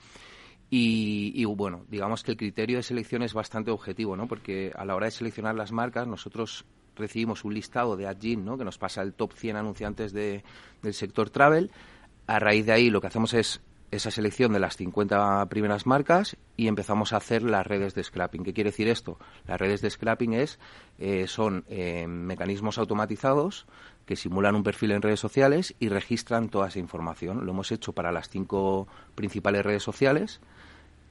Y, 0.71 1.43
bueno, 1.45 1.85
digamos 1.89 2.23
que 2.23 2.31
el 2.31 2.37
criterio 2.37 2.77
de 2.77 2.83
selección 2.83 3.23
es 3.23 3.33
bastante 3.33 3.71
objetivo, 3.71 4.15
¿no? 4.15 4.27
Porque 4.27 4.71
a 4.75 4.85
la 4.85 4.95
hora 4.95 5.05
de 5.05 5.11
seleccionar 5.11 5.55
las 5.55 5.71
marcas, 5.71 6.07
nosotros 6.07 6.65
recibimos 6.95 7.43
un 7.43 7.55
listado 7.55 7.97
de 7.97 8.05
Adgin, 8.05 8.45
¿no? 8.45 8.55
Que 8.55 8.65
nos 8.65 8.77
pasa 8.77 9.01
el 9.01 9.13
top 9.13 9.33
100 9.33 9.55
anunciantes 9.55 10.13
de, 10.13 10.43
del 10.83 10.93
sector 10.93 11.31
travel. 11.31 11.71
A 12.27 12.37
raíz 12.37 12.67
de 12.67 12.71
ahí, 12.71 12.91
lo 12.91 13.01
que 13.01 13.07
hacemos 13.07 13.33
es 13.33 13.61
esa 13.91 14.11
selección 14.11 14.53
de 14.53 14.59
las 14.59 14.77
50 14.77 15.45
primeras 15.47 15.85
marcas 15.85 16.37
y 16.55 16.67
empezamos 16.67 17.13
a 17.13 17.17
hacer 17.17 17.43
las 17.43 17.65
redes 17.65 17.95
de 17.95 18.03
scrapping. 18.03 18.43
¿Qué 18.43 18.53
quiere 18.53 18.69
decir 18.69 18.87
esto? 18.87 19.17
Las 19.47 19.59
redes 19.59 19.81
de 19.81 19.89
scrapping 19.89 20.33
es, 20.33 20.59
eh, 20.99 21.25
son 21.27 21.65
eh, 21.69 22.07
mecanismos 22.07 22.77
automatizados 22.77 23.65
que 24.05 24.15
simulan 24.15 24.55
un 24.55 24.63
perfil 24.63 24.91
en 24.91 25.01
redes 25.01 25.19
sociales 25.19 25.75
y 25.79 25.89
registran 25.89 26.49
toda 26.49 26.67
esa 26.67 26.79
información. 26.79 27.45
Lo 27.45 27.51
hemos 27.51 27.71
hecho 27.71 27.93
para 27.93 28.11
las 28.11 28.29
cinco 28.29 28.87
principales 29.15 29.63
redes 29.63 29.83
sociales 29.83 30.39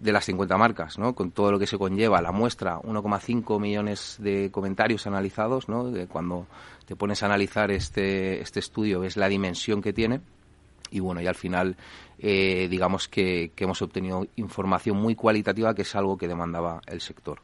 de 0.00 0.12
las 0.12 0.24
50 0.26 0.56
marcas, 0.56 0.98
¿no? 0.98 1.14
Con 1.14 1.32
todo 1.32 1.50
lo 1.50 1.58
que 1.58 1.66
se 1.66 1.76
conlleva, 1.76 2.22
la 2.22 2.30
muestra, 2.30 2.78
1,5 2.80 3.60
millones 3.60 4.16
de 4.20 4.50
comentarios 4.52 5.08
analizados, 5.08 5.68
¿no? 5.68 5.92
cuando 6.08 6.46
te 6.86 6.94
pones 6.94 7.24
a 7.24 7.26
analizar 7.26 7.72
este, 7.72 8.40
este 8.40 8.60
estudio, 8.60 9.00
ves 9.00 9.16
la 9.16 9.28
dimensión 9.28 9.82
que 9.82 9.92
tiene 9.92 10.20
y 10.90 11.00
bueno, 11.00 11.20
y 11.20 11.26
al 11.26 11.34
final 11.34 11.76
eh, 12.18 12.68
digamos 12.70 13.08
que, 13.08 13.52
hemos 13.56 13.80
obtenido 13.82 14.26
información 14.36 14.96
muy 14.96 15.14
cualitativa 15.14 15.74
que 15.74 15.82
es 15.82 15.94
algo 15.94 16.16
que 16.16 16.28
demandaba 16.28 16.80
el 16.86 17.00
sector. 17.00 17.40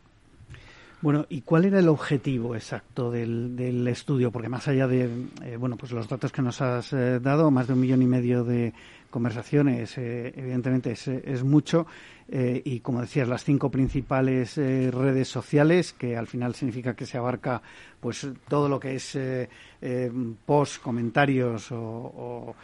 Bueno, 1.00 1.26
¿y 1.28 1.42
cuál 1.42 1.66
era 1.66 1.78
el 1.78 1.88
objetivo 1.88 2.54
exacto 2.54 3.10
del, 3.10 3.86
estudio? 3.88 4.30
Porque 4.30 4.48
más 4.48 4.66
allá 4.68 4.86
de 4.88 5.10
eh, 5.42 5.56
bueno, 5.58 5.76
pues 5.76 5.92
los 5.92 6.08
datos 6.08 6.32
que 6.32 6.40
nos 6.40 6.62
has 6.62 6.92
eh, 6.94 7.20
dado, 7.20 7.50
más 7.50 7.66
de 7.66 7.74
un 7.74 7.80
millón 7.80 8.00
y 8.00 8.06
medio 8.06 8.42
de 8.42 8.72
conversaciones, 9.14 9.96
evidentemente 9.96 10.90
es, 10.92 11.06
es 11.08 11.44
mucho. 11.44 11.86
y 12.28 12.80
como 12.80 13.00
decías, 13.00 13.28
las 13.28 13.44
cinco 13.44 13.70
principales 13.70 14.56
redes 14.56 15.28
sociales, 15.28 15.92
que 15.92 16.16
al 16.16 16.26
final 16.26 16.54
significa 16.54 16.96
que 16.96 17.06
se 17.06 17.16
abarca 17.16 17.62
pues 18.00 18.26
todo 18.48 18.68
lo 18.68 18.80
que 18.80 18.96
es 18.96 19.16
post, 20.46 20.82
comentarios 20.82 21.68
o 21.70 22.54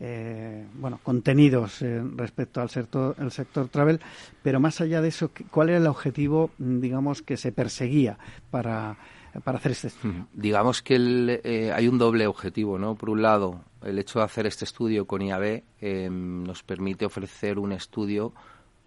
eh, 0.00 0.64
bueno, 0.74 1.00
contenidos 1.02 1.82
eh, 1.82 2.00
respecto 2.14 2.60
al 2.60 2.70
sector, 2.70 3.16
el 3.18 3.32
sector 3.32 3.68
travel, 3.68 3.98
pero 4.44 4.60
más 4.60 4.80
allá 4.80 5.00
de 5.02 5.08
eso, 5.08 5.32
¿cuál 5.50 5.70
era 5.70 5.78
el 5.78 5.88
objetivo, 5.88 6.52
digamos, 6.58 7.20
que 7.20 7.36
se 7.36 7.50
perseguía 7.50 8.16
para, 8.52 8.96
para 9.44 9.58
hacer 9.58 9.72
este 9.72 9.88
estudio? 9.88 10.26
Digamos 10.32 10.82
que 10.82 10.96
eh, 11.44 11.72
hay 11.72 11.88
un 11.88 11.98
doble 11.98 12.26
objetivo, 12.26 12.78
¿no? 12.78 12.94
Por 12.94 13.10
un 13.10 13.22
lado, 13.22 13.64
el 13.82 13.98
hecho 13.98 14.18
de 14.18 14.24
hacer 14.24 14.46
este 14.46 14.64
estudio 14.64 15.06
con 15.06 15.22
IAB 15.22 15.62
nos 16.10 16.62
permite 16.62 17.06
ofrecer 17.06 17.58
un 17.58 17.72
estudio 17.72 18.32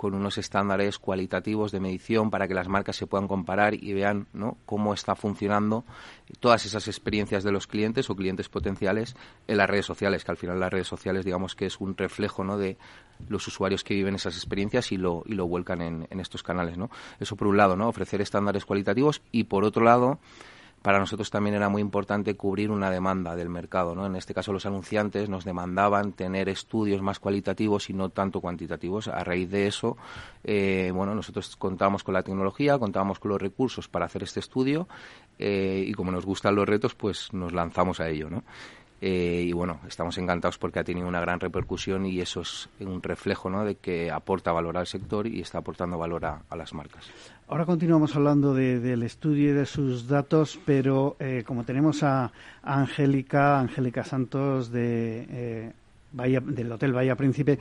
con 0.02 0.16
unos 0.16 0.40
estándares 0.40 0.98
cualitativos 0.98 1.72
de 1.72 1.80
medición 1.80 2.32
para 2.32 2.48
que 2.48 2.56
las 2.56 2.68
marcas 2.68 2.96
se 2.96 3.06
puedan 3.06 3.28
comparar 3.28 3.76
y 3.76 3.94
vean 3.94 4.26
¿no? 4.34 4.58
cómo 4.66 4.96
está 4.96 5.14
funcionando 5.14 5.86
todas 6.40 6.66
esas 6.66 6.88
experiencias 6.88 7.44
de 7.44 7.52
los 7.52 7.68
clientes 7.68 8.10
o 8.10 8.16
clientes 8.16 8.50
potenciales 8.50 9.16
en 9.48 9.58
las 9.58 9.70
redes 9.70 9.86
sociales, 9.86 10.24
que 10.24 10.32
al 10.32 10.38
final 10.38 10.60
las 10.60 10.74
redes 10.74 10.88
sociales 10.88 11.24
digamos 11.24 11.54
que 11.54 11.68
es 11.68 11.80
un 11.80 11.96
reflejo 11.96 12.44
¿no? 12.44 12.58
de 12.58 12.80
los 13.30 13.48
usuarios 13.48 13.84
que 13.84 13.94
viven 13.94 14.16
esas 14.16 14.36
experiencias 14.36 14.92
y 14.92 14.98
lo, 14.98 15.22
y 15.28 15.36
lo 15.36 15.46
vuelcan 15.46 15.84
en, 15.84 16.08
en 16.10 16.20
estos 16.20 16.42
canales. 16.42 16.80
¿no? 16.80 16.90
Eso 17.20 17.36
por 17.36 17.48
un 17.48 17.58
lado, 17.58 17.76
¿no? 17.76 17.88
ofrecer 17.88 18.22
estándares 18.22 18.66
cualitativos 18.66 19.22
y 19.32 19.44
por 19.44 19.64
otro 19.64 19.84
lado 19.84 20.18
para 20.82 21.00
nosotros 21.00 21.30
también 21.30 21.56
era 21.56 21.70
muy 21.70 21.82
importante 21.82 22.36
cubrir 22.36 22.72
una 22.72 22.90
demanda 22.90 23.36
del 23.36 23.50
mercado. 23.50 23.94
¿no? 23.94 24.06
En 24.06 24.16
este 24.16 24.34
caso, 24.34 24.52
los 24.52 24.66
anunciantes 24.66 25.30
nos 25.30 25.46
demandaban 25.46 26.14
tener 26.14 26.50
estudios 26.50 27.02
más 27.02 27.20
cualitativos 27.20 27.90
y 27.90 27.94
no 27.94 28.10
tanto 28.10 28.42
cuantitativos. 28.42 29.08
A 29.08 29.24
raíz 29.24 29.50
de 29.52 29.68
eso, 29.68 29.98
eh, 30.44 30.92
bueno, 30.94 31.14
nosotros 31.14 31.56
contábamos 31.56 32.04
con 32.04 32.14
la 32.14 32.24
tecnología, 32.24 32.80
contábamos 32.80 33.20
con 33.20 33.30
los 33.30 33.42
recursos 33.42 33.88
para 33.88 34.06
hacer 34.06 34.24
este 34.24 34.40
estudio 34.40 34.88
eh, 35.38 35.84
y 35.88 35.94
como 35.94 36.12
nos 36.12 36.26
gustan 36.26 36.56
los 36.56 36.68
retos, 36.68 36.96
pues 36.96 37.32
nos 37.32 37.54
lanzamos 37.54 38.00
a 38.00 38.10
ello. 38.10 38.30
¿no? 38.30 38.44
Eh, 39.04 39.46
y 39.48 39.52
bueno, 39.52 39.80
estamos 39.88 40.16
encantados 40.20 40.60
porque 40.60 40.78
ha 40.78 40.84
tenido 40.84 41.08
una 41.08 41.20
gran 41.20 41.40
repercusión 41.40 42.06
y 42.06 42.22
eso 42.22 42.42
es 42.42 42.70
un 42.80 43.02
reflejo 43.02 43.50
¿no? 43.50 43.66
de 43.66 43.76
que 43.76 44.12
aporta 44.12 44.52
valor 44.52 44.78
al 44.78 44.86
sector 44.86 45.26
y 45.26 45.42
está 45.42 45.58
aportando 45.58 45.98
valor 45.98 46.24
a, 46.24 46.56
las 46.56 46.72
marcas. 46.76 47.10
Ahora 47.52 47.66
continuamos 47.66 48.16
hablando 48.16 48.54
del 48.54 49.04
estudio 49.04 49.50
y 49.50 49.54
de 49.54 49.66
sus 49.66 50.08
datos, 50.08 50.58
pero 50.66 51.18
eh, 51.20 51.44
como 51.46 51.66
tenemos 51.66 52.02
a, 52.02 52.32
Angélica, 52.64 53.60
Angélica 53.60 54.06
Santos 54.06 54.72
de, 54.72 55.28
eh, 55.30 55.72
del 56.14 56.72
Hotel 56.72 56.94
Bahía 56.94 57.18
Príncipe, 57.18 57.60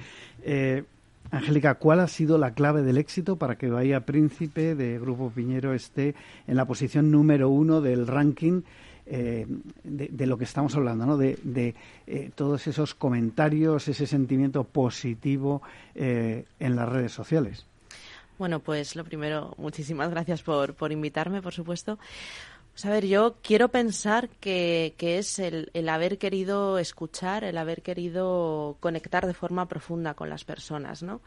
Angélica, 1.32 1.74
¿cuál 1.74 1.98
ha 1.98 2.06
sido 2.06 2.38
la 2.38 2.54
clave 2.54 2.82
del 2.82 2.98
éxito 2.98 3.34
para 3.34 3.58
que 3.58 3.68
Bahía 3.68 4.06
Príncipe 4.06 4.76
de 4.76 5.00
Grupo 5.00 5.30
Piñero 5.30 5.74
esté 5.74 6.14
en 6.46 6.54
la 6.54 6.66
posición 6.66 7.10
número 7.10 7.48
uno 7.48 7.80
del 7.80 8.06
ranking? 8.06 8.62
Eh, 9.12 9.44
de, 9.82 10.26
lo 10.28 10.38
que 10.38 10.44
estamos 10.44 10.76
hablando, 10.76 11.04
¿no? 11.04 11.16
de, 11.16 11.74
eh, 12.06 12.30
todos 12.36 12.68
esos 12.68 12.94
comentarios, 12.94 13.88
ese 13.88 14.06
sentimiento 14.06 14.62
positivo 14.62 15.62
eh, 15.96 16.44
en 16.60 16.76
las 16.76 16.88
redes 16.88 17.10
sociales. 17.10 17.66
Bueno, 18.40 18.60
pues 18.60 18.96
lo 18.96 19.04
primero, 19.04 19.52
muchísimas 19.58 20.08
gracias 20.08 20.42
por, 20.42 20.72
por 20.72 20.92
invitarme, 20.92 21.42
por 21.42 21.52
supuesto. 21.52 21.98
Pues 22.72 22.86
a 22.86 22.90
ver, 22.90 23.06
yo 23.06 23.36
quiero 23.42 23.68
pensar 23.68 24.30
que, 24.40 24.94
que 24.96 25.18
es 25.18 25.38
el, 25.38 25.70
el, 25.74 25.90
haber 25.90 26.16
querido 26.16 26.78
escuchar, 26.78 27.44
el 27.44 27.58
haber 27.58 27.82
querido 27.82 28.78
conectar 28.80 29.26
de 29.26 29.34
forma 29.34 29.68
profunda 29.68 30.14
con 30.14 30.30
las 30.30 30.44
personas, 30.44 31.02
¿no? 31.02 31.20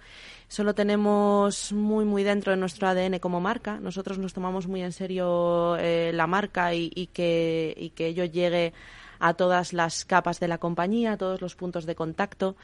Eso 0.50 0.64
lo 0.64 0.74
tenemos 0.74 1.72
muy, 1.72 2.04
muy 2.04 2.24
dentro 2.24 2.52
de 2.52 2.58
nuestro 2.58 2.88
ADN 2.88 3.20
como 3.20 3.40
marca. 3.40 3.80
Nosotros 3.80 4.18
nos 4.18 4.34
tomamos 4.34 4.66
muy 4.66 4.82
en 4.82 4.92
serio 4.92 5.78
eh, 5.78 6.10
la 6.16 6.26
marca 6.26 6.74
y, 6.74 6.92
y, 6.96 7.06
que, 7.06 7.76
y 7.78 7.92
que 7.92 8.08
ello 8.08 8.26
llegue 8.26 8.74
a 9.20 9.36
todas 9.36 9.72
las 9.72 10.04
capas 10.04 10.40
de 10.40 10.48
la 10.48 10.58
compañía, 10.58 11.14
a 11.14 11.18
todos 11.18 11.42
los 11.42 11.56
puntos 11.56 11.86
de 11.86 11.94
contacto. 11.94 12.56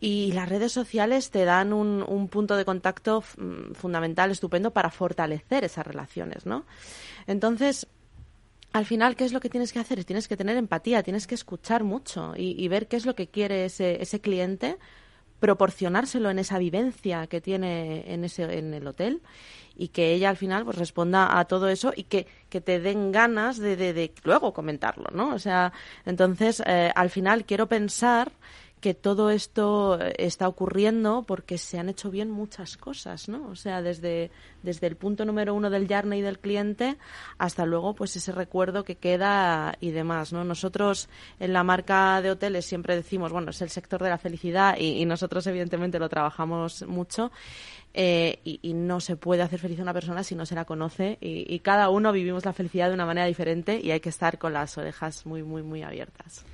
Y 0.00 0.32
las 0.32 0.48
redes 0.48 0.72
sociales 0.72 1.30
te 1.30 1.44
dan 1.44 1.72
un, 1.72 2.04
un 2.06 2.28
punto 2.28 2.56
de 2.56 2.64
contacto 2.64 3.20
fundamental, 3.20 4.30
estupendo, 4.30 4.70
para 4.72 4.90
fortalecer 4.90 5.64
esas 5.64 5.86
relaciones, 5.86 6.46
¿no? 6.46 6.64
Entonces, 7.26 7.88
al 8.72 8.84
final, 8.84 9.16
¿qué 9.16 9.24
es 9.24 9.32
lo 9.32 9.40
que 9.40 9.48
tienes 9.48 9.72
que 9.72 9.78
hacer? 9.78 10.04
Tienes 10.04 10.28
que 10.28 10.36
tener 10.36 10.56
empatía, 10.56 11.02
tienes 11.02 11.26
que 11.26 11.34
escuchar 11.34 11.84
mucho 11.84 12.34
y, 12.36 12.62
y 12.62 12.68
ver 12.68 12.86
qué 12.86 12.96
es 12.96 13.06
lo 13.06 13.14
que 13.14 13.28
quiere 13.28 13.64
ese, 13.64 14.02
ese, 14.02 14.20
cliente, 14.20 14.78
proporcionárselo 15.40 16.30
en 16.30 16.38
esa 16.38 16.58
vivencia 16.58 17.26
que 17.28 17.40
tiene 17.40 18.12
en, 18.12 18.24
ese, 18.24 18.58
en 18.58 18.74
el 18.74 18.86
hotel 18.86 19.22
y 19.74 19.88
que 19.88 20.12
ella 20.12 20.28
al 20.28 20.36
final 20.36 20.64
pues 20.64 20.76
responda 20.76 21.38
a 21.38 21.44
todo 21.46 21.68
eso 21.68 21.92
y 21.96 22.04
que, 22.04 22.26
que 22.50 22.60
te 22.60 22.80
den 22.80 23.10
ganas 23.12 23.58
de, 23.58 23.76
de, 23.76 23.92
de, 23.94 24.12
luego 24.24 24.52
comentarlo, 24.52 25.06
¿no? 25.12 25.34
O 25.34 25.38
sea, 25.38 25.72
entonces, 26.04 26.62
eh, 26.66 26.92
al 26.94 27.10
final 27.10 27.44
quiero 27.44 27.68
pensar 27.68 28.32
que 28.80 28.94
todo 28.94 29.30
esto 29.30 29.98
está 30.18 30.48
ocurriendo 30.48 31.24
porque 31.26 31.58
se 31.58 31.78
han 31.78 31.88
hecho 31.88 32.10
bien 32.10 32.30
muchas 32.30 32.76
cosas, 32.76 33.28
¿no? 33.28 33.48
O 33.48 33.56
sea, 33.56 33.82
desde, 33.82 34.30
desde 34.62 34.86
el 34.86 34.96
punto 34.96 35.24
número 35.24 35.54
uno 35.54 35.70
del 35.70 35.88
y 35.88 36.20
del 36.20 36.38
cliente 36.38 36.98
hasta 37.38 37.64
luego, 37.64 37.94
pues 37.94 38.14
ese 38.16 38.32
recuerdo 38.32 38.84
que 38.84 38.96
queda 38.96 39.76
y 39.80 39.90
demás, 39.90 40.32
¿no? 40.32 40.44
Nosotros 40.44 41.08
en 41.40 41.52
la 41.52 41.64
marca 41.64 42.20
de 42.20 42.30
hoteles 42.30 42.66
siempre 42.66 42.94
decimos, 42.94 43.32
bueno, 43.32 43.50
es 43.50 43.62
el 43.62 43.70
sector 43.70 44.02
de 44.02 44.10
la 44.10 44.18
felicidad 44.18 44.76
y, 44.78 45.00
y 45.00 45.04
nosotros 45.06 45.46
evidentemente 45.46 45.98
lo 45.98 46.08
trabajamos 46.08 46.86
mucho 46.86 47.30
eh, 47.94 48.40
y, 48.44 48.60
y, 48.62 48.74
no 48.74 49.00
se 49.00 49.16
puede 49.16 49.42
hacer 49.42 49.58
feliz 49.58 49.78
a 49.80 49.82
una 49.82 49.94
persona 49.94 50.22
si 50.22 50.34
no 50.34 50.44
se 50.44 50.54
la 50.54 50.66
conoce 50.66 51.16
y, 51.20 51.52
y 51.52 51.60
cada 51.60 51.88
uno 51.88 52.12
vivimos 52.12 52.44
la 52.44 52.52
felicidad 52.52 52.88
de 52.88 52.94
una 52.94 53.06
manera 53.06 53.26
diferente 53.26 53.80
y 53.82 53.90
hay 53.90 54.00
que 54.00 54.10
estar 54.10 54.38
con 54.38 54.52
las 54.52 54.76
orejas 54.76 55.24
muy, 55.24 55.42
muy, 55.42 55.62
muy 55.62 55.82
abiertas. 55.82 56.44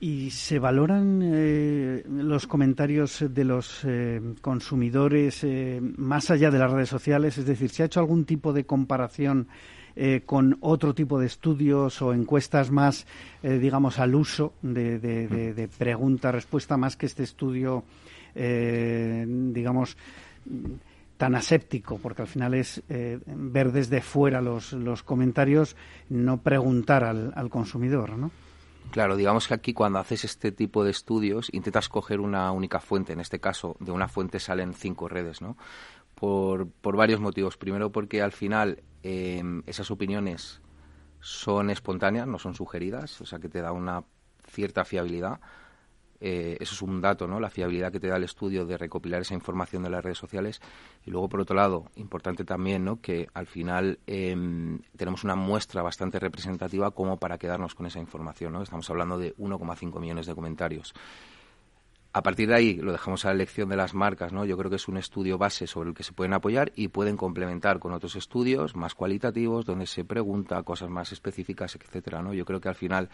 ¿Y 0.00 0.30
se 0.30 0.58
valoran 0.58 1.20
eh, 1.22 2.04
los 2.08 2.46
comentarios 2.46 3.24
de 3.30 3.44
los 3.44 3.80
eh, 3.84 4.20
consumidores 4.42 5.44
eh, 5.44 5.80
más 5.96 6.30
allá 6.30 6.50
de 6.50 6.58
las 6.58 6.70
redes 6.70 6.88
sociales? 6.88 7.38
Es 7.38 7.46
decir, 7.46 7.70
¿se 7.70 7.82
ha 7.82 7.86
hecho 7.86 8.00
algún 8.00 8.24
tipo 8.24 8.52
de 8.52 8.66
comparación 8.66 9.48
eh, 9.96 10.22
con 10.26 10.58
otro 10.60 10.92
tipo 10.92 11.20
de 11.20 11.26
estudios 11.26 12.02
o 12.02 12.12
encuestas 12.12 12.72
más, 12.72 13.06
eh, 13.44 13.58
digamos, 13.58 14.00
al 14.00 14.16
uso 14.16 14.54
de, 14.60 15.68
pregunta-respuesta 15.78 16.76
más 16.76 16.96
que 16.96 17.06
este 17.06 17.22
estudio, 17.22 17.84
eh, 18.34 19.24
digamos, 19.28 19.96
tan 21.16 21.36
aséptico, 21.36 21.98
porque 21.98 22.22
al 22.22 22.28
final 22.28 22.54
es 22.54 22.82
ver 22.88 23.70
desde 23.70 24.00
fuera 24.00 24.40
los, 24.40 24.72
los 24.72 25.04
comentarios, 25.04 25.76
no 26.08 26.38
preguntar 26.38 27.04
al, 27.04 27.32
al 27.36 27.48
consumidor, 27.48 28.18
¿no? 28.18 28.32
Claro, 28.90 29.16
digamos 29.16 29.48
que 29.48 29.54
aquí 29.54 29.72
cuando 29.72 29.98
haces 29.98 30.24
este 30.24 30.52
tipo 30.52 30.84
de 30.84 30.90
estudios 30.90 31.48
intentas 31.52 31.88
coger 31.88 32.20
una 32.20 32.52
única 32.52 32.80
fuente. 32.80 33.12
En 33.12 33.20
este 33.20 33.40
caso, 33.40 33.76
de 33.80 33.90
una 33.90 34.08
fuente 34.08 34.38
salen 34.38 34.72
cinco 34.72 35.08
redes, 35.08 35.40
¿no? 35.40 35.56
Por, 36.14 36.68
por 36.68 36.96
varios 36.96 37.20
motivos. 37.20 37.56
Primero, 37.56 37.90
porque 37.90 38.22
al 38.22 38.32
final 38.32 38.82
eh, 39.02 39.42
esas 39.66 39.90
opiniones 39.90 40.60
son 41.20 41.70
espontáneas, 41.70 42.28
no 42.28 42.38
son 42.38 42.54
sugeridas, 42.54 43.20
o 43.20 43.26
sea 43.26 43.38
que 43.38 43.48
te 43.48 43.62
da 43.62 43.72
una 43.72 44.04
cierta 44.46 44.84
fiabilidad. 44.84 45.40
Eh, 46.20 46.56
eso 46.60 46.74
es 46.74 46.82
un 46.82 47.00
dato, 47.00 47.26
¿no? 47.26 47.40
La 47.40 47.50
fiabilidad 47.50 47.92
que 47.92 48.00
te 48.00 48.08
da 48.08 48.16
el 48.16 48.24
estudio 48.24 48.64
de 48.64 48.78
recopilar 48.78 49.20
esa 49.20 49.34
información 49.34 49.82
de 49.82 49.90
las 49.90 50.02
redes 50.02 50.18
sociales. 50.18 50.60
Y 51.04 51.10
luego, 51.10 51.28
por 51.28 51.40
otro 51.40 51.56
lado, 51.56 51.86
importante 51.96 52.44
también, 52.44 52.84
¿no? 52.84 53.00
Que 53.00 53.28
al 53.34 53.46
final 53.46 53.98
eh, 54.06 54.34
tenemos 54.96 55.24
una 55.24 55.36
muestra 55.36 55.82
bastante 55.82 56.18
representativa 56.18 56.90
como 56.92 57.18
para 57.18 57.38
quedarnos 57.38 57.74
con 57.74 57.86
esa 57.86 57.98
información, 57.98 58.52
¿no? 58.52 58.62
Estamos 58.62 58.88
hablando 58.90 59.18
de 59.18 59.34
1,5 59.36 60.00
millones 60.00 60.26
de 60.26 60.34
comentarios. 60.34 60.94
A 62.16 62.22
partir 62.22 62.46
de 62.48 62.54
ahí 62.54 62.74
lo 62.76 62.92
dejamos 62.92 63.24
a 63.24 63.28
la 63.28 63.34
elección 63.34 63.68
de 63.68 63.74
las 63.74 63.92
marcas, 63.92 64.32
¿no? 64.32 64.44
Yo 64.44 64.56
creo 64.56 64.70
que 64.70 64.76
es 64.76 64.86
un 64.86 64.96
estudio 64.96 65.36
base 65.36 65.66
sobre 65.66 65.88
el 65.88 65.96
que 65.96 66.04
se 66.04 66.12
pueden 66.12 66.32
apoyar 66.32 66.70
y 66.76 66.86
pueden 66.86 67.16
complementar 67.16 67.80
con 67.80 67.92
otros 67.92 68.14
estudios 68.14 68.76
más 68.76 68.94
cualitativos 68.94 69.64
donde 69.64 69.86
se 69.86 70.04
pregunta 70.04 70.62
cosas 70.62 70.88
más 70.90 71.10
específicas, 71.10 71.74
etcétera, 71.74 72.22
¿no? 72.22 72.32
Yo 72.32 72.44
creo 72.44 72.60
que 72.60 72.68
al 72.68 72.76
final 72.76 73.10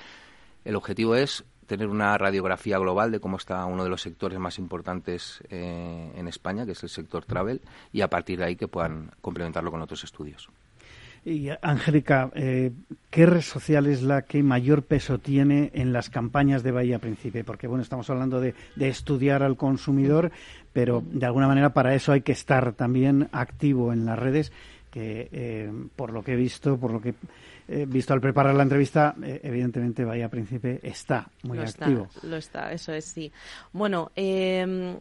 el 0.66 0.76
objetivo 0.76 1.14
es 1.14 1.46
tener 1.70 1.87
una 1.87 2.18
radiografía 2.18 2.80
global 2.80 3.12
de 3.12 3.20
cómo 3.20 3.37
está 3.37 3.64
uno 3.64 3.85
de 3.85 3.90
los 3.90 4.02
sectores 4.02 4.40
más 4.40 4.59
importantes 4.59 5.40
eh, 5.50 6.11
en 6.16 6.26
España, 6.26 6.66
que 6.66 6.72
es 6.72 6.83
el 6.83 6.88
sector 6.88 7.24
travel, 7.24 7.61
y 7.92 8.00
a 8.00 8.09
partir 8.11 8.40
de 8.40 8.46
ahí 8.46 8.56
que 8.56 8.66
puedan 8.66 9.12
complementarlo 9.20 9.70
con 9.70 9.80
otros 9.80 10.02
estudios. 10.02 10.50
Y 11.24 11.48
Angélica, 11.62 12.28
eh, 12.35 12.72
¿qué 13.09 13.24
red 13.24 13.42
social 13.42 13.87
es 13.87 14.02
la 14.02 14.22
que 14.22 14.42
mayor 14.42 14.83
peso 14.83 15.18
tiene 15.18 15.70
en 15.72 15.92
las 15.92 16.11
campañas 16.11 16.64
de 16.64 16.72
Bahía 16.72 16.98
Príncipe? 16.98 17.44
Porque 17.44 17.68
bueno, 17.68 17.85
estamos 17.85 18.11
hablando 18.11 18.40
de, 18.40 18.54
estudiar 18.80 19.44
al 19.44 19.56
consumidor, 19.56 20.33
pero 20.72 21.04
de 21.06 21.24
alguna 21.24 21.46
manera 21.46 21.72
para 21.72 21.94
eso 21.94 22.11
hay 22.11 22.22
que 22.22 22.33
estar 22.33 22.72
también 22.72 23.28
activo 23.30 23.92
en 23.92 24.06
las 24.06 24.18
redes, 24.18 24.50
que 24.90 25.28
eh, 25.30 25.70
por 25.94 26.12
lo 26.12 26.24
que 26.24 26.33
he 26.33 26.37
visto, 26.37 26.78
por 26.78 26.90
lo 26.90 27.00
que 27.00 27.14
eh, 27.70 27.87
visto 27.87 28.12
al 28.12 28.20
preparar 28.20 28.54
la 28.54 28.64
entrevista, 28.64 29.14
eh, 29.22 29.40
evidentemente 29.44 30.04
Bahía 30.04 30.28
Príncipe 30.28 30.80
está 30.83 31.30
muy 31.44 31.59
lo 31.59 31.64
activo. 31.64 32.09
Está, 32.14 32.26
lo 32.26 32.37
está, 32.37 32.72
eso 32.72 32.92
es 32.92 33.04
sí. 33.04 33.33
Bueno, 33.72 34.11
eh, 34.16 34.98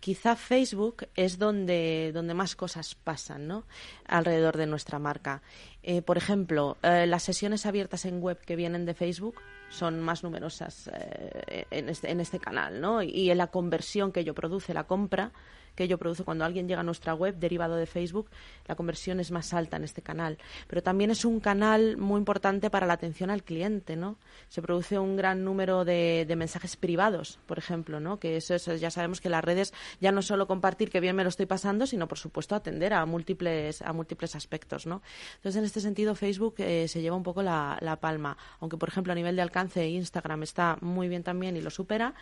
quizá 0.00 0.34
Facebook 0.34 1.06
es 1.14 1.38
donde, 1.38 2.10
donde 2.12 2.34
más 2.34 2.56
cosas 2.56 2.94
pasan, 2.94 3.46
¿no? 3.46 3.64
Alrededor 4.06 4.56
de 4.56 4.66
nuestra 4.66 4.98
marca. 4.98 5.42
Eh, 5.82 6.02
por 6.02 6.16
ejemplo, 6.16 6.78
eh, 6.82 7.06
las 7.06 7.22
sesiones 7.22 7.66
abiertas 7.66 8.04
en 8.06 8.20
web 8.20 8.38
que 8.38 8.56
vienen 8.56 8.86
de 8.86 8.94
Facebook 8.94 9.36
son 9.68 10.00
más 10.00 10.24
numerosas 10.24 10.90
eh, 10.92 11.64
en, 11.70 11.88
este, 11.88 12.10
en 12.10 12.20
este 12.20 12.38
canal, 12.38 12.80
¿no? 12.80 13.02
Y, 13.02 13.10
y 13.10 13.30
en 13.30 13.38
la 13.38 13.48
conversión 13.48 14.10
que 14.10 14.20
ello 14.20 14.34
produce, 14.34 14.74
la 14.74 14.84
compra, 14.84 15.32
que 15.80 15.84
ello 15.84 15.96
produce 15.96 16.24
cuando 16.24 16.44
alguien 16.44 16.68
llega 16.68 16.80
a 16.80 16.84
nuestra 16.84 17.14
web 17.14 17.36
derivado 17.36 17.76
de 17.76 17.86
Facebook, 17.86 18.28
la 18.66 18.74
conversión 18.74 19.18
es 19.18 19.30
más 19.30 19.54
alta 19.54 19.78
en 19.78 19.84
este 19.84 20.02
canal. 20.02 20.36
Pero 20.66 20.82
también 20.82 21.10
es 21.10 21.24
un 21.24 21.40
canal 21.40 21.96
muy 21.96 22.18
importante 22.18 22.68
para 22.68 22.86
la 22.86 22.92
atención 22.92 23.30
al 23.30 23.42
cliente, 23.44 23.96
¿no? 23.96 24.18
Se 24.50 24.60
produce 24.60 24.98
un 24.98 25.16
gran 25.16 25.42
número 25.42 25.86
de, 25.86 26.26
mensajes 26.36 26.76
privados, 26.76 27.38
por 27.46 27.56
ejemplo, 27.56 27.98
¿no? 27.98 28.18
Que 28.18 28.36
eso, 28.36 28.54
eso, 28.54 28.74
ya 28.74 28.90
sabemos 28.90 29.22
que 29.22 29.30
las 29.30 29.42
redes 29.42 29.72
ya 30.02 30.12
no 30.12 30.20
solo 30.20 30.46
compartir 30.46 30.90
que 30.90 31.00
bien 31.00 31.16
me 31.16 31.22
lo 31.22 31.30
estoy 31.30 31.46
pasando, 31.46 31.86
sino 31.86 32.06
por 32.08 32.18
supuesto 32.18 32.54
atender 32.54 32.92
a 32.92 33.06
múltiples, 33.06 33.80
a 33.80 33.94
múltiples 33.94 34.36
aspectos, 34.36 34.84
¿no? 34.84 35.00
Entonces, 35.36 35.60
en 35.60 35.64
este 35.64 35.80
sentido, 35.80 36.14
Facebook 36.14 36.56
eh, 36.58 36.88
se 36.88 37.00
lleva 37.00 37.16
un 37.16 37.22
poco 37.22 37.42
la 37.42 37.98
palma. 38.02 38.36
Aunque, 38.60 38.76
por 38.76 38.90
ejemplo, 38.90 39.14
a 39.14 39.16
nivel 39.16 39.34
de 39.34 39.40
alcance, 39.40 39.88
Instagram 39.88 40.42
está 40.42 40.76
muy 40.82 41.08
bien 41.08 41.22
también 41.22 41.56
y 41.56 41.62
lo 41.62 41.70
supera. 41.70 42.12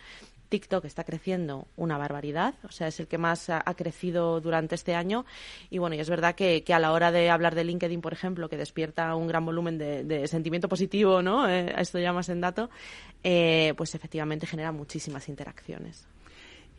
TikTok 0.49 0.85
está 0.85 1.03
creciendo 1.03 1.67
una 1.77 1.97
barbaridad, 1.97 2.55
o 2.63 2.71
sea, 2.71 2.87
es 2.87 2.99
el 2.99 3.07
que 3.07 3.17
más 3.17 3.48
ha, 3.49 3.73
crecido 3.73 4.41
durante 4.41 4.75
este 4.75 4.95
año. 4.95 5.25
Y 5.69 5.77
bueno, 5.77 5.95
y 5.95 5.99
es 5.99 6.09
verdad 6.09 6.35
que, 6.35 6.63
a 6.73 6.79
la 6.79 6.91
hora 6.91 7.11
de 7.11 7.29
hablar 7.29 7.55
de 7.55 7.63
LinkedIn, 7.63 8.01
por 8.01 8.13
ejemplo, 8.13 8.49
que 8.49 8.57
despierta 8.57 9.15
un 9.15 9.27
gran 9.27 9.45
volumen 9.45 9.77
de, 9.77 10.27
sentimiento 10.27 10.69
positivo, 10.69 11.21
¿no? 11.21 11.49
Eh, 11.49 11.73
esto 11.77 11.99
ya 11.99 12.13
más 12.13 12.29
en 12.29 12.41
dato, 12.41 12.69
eh, 13.23 13.73
pues 13.77 13.95
efectivamente 13.95 14.45
genera 14.45 14.71
muchísimas 14.71 15.27
interacciones. 15.29 16.07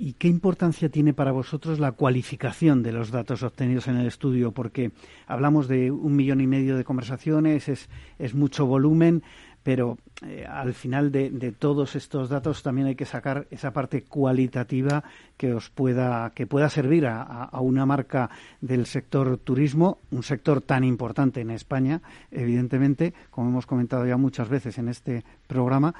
¿Y 0.02 0.14
qué 0.14 0.28
importancia 0.28 0.88
tiene 0.88 1.12
para 1.12 1.30
vosotros 1.30 1.78
la 1.78 1.92
cualificación 1.92 2.82
de 2.82 2.90
los 2.90 3.10
datos 3.10 3.42
obtenidos 3.42 3.86
en 3.86 3.98
el 3.98 4.06
estudio? 4.06 4.50
Porque 4.50 4.92
hablamos 5.26 5.68
de 5.68 5.90
un 5.90 6.16
millón 6.16 6.40
y 6.40 6.46
medio 6.46 6.78
de 6.78 6.84
conversaciones, 6.84 7.68
es, 7.68 7.90
es 8.18 8.34
mucho 8.34 8.64
volumen 8.64 9.22
pero 9.62 9.98
eh, 10.26 10.46
al 10.48 10.74
final 10.74 11.12
de, 11.12 11.30
de, 11.30 11.52
todos 11.52 11.96
estos 11.96 12.28
datos 12.28 12.62
también 12.62 12.86
hay 12.86 12.94
que 12.94 13.04
sacar 13.04 13.46
esa 13.50 13.72
parte 13.72 14.02
cualitativa 14.02 15.04
que 15.36 15.52
os 15.54 15.68
pueda 15.70 16.30
que 16.34 16.46
pueda 16.46 16.68
servir 16.68 17.06
a, 17.06 17.22
a, 17.22 17.60
una 17.60 17.86
marca 17.86 18.30
del 18.60 18.86
sector 18.86 19.38
turismo, 19.38 19.98
un 20.10 20.22
sector 20.22 20.60
tan 20.60 20.84
importante 20.84 21.40
en 21.40 21.50
España, 21.50 22.00
evidentemente, 22.30 23.14
como 23.30 23.48
hemos 23.48 23.66
comentado 23.66 24.06
ya 24.06 24.16
muchas 24.16 24.48
veces 24.48 24.78
en 24.78 24.88
este 24.88 25.24
programa, 25.46 25.94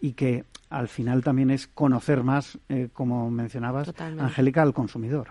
y 0.00 0.12
que 0.12 0.44
al 0.70 0.88
final 0.88 1.22
también 1.22 1.50
es 1.50 1.66
conocer 1.66 2.22
más, 2.22 2.58
eh, 2.68 2.88
como 2.92 3.30
mencionabas. 3.30 3.92
Angélica, 4.00 4.62
al 4.62 4.74
consumidor. 4.74 5.28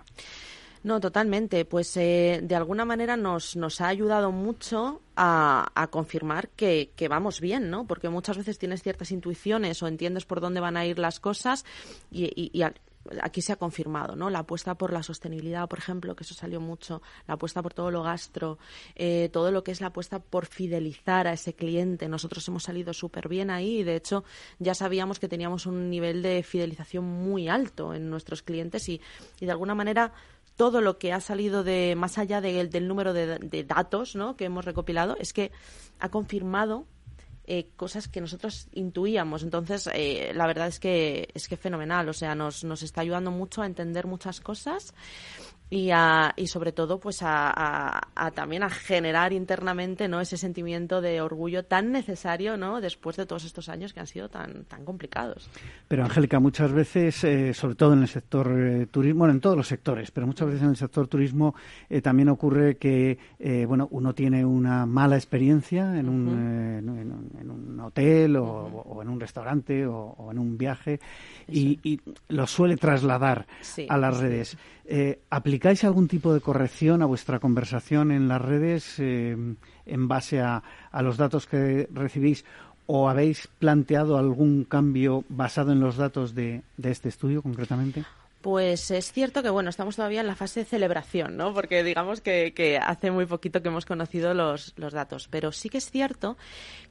No, 0.86 1.00
totalmente. 1.00 1.66
Pues 1.66 1.98
eh, 1.98 2.42
de 2.44 2.54
alguna 2.56 2.86
manera 2.86 3.18
nos, 3.18 3.56
nos 3.56 3.82
ha 3.82 3.88
ayudado 3.88 4.32
mucho 4.32 5.02
a, 5.16 5.88
confirmar 5.90 6.50
que, 6.50 6.92
vamos 7.10 7.42
bien, 7.42 7.72
¿no? 7.72 7.88
Porque 7.88 8.08
muchas 8.08 8.38
veces 8.38 8.60
tienes 8.60 8.84
ciertas 8.84 9.10
intuiciones 9.10 9.82
o 9.82 9.88
entiendes 9.88 10.26
por 10.26 10.42
dónde 10.42 10.60
van 10.60 10.78
a 10.78 10.86
ir 10.86 11.00
las 11.00 11.20
cosas 11.20 11.66
y, 12.12 12.62
aquí 13.20 13.42
se 13.42 13.52
ha 13.52 13.56
confirmado, 13.56 14.16
¿no? 14.16 14.30
La 14.30 14.40
apuesta 14.40 14.76
por 14.76 14.94
la 14.94 15.02
sostenibilidad, 15.02 15.68
por 15.68 15.80
ejemplo, 15.80 16.16
que 16.16 16.24
eso 16.24 16.36
salió 16.36 16.62
mucho, 16.62 17.02
la 17.28 17.34
apuesta 17.34 17.64
por 17.64 17.74
todo 17.74 17.90
lo 17.90 18.04
gastro, 18.04 18.60
eh, 18.96 19.30
todo 19.34 19.52
lo 19.52 19.64
que 19.64 19.72
es 19.72 19.82
la 19.82 19.88
apuesta 19.88 20.20
por 20.20 20.46
fidelizar 20.46 21.26
a 21.26 21.34
ese 21.34 21.54
cliente. 21.54 22.08
Nosotros 22.08 22.48
hemos 22.48 22.62
salido 22.62 22.94
súper 22.94 23.28
bien 23.28 23.50
ahí 23.50 23.80
y, 23.80 23.84
de 23.84 23.96
hecho, 23.96 24.24
ya 24.60 24.76
sabíamos 24.76 25.18
que 25.18 25.28
teníamos 25.28 25.66
un 25.66 25.90
nivel 25.90 26.22
de 26.22 26.44
fidelización 26.44 27.06
muy 27.06 27.48
alto 27.48 27.96
en 27.96 28.12
nuestros 28.12 28.44
clientes 28.44 28.88
y 28.88 29.02
de 29.40 29.52
alguna 29.52 29.74
manera 29.74 30.14
todo 30.56 30.82
lo 30.82 30.98
que 30.98 31.14
ha 31.14 31.20
salido 31.20 31.64
de 31.64 31.96
más 31.98 32.18
allá 32.18 32.42
del 32.42 32.88
número 32.88 33.14
de, 33.14 33.40
de 33.40 33.64
datos 33.64 34.16
¿no? 34.16 34.36
que 34.36 34.46
hemos 34.46 34.66
recopilado 34.66 35.18
es 35.20 35.34
que 35.34 35.52
ha 36.00 36.10
confirmado 36.10 36.86
eh, 37.48 37.70
cosas 37.76 38.08
que 38.08 38.22
nosotros 38.22 38.68
intuíamos. 38.72 39.44
Entonces, 39.44 39.88
eh, 39.94 40.32
la 40.34 40.48
verdad 40.48 40.68
es 40.68 40.80
que 40.80 41.30
es 41.36 41.48
que 41.48 41.58
fenomenal. 41.58 42.10
O 42.10 42.14
sea, 42.14 42.34
nos, 42.34 42.64
nos 42.64 42.82
está 42.82 43.02
ayudando 43.02 43.30
mucho 43.30 43.62
a 43.62 43.68
entender 43.68 44.08
muchas 44.08 44.42
cosas 44.42 44.96
y, 45.70 45.90
a, 45.92 46.34
y 46.36 46.48
sobre 46.48 46.72
todo 46.72 47.00
pues 47.00 47.22
a, 47.24 48.02
a, 48.16 48.32
también 48.32 48.64
a 48.64 48.70
generar 48.70 49.34
internamente 49.34 50.08
no 50.08 50.22
ese 50.22 50.38
sentimiento 50.38 51.02
de 51.02 51.22
orgullo 51.22 51.66
tan 51.66 51.92
necesario 51.92 52.56
no 52.56 52.82
después 52.82 53.18
de 53.18 53.26
todos 53.26 53.46
estos 53.46 53.68
años 53.70 53.92
que 53.92 54.00
han 54.00 54.08
sido 54.08 54.30
tan 54.30 54.66
tan 54.66 54.86
complicados 54.86 55.50
pero 55.88 56.04
Angélica 56.04 56.40
muchas 56.40 56.72
veces 56.72 57.24
eh, 57.24 57.54
sobre 57.54 57.76
todo 57.76 57.94
en 57.94 58.04
el 58.04 58.08
sector 58.08 58.52
eh, 58.58 58.86
turismo 58.88 59.20
bueno 59.20 59.34
en 59.34 59.42
todos 59.42 59.58
los 59.58 59.68
sectores 59.68 60.12
pero 60.12 60.28
muchas 60.28 60.48
veces 60.48 60.62
en 60.64 60.70
el 60.70 60.78
sector 60.78 61.08
turismo 61.08 61.56
eh, 61.90 62.02
también 62.02 62.30
ocurre 62.30 62.78
que 62.78 63.18
eh, 63.40 63.66
bueno 63.66 63.88
uno 63.92 64.14
tiene 64.14 64.46
una 64.46 64.86
mala 64.86 65.16
experiencia 65.16 65.98
en 65.98 66.10
un, 66.10 66.28
uh 66.28 66.32
-huh. 66.32 66.80
en, 66.80 67.40
en, 67.42 67.52
un 67.52 67.80
hotel 67.80 68.36
o, 68.38 68.44
uh 68.44 68.70
-huh. 68.70 68.84
o, 68.98 69.02
en 69.02 69.10
un 69.10 69.20
restaurante 69.20 69.86
o, 69.88 69.96
o 70.18 70.32
en 70.32 70.38
un 70.38 70.58
viaje 70.58 71.00
y, 71.48 71.80
y, 71.84 72.00
lo 72.30 72.46
suele 72.48 72.78
trasladar 72.78 73.46
sí, 73.62 73.86
a 73.90 73.98
las 73.98 74.18
redes 74.18 74.50
sí. 74.50 74.58
Eh, 74.88 75.20
¿Aplicáis 75.32 75.84
algún 75.84 76.08
tipo 76.08 76.34
de 76.34 76.42
corrección 76.42 77.02
a 77.02 77.08
vuestra 77.08 77.40
conversación 77.40 78.12
en 78.12 78.28
las 78.28 78.42
redes 78.42 79.00
eh, 79.00 79.36
en 79.86 80.08
base 80.08 80.42
a, 80.42 80.62
a, 80.92 81.02
los 81.02 81.18
datos 81.18 81.48
que 81.48 81.90
recibís 81.92 82.46
o 82.86 83.10
habéis 83.10 83.48
planteado 83.48 84.18
algún 84.18 84.64
cambio 84.64 85.24
basado 85.28 85.72
en 85.72 85.80
los 85.80 85.98
datos 85.98 86.36
de, 86.36 86.62
de 86.78 86.92
este 86.92 87.10
estudio 87.10 87.42
concretamente? 87.42 88.04
Pues 88.46 88.92
es 88.92 89.12
cierto 89.12 89.42
que 89.42 89.50
bueno, 89.50 89.72
estamos 89.72 89.96
todavía 89.96 90.22
en 90.22 90.28
la 90.28 90.36
fase 90.36 90.60
de 90.60 90.66
celebración, 90.68 91.36
¿no? 91.36 91.52
Porque 91.52 91.84
digamos 91.84 92.22
que, 92.22 92.54
que 92.54 92.78
hace 92.78 93.10
muy 93.10 93.26
poquito 93.26 93.64
que 93.64 93.70
hemos 93.70 93.88
conocido 93.88 94.36
los, 94.36 94.76
los, 94.78 94.94
datos. 94.94 95.28
Pero 95.30 95.52
sí 95.52 95.68
que 95.68 95.80
es 95.80 95.90
cierto 95.90 96.38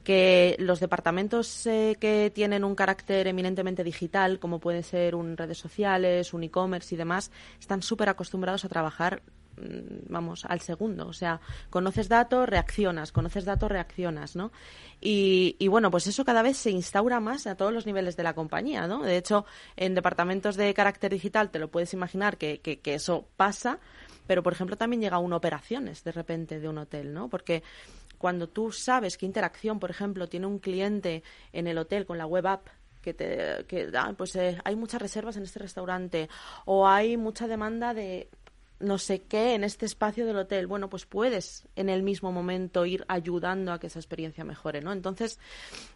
que 0.03 0.57
los 0.59 0.81
departamentos 0.81 1.65
eh, 1.65 1.95
que 1.97 2.29
tienen 2.35 2.65
un 2.65 2.75
carácter 2.75 3.27
eminentemente 3.27 3.85
digital, 3.85 4.37
como 4.37 4.59
puede 4.59 4.83
ser 4.83 5.15
un 5.15 5.37
redes 5.37 5.57
sociales, 5.57 6.33
un 6.33 6.43
e-commerce 6.43 6.93
y 6.93 6.97
demás, 6.97 7.31
están 7.57 7.81
súper 7.81 8.09
acostumbrados 8.09 8.65
a 8.65 8.67
trabajar 8.67 9.21
vamos, 9.57 10.45
al 10.45 10.61
segundo. 10.61 11.07
O 11.07 11.13
sea, 11.13 11.39
conoces 11.69 12.09
datos, 12.09 12.47
reaccionas, 12.47 13.11
conoces 13.11 13.45
datos, 13.45 13.69
reaccionas, 13.69 14.35
¿no? 14.35 14.51
Y, 15.01 15.55
y, 15.59 15.67
bueno, 15.67 15.91
pues 15.91 16.07
eso 16.07 16.25
cada 16.25 16.41
vez 16.41 16.57
se 16.57 16.71
instaura 16.71 17.19
más 17.19 17.47
a 17.47 17.55
todos 17.55 17.73
los 17.73 17.85
niveles 17.85 18.15
de 18.17 18.23
la 18.23 18.33
compañía, 18.33 18.87
¿no? 18.87 19.03
De 19.03 19.17
hecho, 19.17 19.45
en 19.75 19.95
departamentos 19.95 20.55
de 20.55 20.73
carácter 20.73 21.11
digital 21.11 21.51
te 21.51 21.59
lo 21.59 21.69
puedes 21.69 21.93
imaginar 21.93 22.37
que, 22.37 22.59
que, 22.59 22.79
que 22.79 22.95
eso 22.95 23.27
pasa, 23.37 23.79
pero 24.27 24.43
por 24.43 24.53
ejemplo 24.53 24.75
también 24.75 25.01
llega 25.01 25.17
a 25.17 25.19
un 25.19 25.33
operaciones 25.33 26.03
de 26.03 26.11
repente 26.11 26.59
de 26.59 26.69
un 26.69 26.77
hotel, 26.77 27.13
¿no? 27.13 27.29
Porque 27.29 27.63
cuando 28.17 28.47
tú 28.47 28.71
sabes 28.71 29.17
qué 29.17 29.25
interacción, 29.25 29.79
por 29.79 29.91
ejemplo, 29.91 30.27
tiene 30.27 30.47
un 30.47 30.59
cliente 30.59 31.23
en 31.53 31.67
el 31.67 31.77
hotel 31.77 32.05
con 32.05 32.17
la 32.17 32.25
web 32.25 32.47
app 32.47 32.67
que, 33.01 33.13
te, 33.13 33.65
que 33.67 33.91
ah, 33.95 34.13
pues 34.17 34.35
eh, 34.35 34.57
hay 34.63 34.75
muchas 34.75 35.01
reservas 35.01 35.37
en 35.37 35.43
este 35.43 35.59
restaurante 35.59 36.27
o 36.65 36.87
hay 36.87 37.17
mucha 37.17 37.47
demanda 37.47 37.93
de 37.93 38.29
no 38.79 38.97
sé 38.97 39.23
qué 39.23 39.55
en 39.55 39.63
este 39.63 39.85
espacio 39.85 40.25
del 40.25 40.37
hotel. 40.37 40.67
Bueno, 40.67 40.89
pues 40.89 41.05
puedes 41.05 41.67
en 41.75 41.89
el 41.89 42.03
mismo 42.03 42.31
momento 42.31 42.85
ir 42.85 43.05
ayudando 43.07 43.71
a 43.71 43.79
que 43.79 43.87
esa 43.87 43.99
experiencia 43.99 44.43
mejore, 44.43 44.81
¿no? 44.81 44.91
Entonces, 44.91 45.39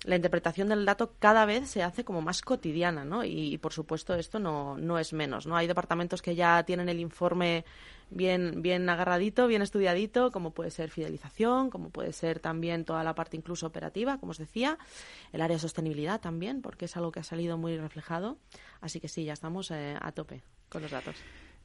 la 0.05 0.15
interpretación 0.15 0.69
del 0.69 0.85
dato 0.85 1.13
cada 1.19 1.45
vez 1.45 1.69
se 1.69 1.83
hace 1.83 2.03
como 2.03 2.21
más 2.21 2.41
cotidiana, 2.41 3.03
¿no? 3.03 3.23
Y, 3.23 3.53
y 3.53 3.57
por 3.57 3.73
supuesto, 3.73 4.15
esto 4.15 4.39
no, 4.39 4.77
no 4.77 4.99
es 4.99 5.13
menos, 5.13 5.45
¿no? 5.45 5.55
Hay 5.55 5.67
departamentos 5.67 6.21
que 6.21 6.35
ya 6.35 6.63
tienen 6.63 6.89
el 6.89 6.99
informe 6.99 7.65
bien, 8.09 8.61
bien 8.61 8.89
agarradito, 8.89 9.47
bien 9.47 9.61
estudiadito, 9.61 10.31
como 10.31 10.51
puede 10.51 10.71
ser 10.71 10.89
fidelización, 10.89 11.69
como 11.69 11.89
puede 11.89 12.13
ser 12.13 12.39
también 12.39 12.85
toda 12.85 13.03
la 13.03 13.15
parte 13.15 13.37
incluso 13.37 13.67
operativa, 13.67 14.17
como 14.19 14.31
os 14.31 14.37
decía, 14.37 14.77
el 15.31 15.41
área 15.41 15.57
de 15.57 15.61
sostenibilidad 15.61 16.19
también, 16.19 16.61
porque 16.61 16.85
es 16.85 16.97
algo 16.97 17.11
que 17.11 17.19
ha 17.19 17.23
salido 17.23 17.57
muy 17.57 17.77
reflejado. 17.77 18.37
Así 18.81 18.99
que 18.99 19.07
sí, 19.07 19.25
ya 19.25 19.33
estamos 19.33 19.71
eh, 19.71 19.97
a 19.99 20.11
tope 20.11 20.41
con 20.69 20.81
los 20.81 20.91
datos. 20.91 21.15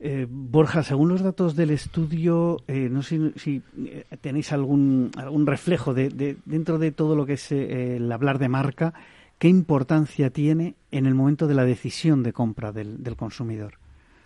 Eh, 0.00 0.26
Borja, 0.28 0.82
según 0.82 1.08
los 1.08 1.22
datos 1.22 1.54
del 1.54 1.70
estudio, 1.70 2.58
eh, 2.66 2.88
no 2.90 3.02
sé 3.02 3.32
si 3.36 3.62
eh, 3.78 4.04
tenéis 4.20 4.52
algún, 4.52 5.10
algún 5.16 5.46
reflejo 5.46 5.94
de, 5.94 6.08
de, 6.08 6.36
dentro 6.44 6.78
de 6.78 6.90
todo 6.90 7.14
lo 7.14 7.24
que 7.26 7.34
es 7.34 7.52
eh, 7.52 7.96
el 7.96 8.10
hablar 8.10 8.38
de 8.38 8.48
marca, 8.48 8.92
¿qué 9.38 9.48
importancia 9.48 10.30
tiene 10.30 10.74
en 10.90 11.06
el 11.06 11.14
momento 11.14 11.46
de 11.46 11.54
la 11.54 11.64
decisión 11.64 12.22
de 12.22 12.32
compra 12.32 12.72
del, 12.72 13.02
del 13.02 13.16
consumidor? 13.16 13.74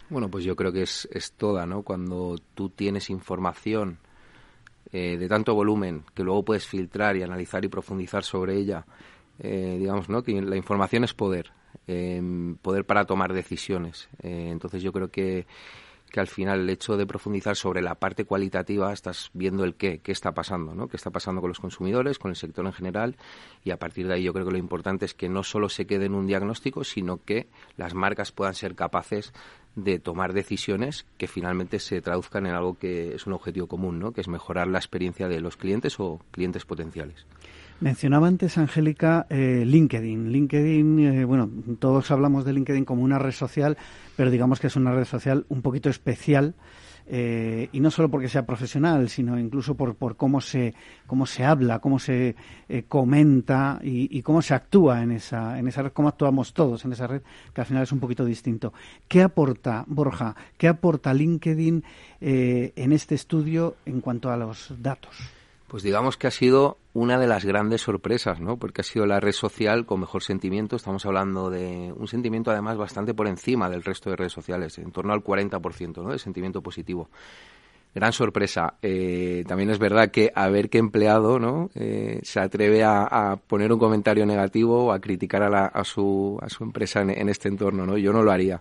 Bueno, 0.09 0.31
pues 0.31 0.45
yo 0.45 0.57
creo 0.57 0.73
que 0.73 0.83
es, 0.83 1.07
es 1.13 1.33
toda, 1.33 1.67
¿no? 1.67 1.83
Cuando 1.83 2.39
tú 2.55 2.71
tienes 2.71 3.11
información 3.11 3.99
de 4.91 5.29
tanto 5.29 5.55
volumen 5.55 6.03
que 6.15 6.25
luego 6.25 6.47
puedes 6.47 6.67
filtrar 6.67 7.15
y 7.15 7.23
analizar 7.23 7.63
y 7.63 7.69
profundizar 7.69 8.25
sobre 8.25 8.57
ella, 8.57 8.87
digamos, 9.39 10.09
¿no? 10.09 10.23
Que 10.23 10.41
la 10.41 10.57
información 10.57 11.05
es 11.05 11.13
poder 11.13 11.53
eh, 11.89 12.23
poder 12.63 12.85
para 12.85 13.07
tomar 13.07 13.33
decisiones. 13.33 14.09
Eh, 14.23 14.49
entonces 14.51 14.83
yo 14.83 14.93
creo 14.93 15.11
que, 15.11 15.47
que 16.11 16.21
al 16.21 16.27
final 16.27 16.61
el 16.61 16.71
hecho 16.71 16.97
de 16.97 17.07
profundizar 17.07 17.57
sobre 17.57 17.83
la 17.83 17.95
parte 17.95 18.25
cualitativa 18.25 18.93
estás 18.93 19.31
viendo 19.33 19.65
el 19.65 19.75
qué, 19.75 20.01
qué 20.01 20.13
está 20.13 20.33
pasando, 20.33 20.75
¿no? 20.75 20.89
qué 20.89 20.97
está 20.97 21.11
pasando 21.11 21.41
con 21.41 21.49
los 21.49 21.61
consumidores, 21.61 22.19
con 22.19 22.31
el 22.31 22.37
sector 22.37 22.65
en 22.67 22.73
general 22.73 23.17
y 23.65 23.71
a 23.71 23.79
partir 23.79 24.07
de 24.07 24.15
ahí 24.15 24.23
yo 24.23 24.33
creo 24.33 24.47
que 24.47 24.53
lo 24.53 24.59
importante 24.59 25.05
es 25.05 25.15
que 25.15 25.29
no 25.29 25.43
solo 25.43 25.69
se 25.69 25.87
quede 25.87 26.07
en 26.07 26.15
un 26.15 26.27
diagnóstico, 26.27 26.85
sino 26.85 27.23
que 27.25 27.49
las 27.77 27.95
marcas 27.95 28.33
puedan 28.33 28.55
ser 28.55 28.75
capaces 28.75 29.33
de 29.75 29.99
tomar 29.99 30.33
decisiones 30.33 31.07
que 31.17 31.29
finalmente 31.29 31.79
se 31.79 32.01
traduzcan 32.01 32.47
en 32.47 32.55
algo 32.55 32.79
que 32.79 33.15
es 33.15 33.27
un 33.27 33.33
objetivo 33.33 33.67
común, 33.67 33.99
¿no? 33.99 34.13
que 34.13 34.21
es 34.21 34.29
mejorar 34.29 34.67
la 34.67 34.79
experiencia 34.79 35.29
de 35.29 35.41
los 35.41 35.57
clientes 35.57 35.99
o 36.01 36.21
clientes 36.33 36.65
potenciales. 36.65 37.27
Mencionaba 37.81 38.27
antes, 38.27 38.59
Angélica, 38.59 39.27
eh, 39.31 39.63
LinkedIn. 39.65 40.33
LinkedIn, 40.33 40.99
eh, 40.99 41.25
bueno, 41.25 41.49
todos 41.79 42.11
hablamos 42.11 42.45
de 42.45 42.53
LinkedIn 42.53 42.85
como 42.85 43.03
una 43.03 43.19
red 43.19 43.33
social, 43.33 43.77
pero 44.17 44.31
digamos 44.31 44.59
que 44.59 44.67
es 44.67 44.77
una 44.77 44.93
red 44.93 45.05
social 45.05 45.47
un 45.49 45.63
poquito 45.63 45.89
especial. 45.89 46.55
Eh, 47.11 47.71
y 47.73 47.81
no 47.81 47.91
solo 47.91 48.11
porque 48.11 48.29
sea 48.29 48.45
profesional, 48.45 49.09
sino 49.09 49.39
incluso 49.39 49.75
por, 49.75 49.95
por 49.95 50.17
cómo, 50.17 50.43
se, 50.43 50.75
cómo 51.07 51.25
se 51.25 51.43
habla, 51.43 51.79
cómo 51.79 51.99
se 51.99 52.37
eh, 52.69 52.85
comenta 52.87 53.81
y, 53.83 54.15
y, 54.19 54.21
cómo 54.21 54.43
se 54.43 54.53
actúa 54.53 55.03
en 55.03 55.13
esa, 55.13 55.59
en 55.59 55.69
esa 55.69 55.83
red, 55.83 55.93
cómo 55.93 56.09
actuamos 56.09 56.53
todos 56.53 56.85
en 56.85 56.93
esa 56.93 57.07
red, 57.07 57.23
que 57.55 57.63
al 57.63 57.67
final 57.67 57.83
es 57.83 57.93
un 57.93 58.01
poquito 58.01 58.27
distinto. 58.27 58.75
¿Qué 59.09 59.23
aporta, 59.23 59.85
Borja, 59.87 60.37
qué 60.59 60.69
aporta 60.69 61.15
LinkedIn 61.15 61.83
eh, 62.21 62.73
en 62.77 62.93
este 62.93 63.15
estudio 63.15 63.77
en 63.87 64.03
cuanto 64.03 64.31
a 64.31 64.37
los 64.37 64.75
datos? 64.79 65.17
Pues 65.67 65.83
digamos 65.83 66.19
que 66.19 66.27
ha 66.27 66.31
sido 66.31 66.77
una 66.99 67.17
de 67.19 67.29
las 67.29 67.45
grandes 67.45 67.83
sorpresas, 67.83 68.41
¿no? 68.41 68.57
Porque 68.57 68.81
ha 68.81 68.85
sido 68.85 69.07
la 69.07 69.21
red 69.21 69.33
social 69.33 69.87
con 69.87 70.01
mejor 70.01 70.25
sentimiento. 70.25 70.75
Estamos 70.75 71.07
hablando 71.07 71.49
de 71.49 71.93
un 71.97 72.09
sentimiento 72.09 72.51
además 72.51 72.77
bastante 72.77 73.15
por 73.15 73.29
encima 73.29 73.71
del 73.71 73.85
resto 73.85 74.11
de 74.11 74.17
redes 74.17 74.33
sociales, 74.33 74.79
en 74.79 74.91
torno 74.91 75.13
al 75.13 75.23
40%, 75.23 76.03
¿no? 76.03 76.11
De 76.11 76.19
sentimiento 76.19 76.61
positivo. 76.61 77.09
Gran 77.95 78.13
sorpresa. 78.13 78.75
Eh, 78.83 79.45
también 79.47 79.71
es 79.71 79.79
verdad 79.79 80.11
que 80.11 80.33
a 80.35 80.49
ver 80.49 80.69
qué 80.69 80.79
empleado, 80.79 81.39
¿no? 81.39 81.71
Eh, 81.77 82.19
se 82.23 82.41
atreve 82.41 82.83
a, 82.83 83.05
a, 83.05 83.37
poner 83.37 83.73
un 83.73 83.79
comentario 83.79 84.27
negativo 84.27 84.87
o 84.87 84.93
a 84.93 85.01
criticar 85.01 85.43
a, 85.45 85.49
la, 85.49 85.67
a, 85.67 85.85
su, 85.85 86.37
a 86.43 86.49
su 86.49 86.65
empresa 86.65 87.01
en, 87.01 87.11
en 87.11 87.29
este 87.29 87.49
entorno, 87.49 87.87
¿no? 87.87 87.97
Yo 87.97 88.13
no 88.13 88.25
lo 88.25 88.33
haría. 88.33 88.61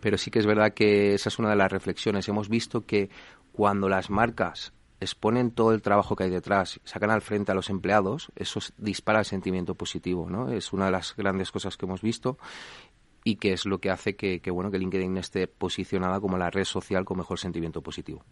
Pero 0.00 0.18
sí 0.18 0.32
que 0.32 0.40
es 0.40 0.46
verdad 0.46 0.74
que 0.74 1.14
esa 1.14 1.28
es 1.28 1.38
una 1.38 1.50
de 1.50 1.56
las 1.56 1.70
reflexiones. 1.70 2.28
Hemos 2.28 2.48
visto 2.48 2.84
que 2.84 3.08
cuando 3.52 3.88
las 3.88 4.10
marcas 4.10 4.72
exponen 5.00 5.50
todo 5.50 5.72
el 5.72 5.82
trabajo 5.82 6.16
que 6.16 6.24
hay 6.24 6.30
detrás, 6.30 6.80
sacan 6.84 7.10
al 7.10 7.22
frente 7.22 7.52
a 7.52 7.54
los 7.54 7.70
empleados, 7.70 8.30
eso 8.36 8.60
dispara 8.78 9.20
el 9.20 9.24
sentimiento 9.24 9.74
positivo, 9.74 10.28
¿no? 10.30 10.50
Es 10.50 10.72
una 10.72 10.86
de 10.86 10.92
las 10.92 11.14
grandes 11.16 11.50
cosas 11.50 11.76
que 11.76 11.86
hemos 11.86 12.02
visto 12.02 12.38
y 13.24 13.36
que 13.36 13.52
es 13.52 13.66
lo 13.66 13.78
que 13.78 13.90
hace 13.90 14.16
que, 14.16 14.40
que, 14.40 14.50
bueno 14.50 14.70
que 14.70 14.78
LinkedIn 14.78 15.16
esté 15.16 15.48
posicionada 15.48 16.20
como 16.20 16.38
la 16.38 16.50
red 16.50 16.64
social 16.64 17.04
con 17.04 17.18
mejor 17.18 17.38
sentimiento 17.38 17.82
positivo. 17.82 18.22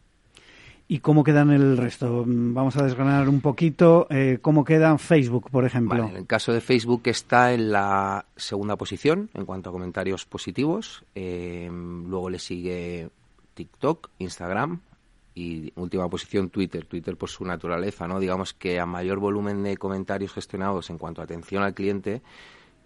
¿Y 0.86 0.98
cómo 0.98 1.24
quedan 1.24 1.50
el 1.50 1.78
resto? 1.78 2.24
Vamos 2.26 2.76
a 2.76 2.82
desgranar 2.84 3.28
un 3.28 3.40
poquito. 3.40 4.06
Eh, 4.10 4.38
¿Cómo 4.42 4.64
quedan 4.64 4.98
Facebook, 4.98 5.50
por 5.50 5.64
ejemplo? 5.64 5.98
Vale, 5.98 6.10
en 6.10 6.16
el 6.18 6.26
caso 6.26 6.52
de 6.52 6.60
Facebook 6.60 7.02
está 7.06 7.54
en 7.54 7.72
la 7.72 8.26
segunda 8.36 8.76
posición 8.76 9.30
en 9.32 9.46
cuanto 9.46 9.70
a 9.70 9.72
comentarios 9.72 10.26
positivos. 10.26 11.02
Eh, 11.14 11.70
luego 11.72 12.28
le 12.28 12.38
sigue 12.38 13.08
TikTok, 13.54 14.10
Instagram, 14.18 14.80
y 15.34 15.72
última 15.76 16.08
posición 16.08 16.50
Twitter, 16.50 16.86
Twitter 16.86 17.16
por 17.16 17.28
su 17.28 17.44
naturaleza, 17.44 18.06
¿no? 18.06 18.20
Digamos 18.20 18.54
que 18.54 18.78
a 18.78 18.86
mayor 18.86 19.18
volumen 19.18 19.62
de 19.62 19.76
comentarios 19.76 20.32
gestionados 20.32 20.90
en 20.90 20.98
cuanto 20.98 21.20
a 21.20 21.24
atención 21.24 21.62
al 21.62 21.74
cliente, 21.74 22.22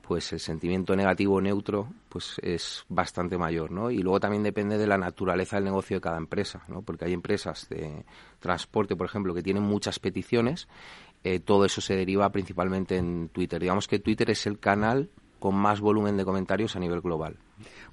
pues 0.02 0.32
el 0.32 0.40
sentimiento 0.40 0.96
negativo 0.96 1.38
neutro 1.40 1.92
pues 2.08 2.36
es 2.42 2.84
bastante 2.88 3.36
mayor, 3.36 3.70
¿no? 3.70 3.90
Y 3.90 3.98
luego 3.98 4.18
también 4.18 4.42
depende 4.42 4.78
de 4.78 4.86
la 4.86 4.96
naturaleza 4.96 5.56
del 5.56 5.66
negocio 5.66 5.98
de 5.98 6.00
cada 6.00 6.16
empresa, 6.16 6.62
¿no? 6.68 6.80
Porque 6.80 7.04
hay 7.04 7.12
empresas 7.12 7.68
de 7.68 8.06
transporte, 8.40 8.96
por 8.96 9.06
ejemplo, 9.06 9.34
que 9.34 9.42
tienen 9.42 9.62
muchas 9.62 9.98
peticiones, 9.98 10.66
eh, 11.24 11.40
todo 11.40 11.66
eso 11.66 11.82
se 11.82 11.94
deriva 11.94 12.30
principalmente 12.30 12.96
en 12.96 13.28
Twitter. 13.28 13.60
Digamos 13.60 13.86
que 13.86 13.98
Twitter 13.98 14.30
es 14.30 14.46
el 14.46 14.58
canal 14.58 15.10
con 15.38 15.54
más 15.54 15.80
volumen 15.80 16.16
de 16.16 16.24
comentarios 16.24 16.76
a 16.76 16.80
nivel 16.80 17.00
global. 17.00 17.36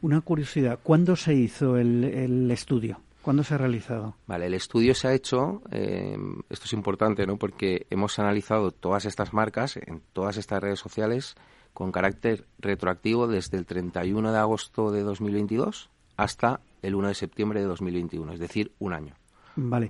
Una 0.01 0.21
curiosidad, 0.21 0.79
¿cuándo 0.81 1.15
se 1.15 1.33
hizo 1.33 1.77
el, 1.77 2.49
estudio? 2.51 3.01
¿Cuándo 3.25 3.43
se 3.43 3.55
ha 3.55 3.57
realizado? 3.57 4.13
Vale, 4.27 4.45
el 4.45 4.53
estudio 4.53 4.93
se 4.93 5.07
ha 5.07 5.13
hecho, 5.15 5.63
eh, 5.71 6.15
esto 6.47 6.65
es 6.65 6.73
importante, 6.73 7.25
¿no? 7.25 7.37
Porque 7.37 7.87
hemos 7.89 8.19
analizado 8.19 8.69
todas 8.69 9.05
estas 9.05 9.33
marcas 9.33 9.77
en 9.77 10.03
todas 10.13 10.37
estas 10.37 10.61
redes 10.61 10.77
sociales 10.77 11.33
con 11.73 11.91
carácter 11.91 12.45
retroactivo 12.59 13.27
desde 13.27 13.57
el 13.57 13.65
31 13.65 14.31
de 14.31 14.37
agosto 14.37 14.91
de 14.91 15.01
2022 15.01 15.89
hasta 16.17 16.59
el 16.83 16.93
1 16.93 17.07
de 17.07 17.13
septiembre 17.15 17.61
de 17.61 17.65
2021, 17.65 18.31
es 18.31 18.39
decir, 18.39 18.73
un 18.77 18.93
año. 18.93 19.15
Vale. 19.55 19.89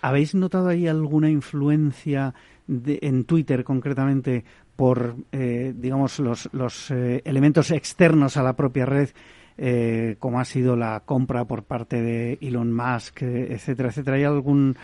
¿Habéis 0.00 0.36
notado 0.36 0.68
ahí 0.68 0.86
alguna 0.86 1.28
influencia 1.28 2.34
en 2.68 3.24
Twitter 3.24 3.64
concretamente 3.64 4.44
por, 4.76 5.16
eh, 5.32 5.74
digamos, 5.76 6.20
los, 6.20 6.48
los 6.52 6.92
eh, 6.92 7.20
elementos 7.24 7.72
externos 7.72 8.36
a 8.36 8.44
la 8.44 8.54
propia 8.54 8.86
red, 8.86 9.08
eh, 9.58 10.16
como 10.18 10.40
ha 10.40 10.44
sido 10.44 10.76
la 10.76 11.00
compra 11.04 11.44
por 11.44 11.64
parte 11.64 12.02
de 12.02 12.38
Elon 12.40 12.72
Musk, 12.72 13.22
etcétera, 13.22 13.88
etcétera? 13.88 14.16
¿Hay 14.16 14.24
algún 14.24 14.76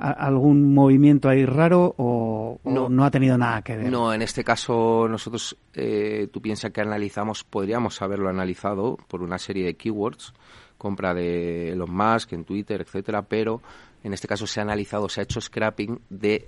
algún 0.00 0.72
movimiento 0.72 1.28
ahí 1.28 1.44
raro 1.44 1.94
o, 1.98 2.58
no, 2.64 3.04
ha 3.04 3.10
tenido 3.10 3.36
nada 3.36 3.60
que 3.62 3.76
ver? 3.76 3.90
No, 3.90 4.14
en 4.14 4.22
este 4.22 4.42
caso 4.42 5.06
nosotros, 5.08 5.56
eh, 5.74 6.28
tú 6.32 6.40
piensas 6.40 6.70
que 6.72 6.80
analizamos, 6.80 7.44
podríamos 7.44 8.00
haberlo 8.00 8.30
analizado 8.30 8.96
por 9.08 9.22
una 9.22 9.38
serie 9.38 9.66
de 9.66 9.74
keywords, 9.74 10.32
compra 10.78 11.12
de 11.12 11.72
Elon 11.72 11.94
Musk 11.94 12.32
en 12.32 12.44
Twitter, 12.44 12.80
etcétera, 12.80 13.22
pero 13.22 13.60
en 14.02 14.14
este 14.14 14.26
caso 14.26 14.46
se 14.46 14.60
ha 14.60 14.62
analizado, 14.62 15.08
se 15.08 15.20
ha 15.20 15.24
hecho 15.24 15.40
scrapping 15.40 16.00
de 16.08 16.46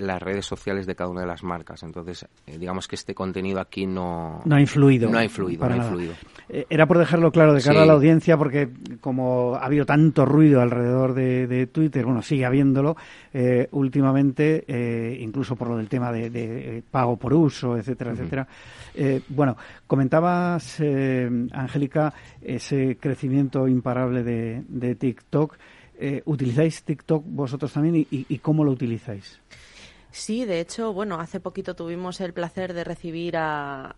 las 0.00 0.22
redes 0.22 0.46
sociales 0.46 0.86
de 0.86 0.94
cada 0.94 1.10
una 1.10 1.20
de 1.20 1.26
las 1.26 1.42
marcas. 1.42 1.82
Entonces, 1.82 2.26
eh, 2.46 2.58
digamos 2.58 2.88
que 2.88 2.96
este 2.96 3.14
contenido 3.14 3.60
aquí 3.60 3.86
no, 3.86 4.40
no 4.44 4.56
ha 4.56 4.60
influido. 4.60 5.10
No 5.10 5.18
ha 5.18 5.24
influido, 5.24 5.68
no 5.68 5.74
ha 5.74 5.76
influido. 5.76 6.14
Eh, 6.48 6.66
era 6.68 6.86
por 6.86 6.98
dejarlo 6.98 7.30
claro 7.30 7.54
de 7.54 7.62
cara 7.62 7.82
a 7.82 7.86
la 7.86 7.92
audiencia, 7.92 8.36
porque 8.36 8.68
como 9.00 9.54
ha 9.54 9.64
habido 9.64 9.86
tanto 9.86 10.24
ruido 10.24 10.60
alrededor 10.60 11.14
de, 11.14 11.68
Twitter, 11.72 12.04
bueno, 12.04 12.22
sigue 12.22 12.44
habiéndolo 12.44 12.96
eh, 13.32 13.68
últimamente, 13.72 14.64
incluso 15.20 15.56
por 15.56 15.68
lo 15.68 15.76
del 15.76 15.88
tema 15.88 16.10
de, 16.12 16.82
pago 16.90 17.16
por 17.16 17.32
uso, 17.34 17.76
etcétera, 17.76 18.12
etcétera. 18.12 18.48
bueno, 19.28 19.56
comentabas, 19.86 20.80
Angélica, 21.52 22.12
ese 22.40 22.96
crecimiento 22.98 23.68
imparable 23.68 24.22
de, 24.22 24.94
TikTok. 24.94 25.56
¿Utilizáis 26.24 26.82
TikTok 26.82 27.24
vosotros 27.26 27.72
también 27.72 28.06
y 28.10 28.38
cómo 28.38 28.64
lo 28.64 28.72
utilizáis? 28.72 29.40
Sí, 30.12 30.44
de 30.44 30.58
hecho, 30.58 30.92
bueno, 30.92 31.20
hace 31.20 31.38
poquito 31.38 31.76
tuvimos 31.76 32.20
el 32.20 32.32
placer 32.32 32.74
de 32.74 32.82
recibir 32.82 33.36
a, 33.36 33.94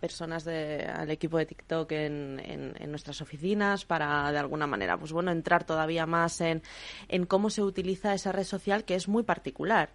personas 0.00 0.44
de, 0.44 0.84
al 0.84 1.10
equipo 1.10 1.36
de 1.36 1.46
TikTok 1.46 1.90
en, 1.92 2.40
en, 2.78 2.90
nuestras 2.90 3.20
oficinas 3.20 3.84
para, 3.84 4.30
de 4.30 4.38
alguna 4.38 4.68
manera, 4.68 4.96
pues 4.96 5.12
bueno, 5.12 5.32
entrar 5.32 5.64
todavía 5.64 6.06
más 6.06 6.40
en, 6.40 6.62
en 7.08 7.26
cómo 7.26 7.50
se 7.50 7.62
utiliza 7.62 8.14
esa 8.14 8.30
red 8.30 8.44
social 8.44 8.84
que 8.84 8.94
es 8.94 9.08
muy 9.08 9.24
particular. 9.24 9.90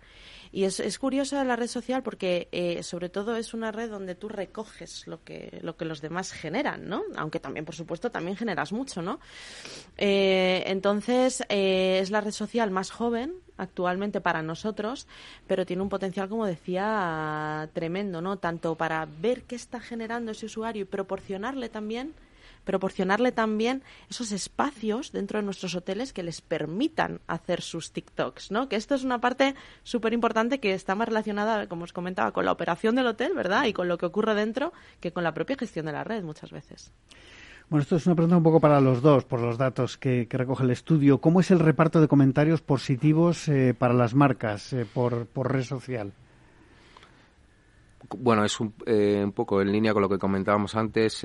Y 0.58 0.64
es, 0.64 0.80
es 0.80 0.98
curiosa 0.98 1.44
la 1.44 1.56
red 1.56 1.68
social 1.68 2.02
porque, 2.02 2.48
eh, 2.52 2.82
sobre 2.82 3.10
todo, 3.10 3.36
es 3.36 3.54
una 3.54 3.72
red 3.72 3.92
donde 3.92 4.16
tú 4.16 4.28
recoges 4.28 5.06
lo 5.06 5.24
que, 5.24 5.60
lo 5.62 5.78
que 5.78 5.86
los 5.86 6.02
demás 6.02 6.32
generan, 6.32 6.90
¿no? 6.90 7.04
Aunque 7.16 7.40
también, 7.40 7.64
por 7.64 7.76
supuesto, 7.76 8.10
también 8.10 8.36
generas 8.36 8.72
mucho, 8.72 9.04
¿no? 9.04 9.20
Eh, 9.98 10.64
entonces, 10.66 11.44
eh, 11.50 12.00
es 12.02 12.10
la 12.10 12.22
red 12.22 12.32
social 12.32 12.72
más 12.72 12.90
joven 12.90 13.36
actualmente 13.58 14.20
para 14.20 14.42
nosotros, 14.42 15.06
pero 15.46 15.64
tiene 15.64 15.84
un 15.84 15.90
potencial, 15.90 16.28
como 16.28 16.48
decía, 16.48 17.70
tremendo, 17.74 18.20
¿no? 18.24 18.40
Tanto 18.40 18.74
para 18.74 19.06
ver 19.06 19.44
qué 19.44 19.56
está 19.56 19.80
generando 19.80 20.32
ese 20.32 20.48
usuario 20.48 20.82
y 20.82 20.86
proporcionarle 20.86 21.70
también 21.70 22.16
proporcionarle 22.68 23.32
también 23.32 23.82
esos 24.10 24.32
espacios 24.32 25.12
dentro 25.12 25.40
de 25.40 25.46
nuestros 25.46 25.74
hoteles 25.74 26.14
que 26.14 26.22
les 26.22 26.42
permitan 26.42 27.22
hacer 27.26 27.62
sus 27.62 27.92
TikToks, 27.92 28.52
¿no? 28.52 28.70
Que 28.70 28.76
esto 28.76 28.94
es 28.94 29.04
una 29.04 29.20
parte 29.20 29.56
súper 29.84 30.14
importante 30.14 30.60
que 30.60 30.74
está 30.74 30.94
más 30.94 31.08
relacionada, 31.08 31.68
como 31.68 31.86
os 31.86 31.94
comentaba, 31.94 32.32
con 32.34 32.46
la 32.46 32.52
operación 32.52 32.96
del 32.96 33.08
hotel, 33.08 33.34
¿verdad? 33.34 33.66
Y 33.66 33.74
con 33.74 33.88
lo 33.88 33.98
que 33.98 34.06
ocurre 34.06 34.36
dentro 34.36 34.74
que 35.00 35.12
con 35.12 35.24
la 35.24 35.34
propia 35.34 35.56
gestión 35.58 35.88
de 35.88 35.94
la 35.94 36.04
red 36.04 36.24
muchas 36.24 36.52
veces. 36.52 36.92
Bueno, 37.70 37.82
esto 37.82 37.96
es 37.96 38.06
una 38.06 38.16
pregunta 38.16 38.38
un 38.38 38.44
poco 38.44 38.60
para 38.60 38.80
los 38.80 39.02
dos, 39.02 39.26
por 39.26 39.42
los 39.42 39.58
datos 39.58 39.98
que, 39.98 40.28
recoge 40.30 40.64
el 40.64 40.72
estudio. 40.72 41.20
¿Cómo 41.20 41.40
es 41.40 41.52
el 41.52 41.60
reparto 41.60 42.00
de 42.00 42.08
comentarios 42.08 42.62
positivos 42.62 43.48
eh, 43.48 43.74
para 43.78 43.94
las 43.94 44.14
marcas 44.14 44.72
eh, 44.74 44.86
por, 44.86 45.28
red 45.36 45.64
social? 45.64 46.14
Bueno, 48.18 48.46
es 48.46 48.60
un, 48.60 48.74
eh, 48.86 49.22
un, 49.24 49.32
poco 49.34 49.62
en 49.62 49.72
línea 49.72 49.94
con 49.94 50.02
lo 50.02 50.10
que 50.10 50.18
comentábamos 50.18 50.76
antes. 50.76 51.24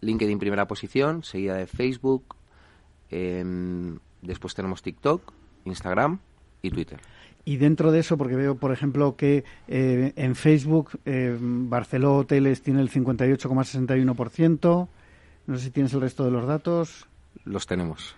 LinkedIn 0.00 0.38
primera 0.38 0.66
posición, 0.66 1.22
seguida 1.22 1.54
de 1.54 1.66
Facebook. 1.66 2.36
Em, 3.10 3.98
después 4.22 4.54
tenemos 4.54 4.82
TikTok, 4.82 5.32
Instagram 5.64 6.18
y 6.62 6.70
Twitter. 6.70 7.00
Y 7.44 7.58
dentro 7.58 7.92
de 7.92 8.00
eso, 8.00 8.18
porque 8.18 8.34
veo, 8.34 8.56
por 8.56 8.72
ejemplo, 8.72 9.14
que 9.14 9.44
en 9.68 10.34
Facebook 10.34 10.98
Barceló 11.08 12.16
Hoteles 12.16 12.60
tiene 12.60 12.80
el 12.80 12.90
58,61%, 12.90 14.88
no 15.46 15.56
sé 15.56 15.64
si 15.64 15.70
tienes 15.70 15.92
el 15.94 16.00
resto 16.00 16.24
de 16.24 16.32
los 16.32 16.44
datos. 16.44 17.06
Los 17.44 17.66
tenemos. 17.68 18.16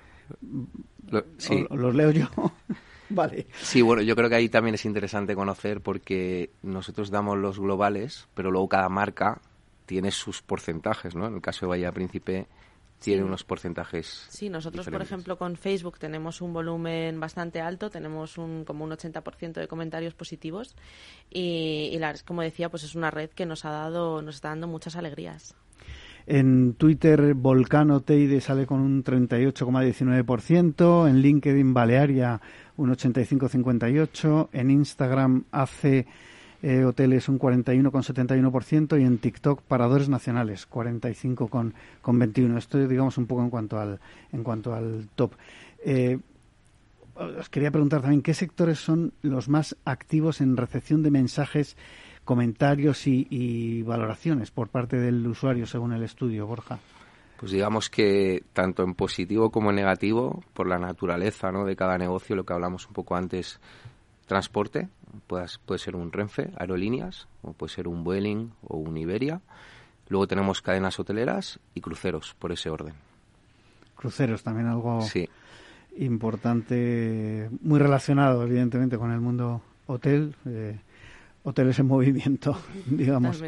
sí. 1.37 1.67
¿Los 1.71 1.95
leo 1.95 2.11
yo? 2.11 2.27
vale. 3.11 3.47
Sí, 3.61 3.83
bueno, 3.83 4.01
yo 4.01 4.17
creo 4.17 4.31
que 4.31 4.37
ahí 4.37 4.49
también 4.49 4.75
es 4.77 4.87
interesante 4.87 5.35
conocer 5.35 5.83
porque 5.83 6.51
nosotros 6.63 7.11
damos 7.11 7.37
los 7.37 7.59
globales, 7.61 8.29
pero 8.35 8.51
luego 8.51 8.71
cada 8.71 8.89
marca 8.89 9.43
tiene 9.89 10.11
sus 10.11 10.43
porcentajes, 10.43 11.17
¿no? 11.17 11.27
En 11.27 11.37
el 11.37 11.41
caso 11.41 11.65
de 11.65 11.71
Bahía 11.71 11.91
Príncipe 11.91 12.47
tiene 13.01 13.25
unos 13.25 13.43
porcentajes. 13.43 14.27
Sí, 14.29 14.51
nosotros, 14.51 14.87
por 14.91 15.01
ejemplo, 15.01 15.39
con 15.39 15.57
Facebook 15.57 15.99
tenemos 15.99 16.43
un 16.43 16.53
volumen 16.53 17.19
bastante 17.19 17.63
alto, 17.63 17.89
tenemos 17.89 18.37
un, 18.37 18.67
como 18.67 18.85
un 18.85 18.91
80% 18.91 19.55
de 19.55 19.67
comentarios 19.67 20.13
positivos 20.13 20.77
y, 21.31 21.89
y 21.91 21.99
la, 21.99 22.15
como 22.27 22.43
decía, 22.43 22.69
pues 22.69 22.83
es 22.83 22.95
una 22.95 23.11
red 23.11 23.31
que 23.31 23.47
nos 23.47 23.65
ha 23.65 23.71
dado, 23.71 24.21
nos 24.21 24.35
está 24.35 24.49
dando 24.49 24.67
muchas 24.67 24.95
alegrías. 24.95 25.55
En 26.27 26.75
Twitter, 26.75 27.33
Volcano 27.33 28.01
Teide 28.01 28.43
sale 28.43 28.67
con 28.67 28.81
un 28.81 29.03
38,19%. 29.03 31.09
En 31.09 31.23
LinkedIn, 31.23 31.73
Balearia, 31.73 32.43
un 32.77 32.95
85,58%. 32.95 34.51
En 34.53 34.71
Instagram, 34.71 35.45
hace 35.51 36.07
eh, 36.63 36.85
Hoteles, 36.85 37.29
un 37.29 37.39
41,71%. 37.39 39.01
Y 39.01 39.05
en 39.05 39.19
TikTok, 39.19 39.63
Paradores 39.63 40.09
Nacionales, 40.09 40.69
45,21%. 40.71 42.57
Esto, 42.59 42.87
digamos, 42.87 43.19
un 43.19 43.27
poco 43.27 43.43
en 43.43 43.51
cuanto 43.51 43.79
al, 43.79 44.01
en 44.33 44.43
cuanto 44.43 44.75
al 44.75 45.09
top. 45.15 45.33
Eh, 45.85 46.19
os 47.15 47.49
quería 47.49 47.71
preguntar 47.71 48.01
también 48.01 48.23
qué 48.23 48.35
sectores 48.35 48.79
son 48.79 49.13
los 49.23 49.49
más 49.49 49.77
activos 49.85 50.41
en 50.41 50.57
recepción 50.57 51.03
de 51.03 51.11
mensajes 51.11 51.77
comentarios 52.25 53.07
y, 53.07 53.83
valoraciones 53.83 54.51
por 54.51 54.69
parte 54.69 54.99
del 54.99 55.27
usuario 55.27 55.67
según 55.67 55.95
el 55.95 56.03
estudio, 56.03 56.47
Borja? 56.47 56.79
Pues 57.41 57.53
digamos 57.53 57.89
que 57.89 58.43
tanto 58.53 58.83
en 58.83 58.95
positivo 58.95 59.51
como 59.51 59.71
en 59.71 59.77
negativo, 59.77 60.43
por 60.53 60.69
la 60.69 60.79
naturaleza 60.79 61.51
¿no? 61.51 61.65
de 61.65 61.75
cada 61.75 61.97
negocio, 61.97 62.37
lo 62.37 62.45
que 62.45 62.53
hablamos 62.53 62.87
un 62.87 62.93
poco 62.93 63.17
antes, 63.17 63.59
transporte, 64.27 64.89
puede, 65.27 65.47
puede 65.65 65.79
ser 65.79 65.97
un 65.97 66.13
Renfe, 66.13 66.51
aerolíneas, 66.57 67.29
o 67.43 67.53
puede 67.53 67.73
ser 67.73 67.89
un 67.89 68.05
Vueling 68.05 68.51
o 68.63 68.77
un 68.79 68.97
Iberia. 68.97 69.41
Luego 70.09 70.27
tenemos 70.27 70.63
cadenas 70.63 70.99
hoteleras 70.99 71.61
y 71.75 71.81
cruceros, 71.81 72.35
por 72.39 72.53
ese 72.53 72.71
orden. 72.71 72.95
Cruceros, 73.97 74.43
también 74.43 74.69
algo 74.69 75.05
importante, 75.99 77.51
muy 77.61 77.79
relacionado, 77.79 78.45
evidentemente, 78.45 78.97
con 78.99 79.13
el 79.13 79.21
mundo 79.21 79.63
hotel. 79.87 80.35
Eh, 80.47 80.79
hoteles 81.43 81.79
en 81.79 81.87
movimiento, 81.89 82.57
digamos. 82.87 83.43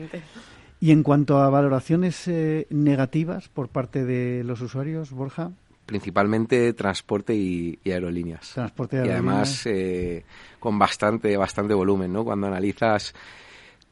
Y 0.81 0.93
en 0.93 1.03
cuanto 1.03 1.39
a 1.39 1.51
valoraciones 1.51 2.27
eh, 2.27 2.67
negativas 2.71 3.49
por 3.49 3.69
parte 3.69 4.05
de 4.05 4.45
los 4.45 4.61
usuarios, 4.61 5.13
Borja. 5.13 5.53
Principalmente 5.91 6.73
transporte 6.73 7.35
y, 7.35 7.79
aerolíneas. 7.85 8.53
Transporte 8.55 8.97
y, 8.97 8.99
aerolíneas. 9.01 9.29
además 9.29 9.67
eh, 9.67 10.25
con 10.59 10.79
bastante, 10.79 11.37
bastante 11.37 11.75
volumen, 11.75 12.13
¿no? 12.13 12.25
Cuando 12.25 12.47
analizas 12.47 13.15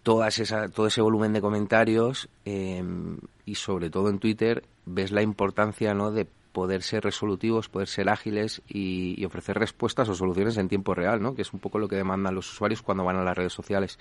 todas 0.03 0.39
esa, 0.39 0.69
todo 0.69 0.87
ese 0.87 1.03
volumen 1.03 1.33
de 1.35 1.41
comentarios 1.41 2.31
em, 2.47 3.19
y 3.45 3.57
sobre 3.57 3.91
todo 3.91 4.09
en 4.09 4.19
Twitter 4.19 4.65
ves 4.87 5.13
la 5.13 5.21
importancia 5.21 5.93
¿no? 5.93 6.11
de 6.11 6.25
poder 6.25 6.83
ser 6.83 7.05
resolutivos, 7.05 7.69
poder 7.69 7.89
ser 7.89 8.09
ágiles 8.09 8.63
y, 8.67 9.23
ofrecer 9.25 9.59
respuestas 9.59 10.09
o 10.09 10.15
soluciones 10.15 10.57
en 10.57 10.69
tiempo 10.69 10.95
real, 10.95 11.21
¿no? 11.21 11.35
que 11.35 11.43
es 11.43 11.53
un 11.53 11.61
poco 11.61 11.79
lo 11.79 11.89
que 11.89 11.97
demandan 11.97 12.35
los 12.35 12.51
usuarios 12.51 12.81
cuando 12.81 13.05
van 13.05 13.17
a 13.17 13.23
las 13.23 13.37
redes 13.37 13.53
sociales. 13.53 13.99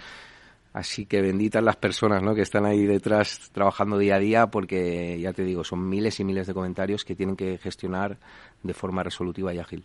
Así 0.78 1.08
que 1.08 1.24
benditas 1.24 1.64
las 1.64 1.76
personas 1.76 2.22
¿no? 2.22 2.36
que 2.36 2.44
están 2.44 2.64
ahí 2.64 2.86
detrás 2.86 3.50
trabajando 3.52 3.98
día 3.98 4.16
a 4.16 4.20
día 4.20 4.48
porque, 4.48 5.20
ya 5.20 5.34
te 5.34 5.44
digo, 5.44 5.64
son 5.64 5.90
miles 5.90 6.20
y 6.20 6.24
miles 6.24 6.46
de 6.46 6.54
comentarios 6.54 7.04
que 7.04 7.16
tienen 7.16 7.36
que 7.36 7.58
gestionar 7.58 8.20
de 8.62 8.74
forma 8.76 9.02
resolutiva 9.02 9.52
y 9.56 9.58
ágil. 9.58 9.84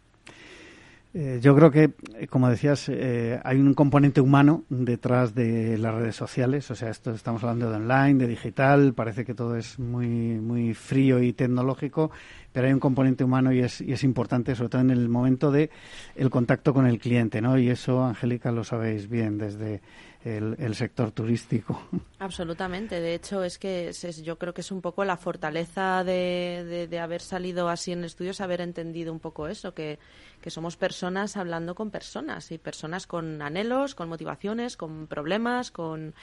Eh, 1.15 1.41
yo 1.43 1.55
creo 1.55 1.71
que, 1.71 1.93
eh, 2.19 2.27
como 2.27 2.51
decías, 2.51 2.91
eh, 2.91 3.41
hay 3.43 3.59
un 3.59 3.73
componente 3.73 4.21
humano 4.21 4.65
detrás 4.69 5.35
de 5.35 5.79
las 5.79 5.95
redes 5.95 6.17
sociales. 6.17 6.71
O 6.71 6.75
sea, 6.75 6.91
esto 6.91 7.13
estamos 7.13 7.43
hablando 7.43 7.71
de 7.71 7.77
online, 7.77 8.15
de 8.15 8.27
digital. 8.27 8.93
Parece 8.93 9.25
que 9.25 9.33
todo 9.33 9.57
es 9.57 9.79
muy, 9.79 10.07
muy 10.07 10.75
frío 10.75 11.23
y 11.23 11.33
tecnológico, 11.33 12.11
pero 12.53 12.67
hay 12.67 12.73
un 12.73 12.81
componente 12.81 13.25
humano 13.25 13.53
y 13.53 13.61
es, 13.61 13.81
y 13.81 13.93
es 13.93 14.05
importante, 14.05 14.55
sobre 14.55 14.69
todo 14.69 14.81
en 14.83 14.91
el 14.91 15.09
momento 15.09 15.51
de 15.51 15.71
el 16.15 16.31
contacto 16.31 16.75
con 16.75 16.87
el 16.87 16.99
cliente, 16.99 17.41
¿no? 17.41 17.59
Y 17.59 17.71
eso, 17.71 18.05
Angélica, 18.05 18.53
lo 18.53 18.65
sabéis 18.65 19.09
bien 19.09 19.39
desde 19.39 19.81
el, 20.25 20.75
sector 20.75 21.11
turístico. 21.11 21.81
Absolutamente. 22.19 23.01
De 23.01 23.15
hecho, 23.15 23.43
es 23.43 23.59
que 23.59 23.89
es, 23.89 24.23
yo 24.23 24.39
creo 24.39 24.55
que 24.55 24.61
es 24.61 24.71
un 24.71 24.81
poco 24.81 25.05
la 25.05 25.17
fortaleza 25.17 26.05
de, 26.05 26.87
de, 26.89 27.01
haber 27.01 27.21
salido 27.21 27.69
así 27.69 27.93
en 27.93 28.01
el 28.01 28.05
estudio, 28.05 28.31
es 28.31 28.41
haber 28.41 28.61
entendido 28.61 29.13
un 29.13 29.19
poco 29.19 29.49
eso, 29.49 29.75
que, 29.75 29.99
que 30.41 30.51
somos 30.51 30.77
personas 30.77 31.37
hablando 31.37 31.75
con 31.75 31.91
personas 31.91 32.53
y 32.53 32.59
personas 32.59 33.07
con 33.07 33.43
anhelos, 33.43 33.95
con 33.95 34.09
motivaciones, 34.09 34.77
con 34.77 35.09
problemas, 35.09 35.71
con 35.71 36.15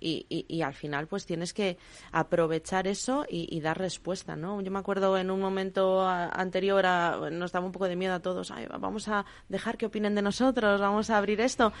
y, 0.00 0.26
y, 0.28 0.62
al 0.62 0.74
final 0.74 1.08
pues 1.08 1.26
tienes 1.26 1.52
que 1.52 1.78
aprovechar 2.12 2.86
eso 2.86 3.24
y, 3.28 3.58
dar 3.60 3.78
respuesta, 3.78 4.36
¿no? 4.36 4.60
Yo 4.60 4.70
me 4.70 4.78
acuerdo 4.78 5.18
en 5.18 5.30
un 5.30 5.40
momento 5.40 5.77
anterior 5.78 6.84
nos 7.32 7.52
daba 7.52 7.66
un 7.66 7.72
poco 7.72 7.88
de 7.88 7.96
miedo 7.96 8.14
a 8.14 8.20
todos, 8.20 8.52
vamos 8.78 9.08
a 9.08 9.24
dejar 9.48 9.76
que 9.76 9.86
opinen 9.86 10.14
de 10.14 10.22
nosotros, 10.22 10.80
vamos 10.80 11.10
a 11.10 11.16
abrir 11.16 11.40
esto 11.40 11.72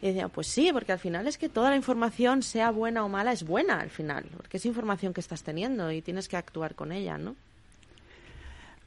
y 0.00 0.08
decía, 0.08 0.28
pues 0.28 0.46
sí, 0.46 0.70
porque 0.72 0.92
al 0.92 0.98
final 0.98 1.26
es 1.26 1.38
que 1.38 1.48
toda 1.48 1.70
la 1.70 1.76
información, 1.76 2.42
sea 2.42 2.70
buena 2.70 3.04
o 3.04 3.08
mala, 3.08 3.32
es 3.32 3.44
buena 3.44 3.80
al 3.80 3.90
final, 3.90 4.24
porque 4.36 4.56
es 4.56 4.66
información 4.66 5.12
que 5.12 5.20
estás 5.20 5.42
teniendo 5.42 5.90
y 5.90 6.02
tienes 6.02 6.28
que 6.28 6.36
actuar 6.36 6.74
con 6.74 6.92
ella, 6.92 7.18
¿no? 7.18 7.36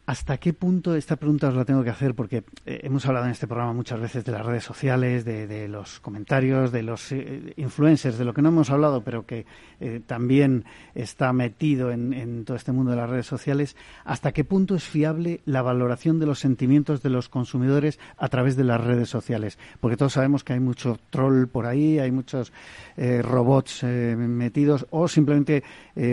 ¿Hasta 0.07 0.37
qué 0.37 0.53
punto, 0.53 0.95
esta 0.95 1.15
pregunta 1.15 1.47
os 1.47 1.55
la 1.55 1.65
tengo 1.65 1.83
que 1.83 1.89
hacer 1.89 2.13
porque 2.13 2.43
eh, 2.67 2.81
hemos 2.83 3.07
hablado 3.07 3.25
en 3.25 3.31
este 3.31 3.47
programa 3.47 3.73
muchas 3.73 3.99
veces 3.99 4.23
de 4.23 4.31
las 4.31 4.45
redes 4.45 4.63
sociales, 4.63 5.25
de, 5.25 5.67
los 5.67 5.99
comentarios, 5.99 6.71
de 6.71 6.83
los 6.83 7.11
eh, 7.11 7.53
influencers, 7.57 8.19
de 8.19 8.23
lo 8.23 8.31
que 8.31 8.43
no 8.43 8.49
hemos 8.49 8.69
hablado, 8.69 9.01
pero 9.01 9.25
que 9.25 9.47
eh, 9.79 10.01
también 10.05 10.63
está 10.93 11.33
metido 11.33 11.89
en, 11.89 12.45
todo 12.45 12.55
este 12.55 12.71
mundo 12.71 12.91
de 12.91 12.97
las 12.97 13.09
redes 13.09 13.25
sociales? 13.25 13.75
¿Hasta 14.03 14.31
qué 14.31 14.43
punto 14.43 14.75
es 14.75 14.83
fiable 14.83 15.41
la 15.45 15.63
valoración 15.63 16.19
de 16.19 16.27
los 16.27 16.37
sentimientos 16.37 17.01
de 17.01 17.09
los 17.09 17.27
consumidores 17.27 17.97
a 18.17 18.29
través 18.29 18.55
de 18.55 18.63
las 18.63 18.81
redes 18.81 19.09
sociales? 19.09 19.57
Porque 19.79 19.97
todos 19.97 20.13
sabemos 20.13 20.43
que 20.43 20.53
hay 20.53 20.59
mucho 20.59 20.99
troll 21.09 21.47
por 21.47 21.65
ahí, 21.65 21.97
hay 21.97 22.11
muchos 22.11 22.53
robots 22.95 23.83
metidos 23.83 24.85
o 24.91 25.07
simplemente 25.07 25.63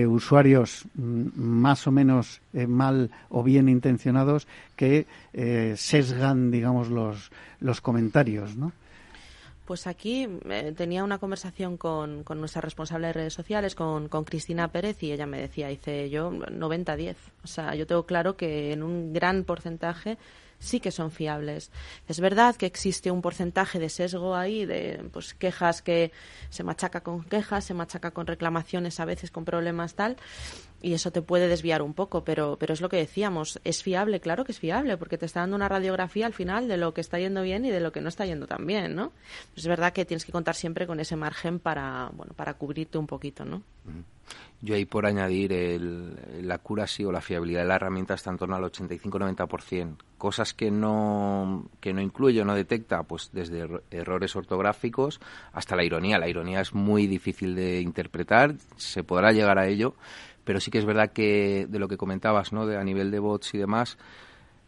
usuarios 0.08 0.86
mm, 0.94 1.26
más 1.36 1.86
o 1.86 1.92
menos 1.92 2.40
mal 2.66 3.10
o 3.28 3.42
bien 3.42 3.68
intencionados 3.82 4.46
que 4.76 5.06
eh, 5.32 5.74
sesgan, 5.76 6.50
digamos, 6.50 6.88
los, 6.88 7.30
los 7.60 7.80
comentarios, 7.80 8.56
¿no? 8.56 8.72
Pues 9.64 9.86
aquí 9.86 10.28
eh, 10.50 10.74
tenía 10.76 11.04
una 11.04 11.18
conversación 11.18 11.76
con, 11.76 12.24
con, 12.24 12.40
nuestra 12.40 12.60
responsable 12.60 13.08
de 13.08 13.12
redes 13.12 13.34
sociales, 13.34 13.74
con, 13.74 14.08
con 14.08 14.24
Cristina 14.24 14.68
Pérez, 14.68 15.02
y 15.02 15.12
ella 15.12 15.26
me 15.26 15.40
decía, 15.40 15.68
dice, 15.68 16.10
yo 16.10 16.30
90-10. 16.30 17.16
O 17.44 17.46
sea, 17.46 17.74
yo 17.74 17.86
tengo 17.86 18.04
claro 18.04 18.36
que 18.36 18.72
en 18.72 18.82
un 18.82 19.12
gran 19.12 19.44
porcentaje 19.44 20.18
sí 20.62 20.80
que 20.80 20.90
son 20.90 21.10
fiables. 21.10 21.70
Es 22.08 22.20
verdad 22.20 22.56
que 22.56 22.66
existe 22.66 23.10
un 23.10 23.20
porcentaje 23.20 23.78
de 23.78 23.88
sesgo 23.88 24.34
ahí, 24.34 24.64
de 24.64 25.04
pues 25.12 25.34
quejas 25.34 25.82
que 25.82 26.12
se 26.50 26.62
machaca 26.62 27.02
con 27.02 27.24
quejas, 27.24 27.64
se 27.64 27.74
machaca 27.74 28.12
con 28.12 28.26
reclamaciones 28.26 29.00
a 29.00 29.04
veces 29.04 29.30
con 29.30 29.44
problemas 29.44 29.94
tal, 29.94 30.16
y 30.80 30.94
eso 30.94 31.10
te 31.10 31.22
puede 31.22 31.48
desviar 31.48 31.82
un 31.82 31.94
poco, 31.94 32.24
pero, 32.24 32.56
pero 32.58 32.74
es 32.74 32.80
lo 32.80 32.88
que 32.88 32.96
decíamos, 32.96 33.60
es 33.64 33.82
fiable, 33.82 34.20
claro 34.20 34.44
que 34.44 34.52
es 34.52 34.58
fiable, 34.58 34.96
porque 34.96 35.18
te 35.18 35.26
está 35.26 35.40
dando 35.40 35.56
una 35.56 35.68
radiografía 35.68 36.26
al 36.26 36.32
final 36.32 36.68
de 36.68 36.76
lo 36.76 36.94
que 36.94 37.00
está 37.00 37.18
yendo 37.18 37.42
bien 37.42 37.64
y 37.64 37.70
de 37.70 37.80
lo 37.80 37.92
que 37.92 38.00
no 38.00 38.08
está 38.08 38.24
yendo 38.24 38.46
tan 38.46 38.66
bien, 38.66 38.94
¿no? 38.94 39.12
es 39.56 39.66
verdad 39.66 39.92
que 39.92 40.04
tienes 40.04 40.24
que 40.24 40.32
contar 40.32 40.54
siempre 40.54 40.86
con 40.86 41.00
ese 41.00 41.16
margen 41.16 41.58
para, 41.58 42.10
bueno, 42.14 42.32
para 42.34 42.54
cubrirte 42.54 42.98
un 42.98 43.06
poquito, 43.06 43.44
¿no? 43.44 43.62
Yo 44.60 44.76
ahí 44.76 44.84
por 44.84 45.06
añadir 45.06 45.52
el, 45.52 46.46
la 46.46 46.54
accuracy 46.54 47.04
o 47.04 47.10
la 47.10 47.20
fiabilidad 47.20 47.62
de 47.62 47.66
la 47.66 47.74
herramienta 47.74 48.14
está 48.14 48.30
en 48.30 48.38
torno 48.38 48.54
al 48.54 48.62
85-90%. 48.62 49.96
Cosas 50.18 50.54
que 50.54 50.70
no, 50.70 51.68
que 51.80 51.92
no 51.92 52.00
incluye 52.00 52.40
o 52.42 52.44
no 52.44 52.54
detecta, 52.54 53.02
pues 53.02 53.30
desde 53.32 53.68
errores 53.90 54.36
ortográficos 54.36 55.20
hasta 55.52 55.74
la 55.74 55.84
ironía. 55.84 56.18
La 56.18 56.28
ironía 56.28 56.60
es 56.60 56.74
muy 56.74 57.08
difícil 57.08 57.56
de 57.56 57.80
interpretar, 57.80 58.54
se 58.76 59.02
podrá 59.02 59.32
llegar 59.32 59.58
a 59.58 59.66
ello, 59.66 59.94
pero 60.44 60.60
sí 60.60 60.70
que 60.70 60.78
es 60.78 60.84
verdad 60.84 61.12
que 61.12 61.66
de 61.68 61.78
lo 61.80 61.88
que 61.88 61.96
comentabas, 61.96 62.52
¿no? 62.52 62.66
De 62.66 62.76
a 62.76 62.84
nivel 62.84 63.10
de 63.10 63.18
bots 63.18 63.54
y 63.54 63.58
demás, 63.58 63.98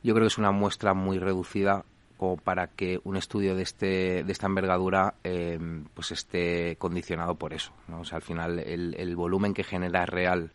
yo 0.02 0.12
creo 0.14 0.24
que 0.24 0.32
es 0.32 0.38
una 0.38 0.50
muestra 0.50 0.92
muy 0.92 1.18
reducida 1.18 1.84
como 2.16 2.36
para 2.36 2.68
que 2.68 3.00
un 3.04 3.16
estudio 3.16 3.54
de 3.54 3.62
este 3.62 4.24
de 4.24 4.32
esta 4.32 4.46
envergadura 4.46 5.14
eh, 5.24 5.58
pues 5.94 6.12
esté 6.12 6.76
condicionado 6.76 7.34
por 7.34 7.52
eso 7.52 7.72
¿no? 7.88 8.00
o 8.00 8.04
sea 8.04 8.16
al 8.16 8.22
final 8.22 8.58
el, 8.58 9.16
volumen 9.16 9.54
que 9.54 9.64
genera 9.64 10.06
real 10.06 10.52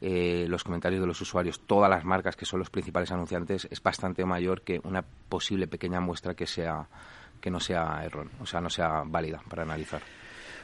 eh, 0.00 0.46
los 0.48 0.64
comentarios 0.64 1.00
de 1.00 1.06
los 1.06 1.20
usuarios 1.20 1.60
todas 1.66 1.90
las 1.90 2.04
marcas 2.04 2.36
que 2.36 2.46
son 2.46 2.60
los 2.60 2.70
principales 2.70 3.10
anunciantes 3.10 3.68
es 3.70 3.82
bastante 3.82 4.24
mayor 4.24 4.62
que 4.62 4.80
una 4.84 5.02
posible 5.02 5.66
pequeña 5.66 6.00
muestra 6.00 6.34
que 6.34 6.46
sea 6.46 6.86
que 7.40 7.50
no 7.50 7.60
sea 7.60 8.04
error 8.04 8.28
o 8.40 8.46
sea 8.46 8.60
no 8.60 8.70
sea 8.70 9.02
válida 9.04 9.42
para 9.48 9.62
analizar 9.62 10.02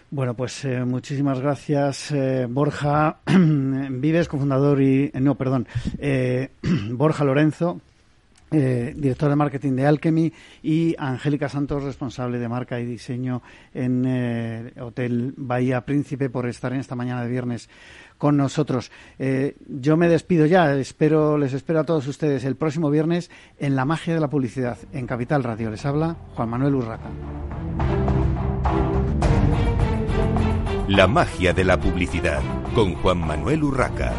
bueno, 0.09 0.35
pues 0.35 0.65
eh, 0.65 0.85
muchísimas 0.85 1.41
gracias, 1.41 2.15
Borja 2.49 3.17
Vives, 3.27 4.29
cofundador 4.29 4.81
y. 4.81 5.11
no, 5.15 5.35
perdón, 5.35 5.67
Borja 6.93 7.25
Lorenzo, 7.25 7.81
eh, 8.51 8.95
director 8.97 9.29
de 9.29 9.37
marketing 9.37 9.73
de 9.73 9.87
Alchemy, 9.87 10.33
y 10.63 10.95
Angélica 10.99 11.49
Santos, 11.49 11.83
responsable 11.83 12.39
de 12.39 12.49
marca 12.49 12.81
y 12.81 12.87
diseño 12.87 13.43
en 13.75 14.05
eh, 14.07 14.73
Hotel 14.81 15.35
Bahía 15.37 15.85
Príncipe, 15.85 16.31
por 16.31 16.49
estar 16.49 16.73
en 16.73 16.81
esta 16.81 16.95
mañana 16.95 17.23
de 17.23 17.31
viernes 17.31 17.69
con 18.19 18.37
nosotros. 18.37 18.91
Eh, 19.19 19.57
yo 19.69 19.97
me 19.97 20.09
despido 20.09 20.47
ya, 20.47 20.75
espero, 20.75 21.39
les 21.39 21.53
espero 21.53 21.81
a 21.81 21.85
todos 21.85 22.07
ustedes 22.07 22.45
el 22.45 22.57
próximo 22.57 22.91
viernes 22.91 23.31
en 23.59 23.77
La 23.77 23.85
Magia 23.85 24.15
de 24.15 24.21
la 24.21 24.29
Publicidad, 24.29 24.79
en 24.93 25.07
Capital 25.07 25.43
Radio. 25.43 25.71
Les 25.71 25.85
habla 25.85 26.17
Juan 26.35 26.49
Manuel 26.49 26.77
Urraca. 26.77 27.11
La 30.89 31.09
magia 31.09 31.53
de 31.53 31.65
la 31.65 31.81
publicidad 31.81 32.41
con 32.73 32.95
Juan 32.95 33.19
Manuel 33.19 33.65
Urraca. 33.65 34.13